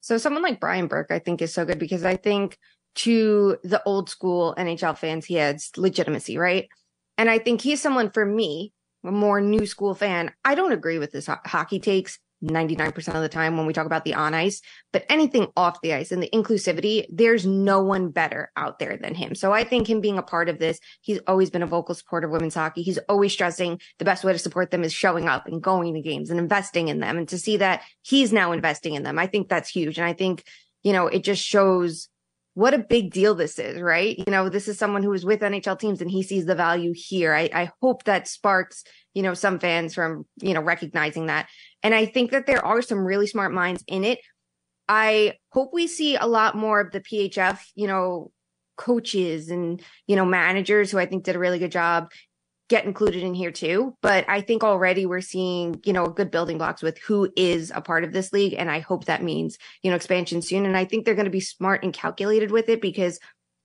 So 0.00 0.18
someone 0.18 0.42
like 0.42 0.60
Brian 0.60 0.88
Burke, 0.88 1.10
I 1.10 1.20
think, 1.20 1.40
is 1.40 1.54
so 1.54 1.64
good 1.64 1.78
because 1.78 2.04
I 2.04 2.16
think 2.16 2.58
to 2.96 3.56
the 3.62 3.82
old 3.84 4.10
school 4.10 4.54
NHL 4.58 4.98
fans, 4.98 5.24
he 5.24 5.34
has 5.34 5.70
legitimacy, 5.76 6.36
right? 6.36 6.68
And 7.16 7.30
I 7.30 7.38
think 7.38 7.60
he's 7.60 7.80
someone 7.80 8.10
for 8.10 8.26
me 8.26 8.72
more 9.10 9.40
new 9.40 9.66
school 9.66 9.94
fan, 9.94 10.32
I 10.44 10.54
don't 10.54 10.72
agree 10.72 10.98
with 10.98 11.12
this 11.12 11.26
ho- 11.26 11.40
hockey 11.44 11.80
takes 11.80 12.18
99% 12.42 12.96
of 13.14 13.22
the 13.22 13.28
time 13.28 13.56
when 13.56 13.66
we 13.66 13.72
talk 13.72 13.86
about 13.86 14.04
the 14.04 14.14
on 14.14 14.34
ice, 14.34 14.60
but 14.92 15.04
anything 15.08 15.46
off 15.56 15.80
the 15.80 15.94
ice 15.94 16.10
and 16.10 16.22
the 16.22 16.30
inclusivity, 16.30 17.06
there's 17.08 17.46
no 17.46 17.80
one 17.80 18.10
better 18.10 18.50
out 18.56 18.78
there 18.78 18.96
than 18.96 19.14
him. 19.14 19.34
So 19.34 19.52
I 19.52 19.64
think 19.64 19.88
him 19.88 20.00
being 20.00 20.18
a 20.18 20.22
part 20.22 20.48
of 20.48 20.58
this, 20.58 20.80
he's 21.00 21.20
always 21.26 21.50
been 21.50 21.62
a 21.62 21.66
vocal 21.66 21.94
supporter 21.94 22.26
of 22.26 22.32
women's 22.32 22.54
hockey. 22.54 22.82
He's 22.82 22.98
always 23.08 23.32
stressing 23.32 23.80
the 23.98 24.04
best 24.04 24.24
way 24.24 24.32
to 24.32 24.38
support 24.38 24.70
them 24.70 24.84
is 24.84 24.92
showing 24.92 25.28
up 25.28 25.46
and 25.46 25.62
going 25.62 25.94
to 25.94 26.00
games 26.00 26.30
and 26.30 26.40
investing 26.40 26.88
in 26.88 27.00
them. 27.00 27.16
And 27.16 27.28
to 27.28 27.38
see 27.38 27.58
that 27.58 27.82
he's 28.02 28.32
now 28.32 28.52
investing 28.52 28.94
in 28.94 29.04
them, 29.04 29.18
I 29.18 29.26
think 29.26 29.48
that's 29.48 29.70
huge. 29.70 29.98
And 29.98 30.06
I 30.06 30.12
think, 30.12 30.44
you 30.82 30.92
know, 30.92 31.06
it 31.06 31.22
just 31.22 31.44
shows 31.44 32.08
what 32.54 32.74
a 32.74 32.78
big 32.78 33.12
deal 33.12 33.34
this 33.34 33.58
is, 33.58 33.80
right? 33.80 34.18
You 34.18 34.30
know, 34.30 34.48
this 34.48 34.68
is 34.68 34.78
someone 34.78 35.02
who 35.02 35.10
was 35.10 35.24
with 35.24 35.40
NHL 35.40 35.78
teams 35.78 36.02
and 36.02 36.10
he 36.10 36.22
sees 36.22 36.44
the 36.44 36.54
value 36.54 36.92
here. 36.94 37.32
I, 37.32 37.48
I 37.52 37.70
hope 37.80 38.04
that 38.04 38.28
sparks, 38.28 38.84
you 39.14 39.22
know, 39.22 39.32
some 39.34 39.58
fans 39.58 39.94
from, 39.94 40.26
you 40.42 40.52
know, 40.52 40.60
recognizing 40.60 41.26
that. 41.26 41.48
And 41.82 41.94
I 41.94 42.04
think 42.04 42.30
that 42.32 42.46
there 42.46 42.64
are 42.64 42.82
some 42.82 43.04
really 43.04 43.26
smart 43.26 43.52
minds 43.52 43.82
in 43.86 44.04
it. 44.04 44.18
I 44.86 45.34
hope 45.50 45.70
we 45.72 45.86
see 45.86 46.16
a 46.16 46.26
lot 46.26 46.54
more 46.54 46.80
of 46.80 46.92
the 46.92 47.00
PHF, 47.00 47.58
you 47.74 47.86
know, 47.86 48.30
coaches 48.76 49.48
and, 49.48 49.80
you 50.06 50.16
know, 50.16 50.24
managers 50.26 50.90
who 50.90 50.98
I 50.98 51.06
think 51.06 51.24
did 51.24 51.36
a 51.36 51.38
really 51.38 51.58
good 51.58 51.72
job 51.72 52.10
get 52.72 52.86
included 52.86 53.22
in 53.22 53.34
here 53.34 53.50
too. 53.50 53.94
But 54.00 54.24
I 54.28 54.40
think 54.40 54.64
already 54.64 55.04
we're 55.04 55.20
seeing, 55.20 55.82
you 55.84 55.92
know, 55.92 56.06
good 56.06 56.30
building 56.30 56.56
blocks 56.56 56.82
with 56.82 56.96
who 56.96 57.30
is 57.36 57.70
a 57.74 57.82
part 57.82 58.02
of 58.02 58.14
this 58.14 58.32
league. 58.32 58.54
And 58.56 58.70
I 58.70 58.78
hope 58.78 59.04
that 59.04 59.22
means, 59.22 59.58
you 59.82 59.90
know, 59.90 59.96
expansion 59.96 60.40
soon. 60.40 60.64
And 60.64 60.74
I 60.74 60.86
think 60.86 61.04
they're 61.04 61.14
going 61.14 61.26
to 61.26 61.30
be 61.30 61.40
smart 61.40 61.84
and 61.84 61.92
calculated 61.92 62.50
with 62.50 62.70
it 62.70 62.80
because 62.80 63.20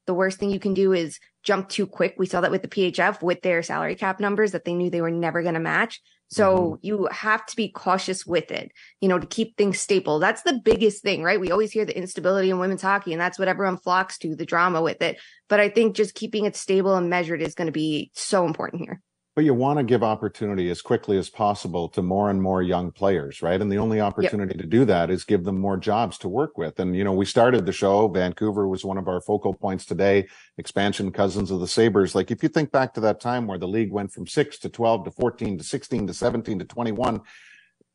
the 0.08 0.14
worst 0.14 0.39
thing 0.39 0.49
you 0.49 0.60
can 0.60 0.74
do 0.74 0.91
is 0.91 1.22
jump 1.41 1.70
too 1.70 1.88
quick. 1.88 2.16
We 2.18 2.26
saw 2.26 2.41
that 2.41 2.51
with 2.51 2.64
the 2.64 2.68
PHF 2.68 3.22
with 3.24 3.41
their 3.43 3.64
salary 3.64 3.95
cap 3.95 4.20
numbers 4.20 4.51
that 4.51 4.66
they 4.66 4.74
knew 4.74 4.89
they 4.89 4.99
were 4.99 5.10
never 5.10 5.41
going 5.41 5.53
to 5.53 5.62
match. 5.62 6.01
So 6.30 6.57
mm-hmm. 6.57 6.75
you 6.82 7.07
have 7.11 7.45
to 7.45 7.55
be 7.55 7.69
cautious 7.69 8.25
with 8.25 8.51
it, 8.51 8.71
you 9.01 9.07
know, 9.07 9.19
to 9.19 9.28
keep 9.28 9.55
things 9.55 9.80
stable. 9.80 10.19
That's 10.19 10.41
the 10.41 10.59
biggest 10.63 11.03
thing, 11.03 11.23
right? 11.23 11.39
We 11.39 11.51
always 11.51 11.71
hear 11.71 11.86
the 11.86 11.97
instability 11.97 12.49
in 12.49 12.59
women's 12.59 12.82
hockey 12.82 13.13
and 13.13 13.21
that's 13.21 13.39
what 13.39 13.47
everyone 13.47 13.78
flocks 13.78 14.17
to, 14.19 14.36
the 14.36 14.45
drama 14.45 14.82
with 14.82 15.01
it. 15.01 15.19
But 15.47 15.59
I 15.59 15.69
think 15.69 15.95
just 15.95 16.15
keeping 16.15 16.45
it 16.45 16.55
stable 16.55 16.95
and 16.95 17.09
measured 17.09 17.41
is 17.41 17.55
going 17.55 17.67
to 17.67 17.71
be 17.71 18.11
so 18.13 18.45
important 18.45 18.82
here 18.82 19.01
but 19.38 19.46
you 19.46 19.54
want 19.54 19.78
to 19.78 19.84
give 19.84 20.02
opportunity 20.02 20.68
as 20.72 20.82
quickly 20.82 21.16
as 21.16 21.30
possible 21.30 21.88
to 21.90 22.02
more 22.02 22.32
and 22.32 22.42
more 22.42 22.64
young 22.64 22.92
players, 22.92 23.44
right? 23.44 23.62
And 23.62 23.72
the 23.72 23.78
only 23.78 24.02
opportunity 24.02 24.56
yep. 24.56 24.62
to 24.62 24.68
do 24.68 24.84
that 24.86 25.12
is 25.12 25.26
give 25.26 25.44
them 25.44 25.60
more 25.60 25.78
jobs 25.78 26.18
to 26.18 26.28
work 26.28 26.58
with. 26.58 26.80
And, 26.80 26.96
you 26.96 27.04
know, 27.04 27.14
we 27.14 27.26
started 27.26 27.64
the 27.64 27.72
show. 27.72 28.08
Vancouver 28.08 28.68
was 28.68 28.84
one 28.84 28.98
of 28.98 29.08
our 29.08 29.22
focal 29.22 29.54
points 29.54 29.86
today, 29.86 30.28
expansion 30.58 31.12
cousins 31.12 31.52
of 31.52 31.60
the 31.60 31.68
Sabres. 31.68 32.16
Like 32.16 32.32
if 32.32 32.42
you 32.42 32.50
think 32.50 32.72
back 32.72 32.96
to 32.96 33.00
that 33.02 33.20
time 33.20 33.46
where 33.46 33.60
the 33.60 33.68
league 33.68 33.92
went 33.92 34.12
from 34.12 34.26
six 34.26 34.58
to 34.58 34.70
12 34.70 35.06
to 35.06 35.12
14 35.12 35.60
to 35.60 35.64
16 35.64 36.08
to 36.08 36.16
17 36.16 36.58
to 36.58 36.66
21, 36.66 37.22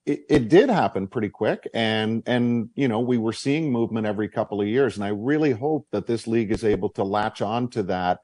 it, 0.07 0.25
it, 0.29 0.49
did 0.49 0.71
happen 0.71 1.09
pretty 1.09 1.29
quick 1.29 1.69
and 1.75 2.25
and 2.27 2.71
you 2.75 2.89
know 2.89 2.99
we 2.99 3.19
were 3.19 3.33
seeing 3.33 3.71
movement 3.71 4.05
every 4.05 4.29
couple 4.29 4.61
of 4.61 4.67
years 4.67 4.97
and 4.97 5.05
i 5.05 5.11
really 5.11 5.53
hope 5.53 5.87
that 5.93 6.09
this 6.09 6.27
league 6.27 6.51
is 6.51 6.65
able 6.65 6.89
to 6.89 7.05
latch 7.05 7.41
on 7.41 7.69
to 7.69 7.85
that 7.85 8.19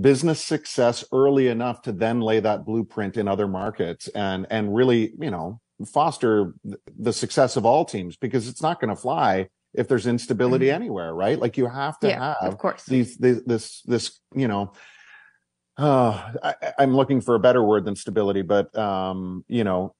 business 0.00 0.42
success 0.42 1.04
early 1.12 1.48
enough 1.48 1.82
to 1.82 1.92
then 1.92 2.20
lay 2.20 2.40
that 2.40 2.64
blueprint 2.64 3.16
in 3.16 3.28
other 3.28 3.46
markets 3.46 4.08
and 4.08 4.46
and 4.50 4.74
really 4.74 5.12
you 5.18 5.30
know 5.30 5.60
foster 5.92 6.54
the 6.98 7.12
success 7.12 7.56
of 7.56 7.66
all 7.66 7.84
teams 7.84 8.16
because 8.16 8.48
it's 8.48 8.62
not 8.62 8.80
going 8.80 8.88
to 8.88 8.96
fly 8.96 9.48
if 9.74 9.88
there's 9.88 10.06
instability 10.06 10.66
mm-hmm. 10.66 10.82
anywhere 10.82 11.14
right 11.14 11.38
like 11.38 11.58
you 11.58 11.66
have 11.66 11.98
to 11.98 12.08
yeah, 12.08 12.34
have 12.40 12.52
of 12.52 12.58
course 12.58 12.84
these, 12.86 13.18
these 13.18 13.42
this 13.44 13.82
this 13.82 14.20
you 14.34 14.48
know 14.48 14.72
uh, 15.78 16.32
I, 16.42 16.54
I'm 16.78 16.94
looking 16.94 17.22
for 17.22 17.34
a 17.34 17.40
better 17.40 17.62
word 17.62 17.86
than 17.86 17.96
stability, 17.96 18.42
but 18.42 18.76
um, 18.76 19.42
you 19.48 19.64
know, 19.64 19.94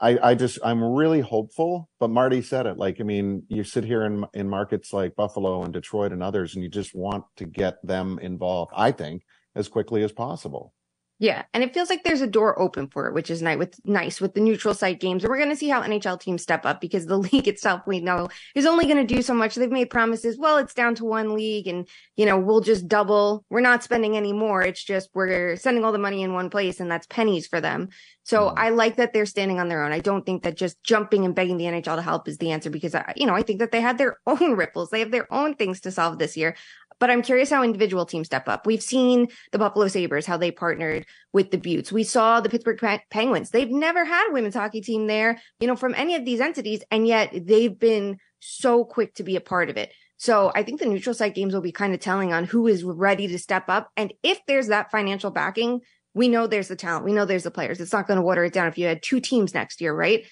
I, 0.00 0.18
I 0.30 0.34
just 0.34 0.58
I'm 0.64 0.82
really 0.82 1.20
hopeful. 1.20 1.86
But 2.00 2.08
Marty 2.08 2.40
said 2.40 2.64
it. 2.64 2.78
Like, 2.78 2.98
I 2.98 3.02
mean, 3.04 3.42
you 3.48 3.62
sit 3.62 3.84
here 3.84 4.04
in 4.04 4.24
in 4.32 4.48
markets 4.48 4.90
like 4.90 5.16
Buffalo 5.16 5.62
and 5.64 5.72
Detroit 5.72 6.12
and 6.12 6.22
others, 6.22 6.54
and 6.54 6.62
you 6.62 6.70
just 6.70 6.94
want 6.94 7.24
to 7.36 7.44
get 7.44 7.76
them 7.86 8.18
involved. 8.22 8.72
I 8.74 8.90
think 8.90 9.22
as 9.54 9.68
quickly 9.68 10.02
as 10.02 10.12
possible. 10.12 10.72
Yeah, 11.20 11.42
and 11.52 11.64
it 11.64 11.74
feels 11.74 11.90
like 11.90 12.04
there's 12.04 12.20
a 12.20 12.28
door 12.28 12.56
open 12.60 12.86
for 12.86 13.08
it, 13.08 13.14
which 13.14 13.28
is 13.28 13.42
nice 13.42 13.58
with 13.58 13.80
nice 13.84 14.20
with 14.20 14.34
the 14.34 14.40
neutral 14.40 14.72
site 14.72 15.00
games. 15.00 15.24
And 15.24 15.30
we're 15.30 15.38
going 15.38 15.50
to 15.50 15.56
see 15.56 15.68
how 15.68 15.82
NHL 15.82 16.20
teams 16.20 16.42
step 16.42 16.64
up 16.64 16.80
because 16.80 17.06
the 17.06 17.18
league 17.32 17.48
itself, 17.48 17.82
we 17.88 17.98
know, 17.98 18.28
is 18.54 18.66
only 18.66 18.84
going 18.84 19.04
to 19.04 19.14
do 19.14 19.20
so 19.20 19.34
much. 19.34 19.56
They've 19.56 19.68
made 19.68 19.90
promises. 19.90 20.38
Well, 20.38 20.58
it's 20.58 20.74
down 20.74 20.94
to 20.96 21.04
one 21.04 21.34
league, 21.34 21.66
and 21.66 21.88
you 22.14 22.24
know 22.24 22.38
we'll 22.38 22.60
just 22.60 22.86
double. 22.86 23.44
We're 23.50 23.60
not 23.60 23.82
spending 23.82 24.16
any 24.16 24.32
more. 24.32 24.62
It's 24.62 24.82
just 24.82 25.10
we're 25.12 25.56
sending 25.56 25.84
all 25.84 25.90
the 25.90 25.98
money 25.98 26.22
in 26.22 26.34
one 26.34 26.50
place, 26.50 26.78
and 26.78 26.88
that's 26.88 27.08
pennies 27.08 27.48
for 27.48 27.60
them. 27.60 27.88
So 28.22 28.42
mm-hmm. 28.42 28.58
I 28.58 28.68
like 28.68 28.96
that 28.96 29.12
they're 29.12 29.26
standing 29.26 29.58
on 29.58 29.68
their 29.68 29.82
own. 29.82 29.90
I 29.90 29.98
don't 29.98 30.24
think 30.24 30.44
that 30.44 30.56
just 30.56 30.80
jumping 30.84 31.24
and 31.24 31.34
begging 31.34 31.56
the 31.56 31.64
NHL 31.64 31.96
to 31.96 32.02
help 32.02 32.28
is 32.28 32.38
the 32.38 32.52
answer 32.52 32.70
because 32.70 32.94
I, 32.94 33.12
you 33.16 33.26
know 33.26 33.34
I 33.34 33.42
think 33.42 33.58
that 33.58 33.72
they 33.72 33.80
had 33.80 33.98
their 33.98 34.18
own 34.28 34.52
ripples. 34.52 34.90
They 34.90 35.00
have 35.00 35.10
their 35.10 35.32
own 35.34 35.54
things 35.54 35.80
to 35.80 35.90
solve 35.90 36.20
this 36.20 36.36
year. 36.36 36.54
But 37.00 37.10
I'm 37.10 37.22
curious 37.22 37.50
how 37.50 37.62
individual 37.62 38.06
teams 38.06 38.26
step 38.26 38.48
up. 38.48 38.66
We've 38.66 38.82
seen 38.82 39.28
the 39.52 39.58
Buffalo 39.58 39.88
Sabres, 39.88 40.26
how 40.26 40.36
they 40.36 40.50
partnered 40.50 41.06
with 41.32 41.50
the 41.50 41.58
Beauts. 41.58 41.92
We 41.92 42.04
saw 42.04 42.40
the 42.40 42.48
Pittsburgh 42.48 43.00
Penguins. 43.10 43.50
They've 43.50 43.70
never 43.70 44.04
had 44.04 44.28
a 44.28 44.32
women's 44.32 44.54
hockey 44.54 44.80
team 44.80 45.06
there, 45.06 45.40
you 45.60 45.66
know, 45.66 45.76
from 45.76 45.94
any 45.94 46.14
of 46.14 46.24
these 46.24 46.40
entities. 46.40 46.82
And 46.90 47.06
yet 47.06 47.32
they've 47.32 47.78
been 47.78 48.18
so 48.40 48.84
quick 48.84 49.14
to 49.14 49.22
be 49.22 49.36
a 49.36 49.40
part 49.40 49.70
of 49.70 49.76
it. 49.76 49.92
So 50.16 50.50
I 50.54 50.64
think 50.64 50.80
the 50.80 50.86
neutral 50.86 51.14
site 51.14 51.36
games 51.36 51.54
will 51.54 51.60
be 51.60 51.72
kind 51.72 51.94
of 51.94 52.00
telling 52.00 52.32
on 52.32 52.44
who 52.44 52.66
is 52.66 52.82
ready 52.82 53.28
to 53.28 53.38
step 53.38 53.64
up. 53.68 53.90
And 53.96 54.12
if 54.24 54.40
there's 54.46 54.66
that 54.66 54.90
financial 54.90 55.30
backing, 55.30 55.80
we 56.14 56.26
know 56.26 56.48
there's 56.48 56.68
the 56.68 56.74
talent. 56.74 57.04
We 57.04 57.12
know 57.12 57.24
there's 57.24 57.44
the 57.44 57.52
players. 57.52 57.80
It's 57.80 57.92
not 57.92 58.08
going 58.08 58.16
to 58.16 58.24
water 58.24 58.44
it 58.44 58.52
down 58.52 58.66
if 58.66 58.78
you 58.78 58.86
had 58.86 59.02
two 59.02 59.20
teams 59.20 59.54
next 59.54 59.80
year, 59.80 59.94
right? 59.94 60.26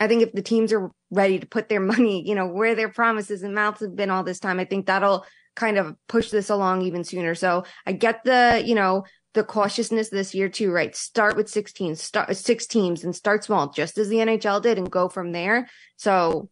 I 0.00 0.08
think 0.08 0.22
if 0.22 0.32
the 0.32 0.42
teams 0.42 0.72
are 0.72 0.90
ready 1.10 1.38
to 1.38 1.46
put 1.46 1.68
their 1.68 1.80
money, 1.80 2.26
you 2.26 2.34
know, 2.34 2.46
where 2.46 2.74
their 2.74 2.88
promises 2.88 3.42
and 3.44 3.54
mouths 3.54 3.80
have 3.80 3.94
been 3.94 4.10
all 4.10 4.24
this 4.24 4.40
time, 4.40 4.58
I 4.58 4.64
think 4.64 4.86
that'll 4.86 5.24
kind 5.56 5.78
of 5.78 5.96
push 6.08 6.30
this 6.30 6.50
along 6.50 6.82
even 6.82 7.04
sooner. 7.04 7.34
So 7.34 7.64
I 7.86 7.92
get 7.92 8.24
the, 8.24 8.62
you 8.64 8.74
know, 8.74 9.04
the 9.34 9.44
cautiousness 9.44 10.08
this 10.08 10.34
year 10.34 10.48
too, 10.48 10.72
right? 10.72 10.94
Start 10.94 11.36
with 11.36 11.48
16, 11.48 11.96
start 11.96 12.36
six 12.36 12.66
teams 12.66 13.04
and 13.04 13.14
start 13.14 13.44
small, 13.44 13.70
just 13.70 13.98
as 13.98 14.08
the 14.08 14.16
NHL 14.16 14.62
did 14.62 14.78
and 14.78 14.90
go 14.90 15.08
from 15.08 15.32
there. 15.32 15.68
So 15.96 16.48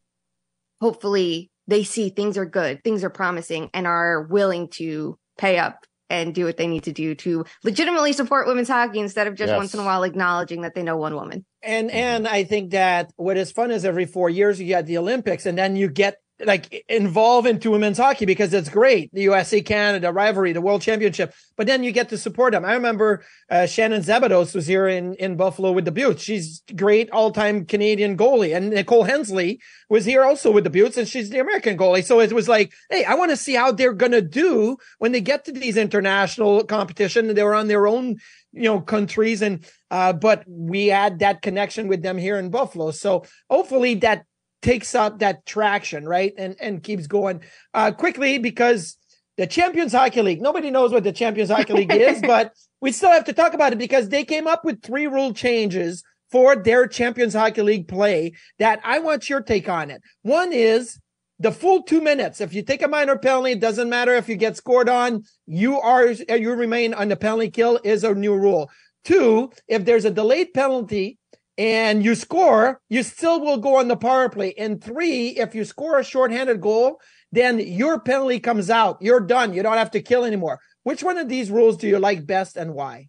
hopefully 0.81 1.51
they 1.67 1.83
see 1.83 2.09
things 2.09 2.39
are 2.39 2.47
good, 2.47 2.83
things 2.85 3.03
are 3.03 3.11
promising 3.11 3.71
and 3.75 3.87
are 3.87 4.23
willing 4.23 4.69
to 4.69 5.19
pay 5.37 5.59
up 5.59 5.85
and 6.11 6.35
do 6.35 6.45
what 6.45 6.57
they 6.57 6.67
need 6.67 6.85
to 6.85 6.93
do 6.93 7.15
to 7.15 7.45
legitimately 7.65 8.13
support 8.13 8.47
women's 8.47 8.69
hockey 8.69 8.99
instead 8.99 9.27
of 9.27 9.35
just 9.35 9.51
yes. 9.51 9.57
once 9.57 9.75
in 9.75 9.81
a 9.81 9.85
while 9.85 10.05
acknowledging 10.05 10.63
that 10.63 10.75
they 10.75 10.83
know 10.83 10.97
one 10.97 11.15
woman. 11.15 11.45
And 11.63 11.91
and 11.91 12.27
I 12.27 12.45
think 12.45 12.71
that 12.71 13.13
what 13.17 13.37
is 13.37 13.53
fun 13.53 13.71
is 13.71 13.85
every 13.85 14.07
four 14.07 14.31
years 14.31 14.61
you 14.61 14.67
get 14.67 14.87
the 14.87 14.99
Olympics 14.99 15.45
and 15.47 15.59
then 15.59 15.77
you 15.77 15.89
get 15.89 16.17
like 16.45 16.85
involve 16.89 17.47
into 17.47 17.71
women's 17.71 17.99
hockey 17.99 18.25
because 18.25 18.55
it's 18.55 18.69
great. 18.69 19.13
The 19.13 19.23
USA 19.23 19.61
Canada 19.61 20.13
rivalry, 20.13 20.53
the 20.53 20.61
world 20.61 20.83
championship, 20.83 21.35
but 21.57 21.67
then 21.67 21.83
you 21.83 21.91
get 21.91 22.09
to 22.11 22.19
support 22.19 22.53
them. 22.53 22.65
I 22.65 22.75
remember 22.75 23.25
uh, 23.51 23.67
Shannon 23.67 24.03
Szabados 24.03 24.55
was 24.55 24.67
here 24.67 24.87
in, 24.87 25.15
in 25.15 25.37
Buffalo 25.37 25.73
with 25.73 25.85
the 25.85 25.91
Beauts. 25.93 26.23
She's 26.23 26.63
great 26.77 27.11
all 27.11 27.33
time 27.33 27.65
Canadian 27.65 28.17
goalie. 28.17 28.57
And 28.57 28.71
Nicole 28.71 29.05
Hensley 29.05 29.61
was 29.89 30.05
here 30.05 30.23
also 30.23 30.53
with 30.53 30.65
the 30.65 30.71
Beauts 30.71 30.97
and 30.97 31.09
she's 31.09 31.31
the 31.31 31.41
American 31.41 31.77
goalie. 31.77 32.05
So 32.05 32.21
it 32.21 32.33
was 32.33 32.49
like, 32.49 32.73
Hey, 32.91 33.05
I 33.05 33.15
want 33.15 33.31
to 33.31 33.37
see 33.37 33.55
how 33.55 33.73
they're 33.73 33.93
going 33.93 34.13
to 34.13 34.23
do 34.23 34.77
when 34.99 35.13
they 35.13 35.21
get 35.21 35.45
to 35.47 35.53
these 35.53 35.77
international 35.77 36.65
competition. 36.65 37.35
They 37.35 37.43
were 37.43 37.55
on 37.55 37.67
their 37.67 37.89
own, 37.89 38.19
you 38.53 38.63
know, 38.63 38.81
countries 38.81 39.43
and, 39.43 39.65
uh, 39.91 40.13
but 40.13 40.45
we 40.47 40.87
had 40.87 41.19
that 41.19 41.43
connection 41.43 41.89
with 41.89 42.03
them 42.03 42.17
here 42.17 42.39
in 42.39 42.51
Buffalo. 42.51 42.93
So 42.93 43.25
hopefully 43.51 43.95
that 43.97 44.25
takes 44.63 44.95
up 44.95 45.21
that 45.21 45.47
traction, 45.47 46.07
right? 46.07 46.33
And 46.37 46.57
and 46.61 46.83
keeps 46.83 47.07
going 47.07 47.43
uh, 47.75 47.93
quickly 47.93 48.39
because 48.39 48.97
the 49.37 49.47
Champions 49.47 49.93
Hockey 49.93 50.21
League, 50.23 50.43
nobody 50.43 50.71
knows 50.71 50.93
what 50.93 51.05
the 51.05 51.13
Champions 51.13 51.51
Hockey 51.51 51.73
League 51.73 51.93
is, 51.95 52.21
but 52.27 52.53
we 52.81 52.93
still 52.93 53.11
have 53.11 53.25
to 53.25 53.33
talk 53.33 53.55
about 53.55 53.73
it 53.73 53.79
because 53.79 54.09
they 54.09 54.25
came 54.25 54.47
up 54.47 54.65
with 54.65 54.83
three 54.83 55.07
rule 55.07 55.33
changes 55.33 56.03
for 56.31 56.57
their 56.57 56.87
Champions 56.87 57.35
Hockey 57.35 57.63
League 57.63 57.89
play 57.89 58.33
that 58.59 58.81
I 58.85 58.99
want 58.99 59.31
your 59.31 59.41
take 59.41 59.69
on 59.69 59.91
it. 59.91 60.03
One 60.23 60.53
is 60.53 61.01
the 61.39 61.53
full 61.53 61.83
two 61.83 62.01
minutes. 62.01 62.41
If 62.41 62.53
you 62.53 62.63
take 62.63 62.83
a 62.83 62.89
minor 62.89 63.17
penalty, 63.17 63.53
it 63.53 63.61
doesn't 63.61 63.89
matter 63.89 64.15
if 64.15 64.29
you 64.29 64.37
get 64.37 64.57
scored 64.57 64.89
on, 64.89 65.23
you 65.47 65.81
are, 65.81 66.07
you 66.09 66.53
remain 66.53 66.95
on 66.95 67.09
the 67.09 67.17
penalty 67.17 67.51
kill 67.51 67.81
is 67.85 68.05
a 68.05 68.15
new 68.15 68.35
rule. 68.35 68.71
Two, 69.05 69.51
if 69.69 69.85
there's 69.85 70.05
a 70.05 70.11
delayed 70.11 70.53
penalty 70.53 71.18
and 71.59 72.05
you 72.05 72.15
score, 72.15 72.81
you 72.89 73.03
still 73.03 73.41
will 73.41 73.59
go 73.59 73.77
on 73.77 73.89
the 73.89 73.97
power 73.97 74.29
play. 74.29 74.55
And 74.57 74.83
three, 74.83 75.31
if 75.31 75.57
you 75.57 75.65
score 75.65 75.99
a 75.99 76.05
shorthanded 76.05 76.61
goal, 76.61 77.01
then 77.33 77.59
your 77.59 78.01
penalty 78.01 78.39
comes 78.39 78.71
out. 78.71 78.99
You're 79.01 79.21
done. 79.21 79.53
You 79.53 79.65
don't 79.65 79.77
have 79.77 79.91
to 79.91 80.01
kill 80.01 80.25
anymore. 80.25 80.61
Which 80.85 81.03
one 81.03 81.19
of 81.19 81.29
these 81.29 81.51
rules 81.51 81.77
do 81.77 81.89
you 81.89 81.99
like 81.99 82.25
best 82.25 82.57
and 82.57 82.75
why? 82.75 83.09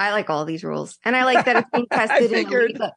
I 0.00 0.10
like 0.10 0.28
all 0.28 0.44
these 0.44 0.64
rules. 0.64 0.98
And 1.04 1.16
I 1.16 1.24
like 1.24 1.44
that 1.46 1.56
it's 1.56 1.70
being 1.72 1.86
tested. 1.92 2.32
in 2.32 2.48
the 2.50 2.92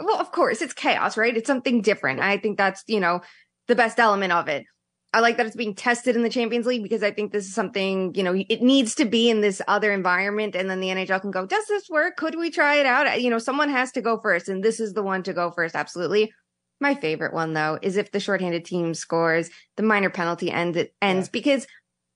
well, 0.00 0.18
of 0.18 0.32
course, 0.32 0.62
it's 0.62 0.72
chaos, 0.72 1.16
right? 1.16 1.36
It's 1.36 1.46
something 1.46 1.82
different. 1.82 2.20
I 2.20 2.38
think 2.38 2.56
that's, 2.58 2.82
you 2.86 3.00
know, 3.00 3.20
the 3.68 3.76
best 3.76 3.98
element 3.98 4.32
of 4.32 4.48
it. 4.48 4.64
I 5.12 5.20
like 5.20 5.36
that 5.38 5.46
it's 5.46 5.56
being 5.56 5.74
tested 5.74 6.14
in 6.14 6.22
the 6.22 6.30
Champions 6.30 6.66
League 6.66 6.84
because 6.84 7.02
I 7.02 7.10
think 7.10 7.32
this 7.32 7.46
is 7.46 7.54
something, 7.54 8.14
you 8.14 8.22
know, 8.22 8.34
it 8.48 8.62
needs 8.62 8.94
to 8.96 9.04
be 9.04 9.28
in 9.28 9.40
this 9.40 9.60
other 9.66 9.92
environment. 9.92 10.54
And 10.54 10.70
then 10.70 10.80
the 10.80 10.88
NHL 10.88 11.20
can 11.20 11.32
go, 11.32 11.46
does 11.46 11.66
this 11.66 11.88
work? 11.90 12.16
Could 12.16 12.36
we 12.38 12.50
try 12.50 12.76
it 12.76 12.86
out? 12.86 13.20
You 13.20 13.28
know, 13.28 13.38
someone 13.38 13.70
has 13.70 13.90
to 13.92 14.00
go 14.00 14.20
first 14.20 14.48
and 14.48 14.62
this 14.62 14.78
is 14.78 14.92
the 14.92 15.02
one 15.02 15.24
to 15.24 15.32
go 15.32 15.50
first. 15.50 15.74
Absolutely. 15.74 16.32
My 16.80 16.94
favorite 16.94 17.34
one 17.34 17.54
though 17.54 17.78
is 17.82 17.96
if 17.96 18.12
the 18.12 18.20
shorthanded 18.20 18.64
team 18.64 18.94
scores, 18.94 19.50
the 19.76 19.82
minor 19.82 20.10
penalty 20.10 20.50
ends, 20.50 20.76
it 20.76 20.94
ends 21.02 21.26
yeah. 21.26 21.32
because 21.32 21.66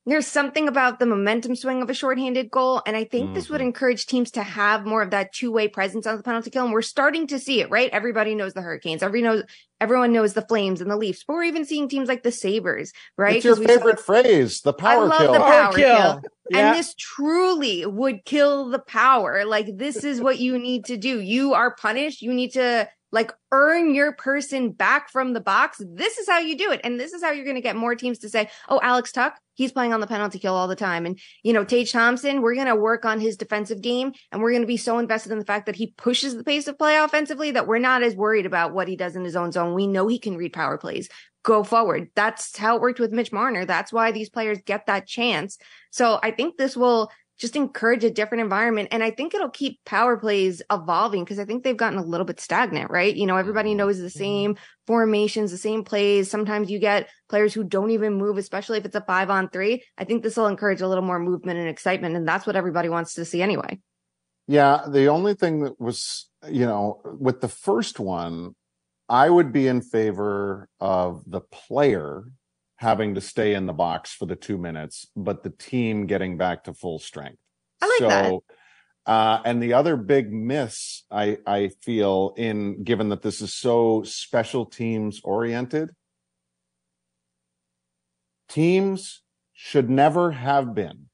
there's 0.06 0.26
something 0.26 0.68
about 0.68 0.98
the 0.98 1.06
momentum 1.06 1.56
swing 1.56 1.80
of 1.80 1.88
a 1.88 1.94
shorthanded 1.94 2.50
goal. 2.50 2.82
And 2.86 2.96
I 2.96 3.04
think 3.04 3.26
mm-hmm. 3.26 3.34
this 3.34 3.48
would 3.48 3.60
mm-hmm. 3.60 3.68
encourage 3.68 4.06
teams 4.06 4.30
to 4.32 4.42
have 4.42 4.84
more 4.84 5.02
of 5.02 5.10
that 5.10 5.32
two 5.32 5.50
way 5.50 5.66
presence 5.68 6.06
on 6.06 6.16
the 6.16 6.22
penalty 6.22 6.50
kill. 6.50 6.64
And 6.64 6.72
we're 6.72 6.82
starting 6.82 7.26
to 7.28 7.38
see 7.38 7.60
it, 7.60 7.70
right? 7.70 7.90
Everybody 7.90 8.34
knows 8.34 8.52
the 8.52 8.60
Hurricanes. 8.60 9.02
Everybody 9.02 9.22
knows, 9.22 9.44
everyone 9.80 10.12
knows 10.12 10.34
the 10.34 10.42
Flames 10.42 10.82
and 10.82 10.90
the 10.90 10.96
Leafs, 10.96 11.24
but 11.26 11.34
we're 11.34 11.44
even 11.44 11.64
seeing 11.64 11.88
teams 11.88 12.08
like 12.08 12.22
the 12.22 12.32
Sabres, 12.32 12.92
right? 13.16 13.36
It's 13.36 13.44
your 13.46 13.56
favorite 13.56 13.98
saw, 13.98 14.04
phrase, 14.04 14.60
the 14.60 14.74
power 14.74 15.10
I 15.10 15.18
kill. 15.18 15.32
the 15.32 15.38
power, 15.38 15.50
power 15.50 15.72
kill. 15.72 15.96
kill. 15.96 16.22
Yeah. 16.50 16.70
And 16.70 16.78
this 16.78 16.94
truly 16.98 17.86
would 17.86 18.26
kill 18.26 18.68
the 18.68 18.80
power. 18.80 19.46
Like 19.46 19.78
this 19.78 20.04
is 20.04 20.20
what 20.20 20.38
you 20.38 20.58
need 20.58 20.84
to 20.86 20.98
do. 20.98 21.18
You 21.18 21.54
are 21.54 21.74
punished. 21.74 22.20
You 22.20 22.34
need 22.34 22.52
to 22.52 22.88
like 23.14 23.32
earn 23.52 23.94
your 23.94 24.12
person 24.12 24.72
back 24.72 25.08
from 25.08 25.32
the 25.32 25.40
box. 25.40 25.80
This 25.80 26.18
is 26.18 26.28
how 26.28 26.40
you 26.40 26.58
do 26.58 26.72
it. 26.72 26.80
And 26.82 26.98
this 26.98 27.12
is 27.12 27.22
how 27.22 27.30
you're 27.30 27.44
going 27.44 27.56
to 27.56 27.62
get 27.62 27.76
more 27.76 27.94
teams 27.94 28.18
to 28.18 28.28
say, 28.28 28.50
Oh, 28.68 28.80
Alex 28.82 29.12
Tuch, 29.12 29.34
he's 29.54 29.70
playing 29.70 29.94
on 29.94 30.00
the 30.00 30.06
penalty 30.08 30.40
kill 30.40 30.54
all 30.54 30.66
the 30.66 30.74
time. 30.74 31.06
And, 31.06 31.18
you 31.44 31.52
know, 31.52 31.64
Tage 31.64 31.92
Thompson, 31.92 32.42
we're 32.42 32.56
going 32.56 32.66
to 32.66 32.74
work 32.74 33.04
on 33.04 33.20
his 33.20 33.36
defensive 33.36 33.80
game 33.80 34.12
and 34.32 34.42
we're 34.42 34.50
going 34.50 34.62
to 34.62 34.66
be 34.66 34.76
so 34.76 34.98
invested 34.98 35.30
in 35.30 35.38
the 35.38 35.44
fact 35.44 35.66
that 35.66 35.76
he 35.76 35.94
pushes 35.96 36.36
the 36.36 36.44
pace 36.44 36.66
of 36.66 36.76
play 36.76 36.96
offensively 36.96 37.52
that 37.52 37.68
we're 37.68 37.78
not 37.78 38.02
as 38.02 38.16
worried 38.16 38.46
about 38.46 38.74
what 38.74 38.88
he 38.88 38.96
does 38.96 39.14
in 39.14 39.24
his 39.24 39.36
own 39.36 39.52
zone. 39.52 39.74
We 39.74 39.86
know 39.86 40.08
he 40.08 40.18
can 40.18 40.36
read 40.36 40.52
power 40.52 40.76
plays. 40.76 41.08
Go 41.44 41.62
forward. 41.62 42.08
That's 42.16 42.56
how 42.56 42.74
it 42.76 42.82
worked 42.82 42.98
with 42.98 43.12
Mitch 43.12 43.30
Marner. 43.30 43.64
That's 43.64 43.92
why 43.92 44.10
these 44.10 44.30
players 44.30 44.58
get 44.64 44.86
that 44.86 45.06
chance. 45.06 45.58
So 45.90 46.18
I 46.22 46.32
think 46.32 46.56
this 46.56 46.76
will 46.76 47.10
just 47.38 47.56
encourage 47.56 48.04
a 48.04 48.10
different 48.10 48.42
environment. 48.42 48.88
And 48.92 49.02
I 49.02 49.10
think 49.10 49.34
it'll 49.34 49.50
keep 49.50 49.80
power 49.84 50.16
plays 50.16 50.62
evolving 50.70 51.24
because 51.24 51.38
I 51.38 51.44
think 51.44 51.64
they've 51.64 51.76
gotten 51.76 51.98
a 51.98 52.04
little 52.04 52.24
bit 52.24 52.40
stagnant, 52.40 52.90
right? 52.90 53.14
You 53.14 53.26
know, 53.26 53.36
everybody 53.36 53.70
mm-hmm. 53.70 53.78
knows 53.78 53.98
the 53.98 54.10
same 54.10 54.56
formations, 54.86 55.50
the 55.50 55.58
same 55.58 55.82
plays. 55.82 56.30
Sometimes 56.30 56.70
you 56.70 56.78
get 56.78 57.08
players 57.28 57.52
who 57.52 57.64
don't 57.64 57.90
even 57.90 58.14
move, 58.14 58.38
especially 58.38 58.78
if 58.78 58.84
it's 58.84 58.94
a 58.94 59.00
five 59.00 59.30
on 59.30 59.48
three. 59.48 59.82
I 59.98 60.04
think 60.04 60.22
this 60.22 60.36
will 60.36 60.46
encourage 60.46 60.80
a 60.80 60.88
little 60.88 61.04
more 61.04 61.18
movement 61.18 61.58
and 61.58 61.68
excitement. 61.68 62.16
And 62.16 62.26
that's 62.26 62.46
what 62.46 62.56
everybody 62.56 62.88
wants 62.88 63.14
to 63.14 63.24
see 63.24 63.42
anyway. 63.42 63.80
Yeah. 64.46 64.84
The 64.88 65.08
only 65.08 65.34
thing 65.34 65.60
that 65.64 65.80
was, 65.80 66.28
you 66.48 66.66
know, 66.66 67.00
with 67.18 67.40
the 67.40 67.48
first 67.48 67.98
one, 67.98 68.54
I 69.08 69.28
would 69.28 69.52
be 69.52 69.66
in 69.66 69.82
favor 69.82 70.68
of 70.80 71.22
the 71.26 71.40
player 71.40 72.24
having 72.76 73.14
to 73.14 73.20
stay 73.20 73.54
in 73.54 73.66
the 73.66 73.72
box 73.72 74.12
for 74.12 74.26
the 74.26 74.36
two 74.36 74.58
minutes, 74.58 75.06
but 75.16 75.42
the 75.42 75.50
team 75.50 76.06
getting 76.06 76.36
back 76.36 76.64
to 76.64 76.74
full 76.74 76.98
strength. 76.98 77.38
I 77.80 77.86
like 77.86 77.98
so, 77.98 78.08
that. 78.08 79.12
Uh, 79.12 79.42
and 79.44 79.62
the 79.62 79.74
other 79.74 79.96
big 79.96 80.32
miss 80.32 81.04
I, 81.10 81.38
I 81.46 81.70
feel 81.82 82.34
in 82.36 82.82
given 82.84 83.10
that 83.10 83.22
this 83.22 83.42
is 83.42 83.54
so 83.54 84.02
special 84.02 84.64
teams 84.64 85.20
oriented, 85.22 85.90
teams 88.48 89.22
should 89.52 89.90
never 89.90 90.30
have 90.32 90.74
been 90.74 91.06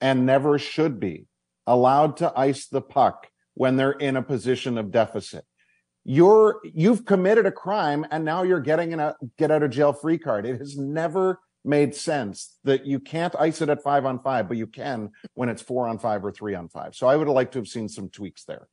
and 0.00 0.26
never 0.26 0.58
should 0.58 1.00
be 1.00 1.26
allowed 1.66 2.16
to 2.18 2.32
ice 2.38 2.66
the 2.68 2.80
puck 2.80 3.28
when 3.54 3.76
they're 3.76 3.92
in 3.92 4.16
a 4.16 4.22
position 4.22 4.78
of 4.78 4.90
deficit 4.90 5.44
you're 6.04 6.60
you've 6.62 7.04
committed 7.04 7.46
a 7.46 7.52
crime 7.52 8.06
and 8.10 8.24
now 8.24 8.42
you're 8.42 8.60
getting 8.60 8.94
a 8.94 9.16
get 9.38 9.50
out 9.50 9.62
of 9.62 9.70
jail 9.70 9.92
free 9.92 10.18
card. 10.18 10.46
It 10.46 10.58
has 10.58 10.76
never 10.76 11.40
made 11.64 11.94
sense 11.94 12.58
that 12.64 12.84
you 12.84 13.00
can't 13.00 13.34
ice 13.36 13.62
it 13.62 13.70
at 13.70 13.82
five 13.82 14.04
on 14.04 14.20
five, 14.22 14.48
but 14.48 14.58
you 14.58 14.66
can 14.66 15.10
when 15.32 15.48
it's 15.48 15.62
four 15.62 15.88
on 15.88 15.98
five 15.98 16.24
or 16.24 16.30
three 16.30 16.54
on 16.54 16.68
five. 16.68 16.94
So 16.94 17.06
I 17.06 17.16
would 17.16 17.26
have 17.26 17.34
liked 17.34 17.52
to 17.54 17.58
have 17.58 17.68
seen 17.68 17.88
some 17.88 18.10
tweaks 18.10 18.44
there. 18.44 18.68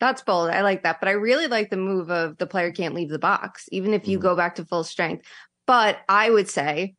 That's 0.00 0.22
bold. 0.22 0.50
I 0.50 0.62
like 0.62 0.82
that. 0.84 1.00
But 1.00 1.08
I 1.08 1.12
really 1.12 1.46
like 1.46 1.70
the 1.70 1.76
move 1.76 2.10
of 2.10 2.38
the 2.38 2.46
player 2.46 2.72
can't 2.72 2.94
leave 2.94 3.10
the 3.10 3.18
box, 3.18 3.68
even 3.70 3.94
if 3.94 4.08
you 4.08 4.18
mm-hmm. 4.18 4.28
go 4.28 4.36
back 4.36 4.56
to 4.56 4.64
full 4.64 4.84
strength. 4.84 5.26
But 5.66 5.98
I 6.08 6.30
would 6.30 6.48
say 6.48 6.94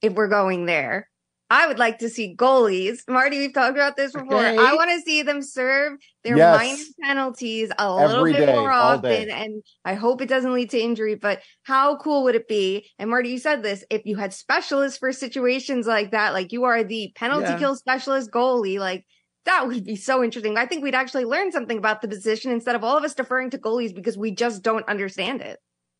if 0.00 0.12
we're 0.14 0.28
going 0.28 0.66
there, 0.66 1.08
I 1.52 1.66
would 1.66 1.78
like 1.78 1.98
to 1.98 2.08
see 2.08 2.34
goalies. 2.34 3.00
Marty, 3.06 3.36
we've 3.38 3.52
talked 3.52 3.76
about 3.76 3.94
this 3.94 4.12
before. 4.12 4.38
Okay. 4.38 4.56
I 4.56 4.74
want 4.74 4.90
to 4.90 5.00
see 5.02 5.20
them 5.20 5.42
serve 5.42 5.98
their 6.24 6.38
Yes. 6.38 6.56
minor 6.58 6.82
penalties 7.02 7.70
a 7.78 7.94
little 7.94 8.24
bit 8.24 8.46
day, 8.46 8.54
more 8.54 8.72
often. 8.72 9.28
And 9.30 9.62
I 9.84 9.92
hope 9.92 10.22
it 10.22 10.30
doesn't 10.30 10.54
lead 10.54 10.70
to 10.70 10.80
injury, 10.80 11.14
but 11.14 11.42
how 11.64 11.96
cool 11.98 12.24
would 12.24 12.36
it 12.36 12.48
be? 12.48 12.88
And 12.98 13.10
Marty, 13.10 13.28
you 13.28 13.38
said 13.38 13.62
this, 13.62 13.84
if 13.90 14.00
you 14.06 14.16
had 14.16 14.32
specialists 14.32 14.98
for 14.98 15.12
situations 15.12 15.86
like 15.86 16.12
that, 16.12 16.32
like 16.32 16.52
you 16.52 16.64
are 16.64 16.82
the 16.82 17.12
penalty 17.16 17.50
Yeah. 17.50 17.58
kill 17.58 17.76
specialist 17.76 18.30
goalie, 18.30 18.78
like 18.78 19.04
that 19.44 19.66
would 19.66 19.84
be 19.84 19.96
so 19.96 20.24
interesting. 20.24 20.56
I 20.56 20.64
think 20.64 20.82
we'd 20.82 20.94
actually 20.94 21.26
learn 21.26 21.52
something 21.52 21.76
about 21.76 22.00
the 22.00 22.08
position 22.08 22.50
instead 22.50 22.76
of 22.76 22.82
all 22.82 22.96
of 22.96 23.04
us 23.04 23.12
deferring 23.14 23.50
to 23.50 23.58
goalies 23.58 23.94
because 23.94 24.16
we 24.16 24.30
just 24.30 24.62
don't 24.62 24.88
understand 24.88 25.42
it. 25.42 25.58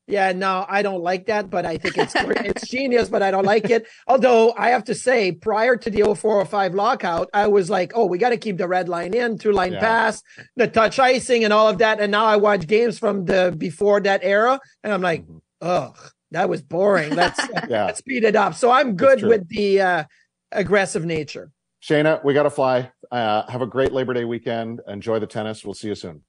Yeah, 0.08 0.32
no, 0.32 0.66
I 0.68 0.82
don't 0.82 1.00
like 1.02 1.26
that, 1.26 1.48
but 1.48 1.64
I 1.64 1.78
think 1.78 1.96
it's 1.96 2.12
it's 2.16 2.66
genius, 2.68 3.08
but 3.08 3.22
I 3.22 3.30
don't 3.30 3.44
like 3.44 3.70
it. 3.70 3.86
Although 4.08 4.52
I 4.58 4.70
have 4.70 4.84
to 4.84 4.94
say, 4.96 5.30
prior 5.32 5.76
to 5.76 5.90
the 5.90 6.02
0405 6.02 6.74
lockout, 6.74 7.30
I 7.32 7.46
was 7.46 7.70
like, 7.70 7.92
oh, 7.94 8.06
we 8.06 8.18
got 8.18 8.30
to 8.30 8.36
keep 8.36 8.58
the 8.58 8.66
red 8.66 8.88
line 8.88 9.14
in, 9.14 9.38
two 9.38 9.52
line 9.52 9.72
Yeah. 9.74 9.80
pass, 9.80 10.22
the 10.56 10.66
touch 10.66 10.98
icing, 10.98 11.44
and 11.44 11.52
all 11.52 11.68
of 11.68 11.78
that. 11.78 12.00
And 12.00 12.10
now 12.10 12.24
I 12.24 12.36
watch 12.36 12.66
games 12.66 12.98
from 12.98 13.24
the 13.26 13.54
before 13.56 14.00
that 14.00 14.20
era, 14.24 14.60
and 14.82 14.92
I'm 14.92 15.02
like, 15.02 15.24
Mhm. 15.24 15.40
ugh, 15.60 15.96
that 16.32 16.48
was 16.48 16.62
boring. 16.62 17.14
Let's 17.14 17.38
Yeah. 17.70 17.86
let's 17.86 18.00
speed 18.00 18.24
it 18.24 18.34
up. 18.34 18.54
So 18.54 18.72
I'm 18.72 18.96
good 18.96 19.22
with 19.22 19.48
the 19.48 19.80
uh, 19.80 20.04
aggressive 20.50 21.04
nature. 21.04 21.52
Shayna, 21.80 22.24
we 22.24 22.34
got 22.34 22.42
to 22.44 22.50
fly. 22.50 22.90
Uh, 23.10 23.48
have 23.50 23.62
a 23.62 23.66
great 23.66 23.92
Labor 23.92 24.14
Day 24.14 24.24
weekend. 24.24 24.80
Enjoy 24.88 25.20
the 25.20 25.26
tennis. 25.26 25.64
We'll 25.64 25.74
see 25.74 25.88
you 25.88 25.94
soon. 25.94 26.22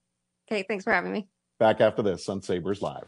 Okay, 0.50 0.64
thanks 0.68 0.84
for 0.84 0.92
having 0.92 1.10
me. 1.12 1.26
Back 1.60 1.80
after 1.80 2.02
this 2.02 2.28
on 2.28 2.42
Sabres 2.42 2.82
Live. 2.82 3.04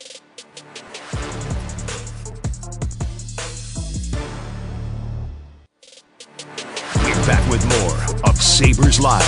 We're 6.94 7.26
back 7.26 7.50
with 7.50 7.66
more 7.66 8.30
of 8.30 8.36
Sabres 8.40 9.00
Live, 9.00 9.24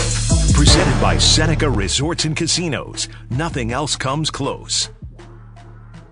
presented 0.55 1.01
by 1.01 1.19
Seneca 1.19 1.69
Resorts 1.69 2.27
and 2.27 2.37
Casinos. 2.37 3.09
Nothing 3.29 3.73
else 3.73 3.97
comes 3.97 4.31
close. 4.31 4.89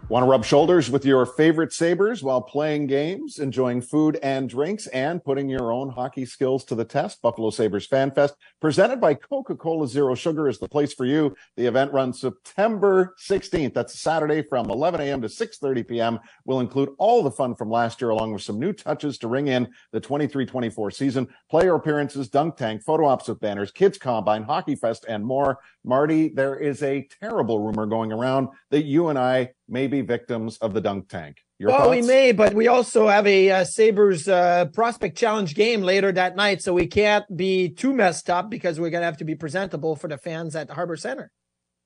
Want 0.08 0.22
to 0.22 0.30
rub 0.30 0.44
shoulders 0.44 0.88
with 0.88 1.04
your 1.04 1.26
favorite 1.26 1.72
Sabres 1.72 2.22
while 2.22 2.40
playing 2.40 2.86
games, 2.86 3.40
enjoying 3.40 3.80
food 3.80 4.20
and 4.22 4.48
drinks, 4.48 4.86
and 4.88 5.22
putting 5.24 5.48
your 5.48 5.72
own 5.72 5.88
hockey 5.88 6.24
skills 6.24 6.64
to 6.66 6.76
the 6.76 6.84
test? 6.84 7.20
Buffalo 7.22 7.50
Sabres 7.50 7.88
Fan 7.88 8.12
Fest, 8.12 8.36
presented 8.60 9.00
by 9.00 9.14
Coca 9.14 9.56
Cola 9.56 9.88
Zero 9.88 10.14
Sugar, 10.14 10.48
is 10.48 10.60
the 10.60 10.68
place 10.68 10.94
for 10.94 11.06
you. 11.06 11.34
The 11.56 11.66
event 11.66 11.92
runs 11.92 12.20
September 12.20 13.16
16th. 13.28 13.74
That's 13.74 13.98
Saturday 13.98 14.42
from 14.42 14.70
11 14.70 15.00
a.m. 15.00 15.22
to 15.22 15.26
6.30 15.26 15.88
p.m. 15.88 16.20
We'll 16.44 16.60
include 16.60 16.90
all 16.98 17.24
the 17.24 17.32
fun 17.32 17.56
from 17.56 17.68
last 17.68 18.00
year, 18.00 18.10
along 18.10 18.32
with 18.32 18.42
some 18.42 18.60
new 18.60 18.72
touches 18.72 19.18
to 19.18 19.28
ring 19.28 19.48
in 19.48 19.66
the 19.90 19.98
23 19.98 20.46
24 20.46 20.92
season, 20.92 21.26
player 21.50 21.74
appearances, 21.74 22.28
dunk 22.28 22.56
tank, 22.56 22.84
photo 22.84 23.06
ops 23.06 23.26
with 23.26 23.40
banners, 23.40 23.72
kids 23.72 23.98
combine, 23.98 24.44
hockey 24.44 24.76
fest, 24.76 25.04
and 25.08 25.26
more. 25.26 25.58
Marty, 25.84 26.28
there 26.28 26.56
is 26.56 26.84
a 26.84 27.08
terrible 27.20 27.58
rumor 27.58 27.86
going 27.86 28.12
around 28.12 28.48
that 28.70 28.84
you 28.84 29.08
and 29.08 29.18
I 29.18 29.50
may 29.68 29.86
be 29.86 29.95
victims 30.02 30.58
of 30.58 30.74
the 30.74 30.80
dunk 30.80 31.08
tank. 31.08 31.38
Your 31.58 31.70
well, 31.70 31.90
we 31.90 32.02
may, 32.02 32.32
but 32.32 32.52
we 32.52 32.68
also 32.68 33.08
have 33.08 33.26
a 33.26 33.50
uh, 33.50 33.64
Sabres 33.64 34.28
uh, 34.28 34.66
prospect 34.66 35.16
challenge 35.16 35.54
game 35.54 35.80
later 35.80 36.12
that 36.12 36.36
night, 36.36 36.60
so 36.62 36.74
we 36.74 36.86
can't 36.86 37.24
be 37.34 37.70
too 37.70 37.94
messed 37.94 38.28
up 38.28 38.50
because 38.50 38.78
we're 38.78 38.90
gonna 38.90 39.06
have 39.06 39.16
to 39.16 39.24
be 39.24 39.34
presentable 39.34 39.96
for 39.96 40.06
the 40.06 40.18
fans 40.18 40.54
at 40.54 40.68
Harbor 40.68 40.96
Center. 40.96 41.32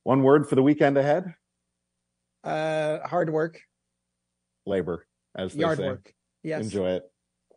One 0.03 0.25
word 0.25 0.49
for 0.49 0.57
the 0.57 0.63
weekend 0.63 0.99
ahead: 0.99 1.35
Uh, 2.43 2.99
hard 3.07 3.31
work, 3.31 3.61
labor, 4.67 5.07
as 5.37 5.55
they 5.55 5.61
yard 5.61 5.79
say. 5.79 5.87
work. 5.87 6.13
Yes. 6.43 6.65
Enjoy 6.65 6.91
it. 6.91 7.05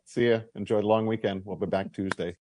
See 0.04 0.28
ya. 0.28 0.40
Enjoy 0.54 0.80
the 0.82 0.86
long 0.86 1.06
weekend. 1.06 1.42
We'll 1.44 1.56
be 1.56 1.66
back 1.66 1.92
Tuesday. 1.92 2.32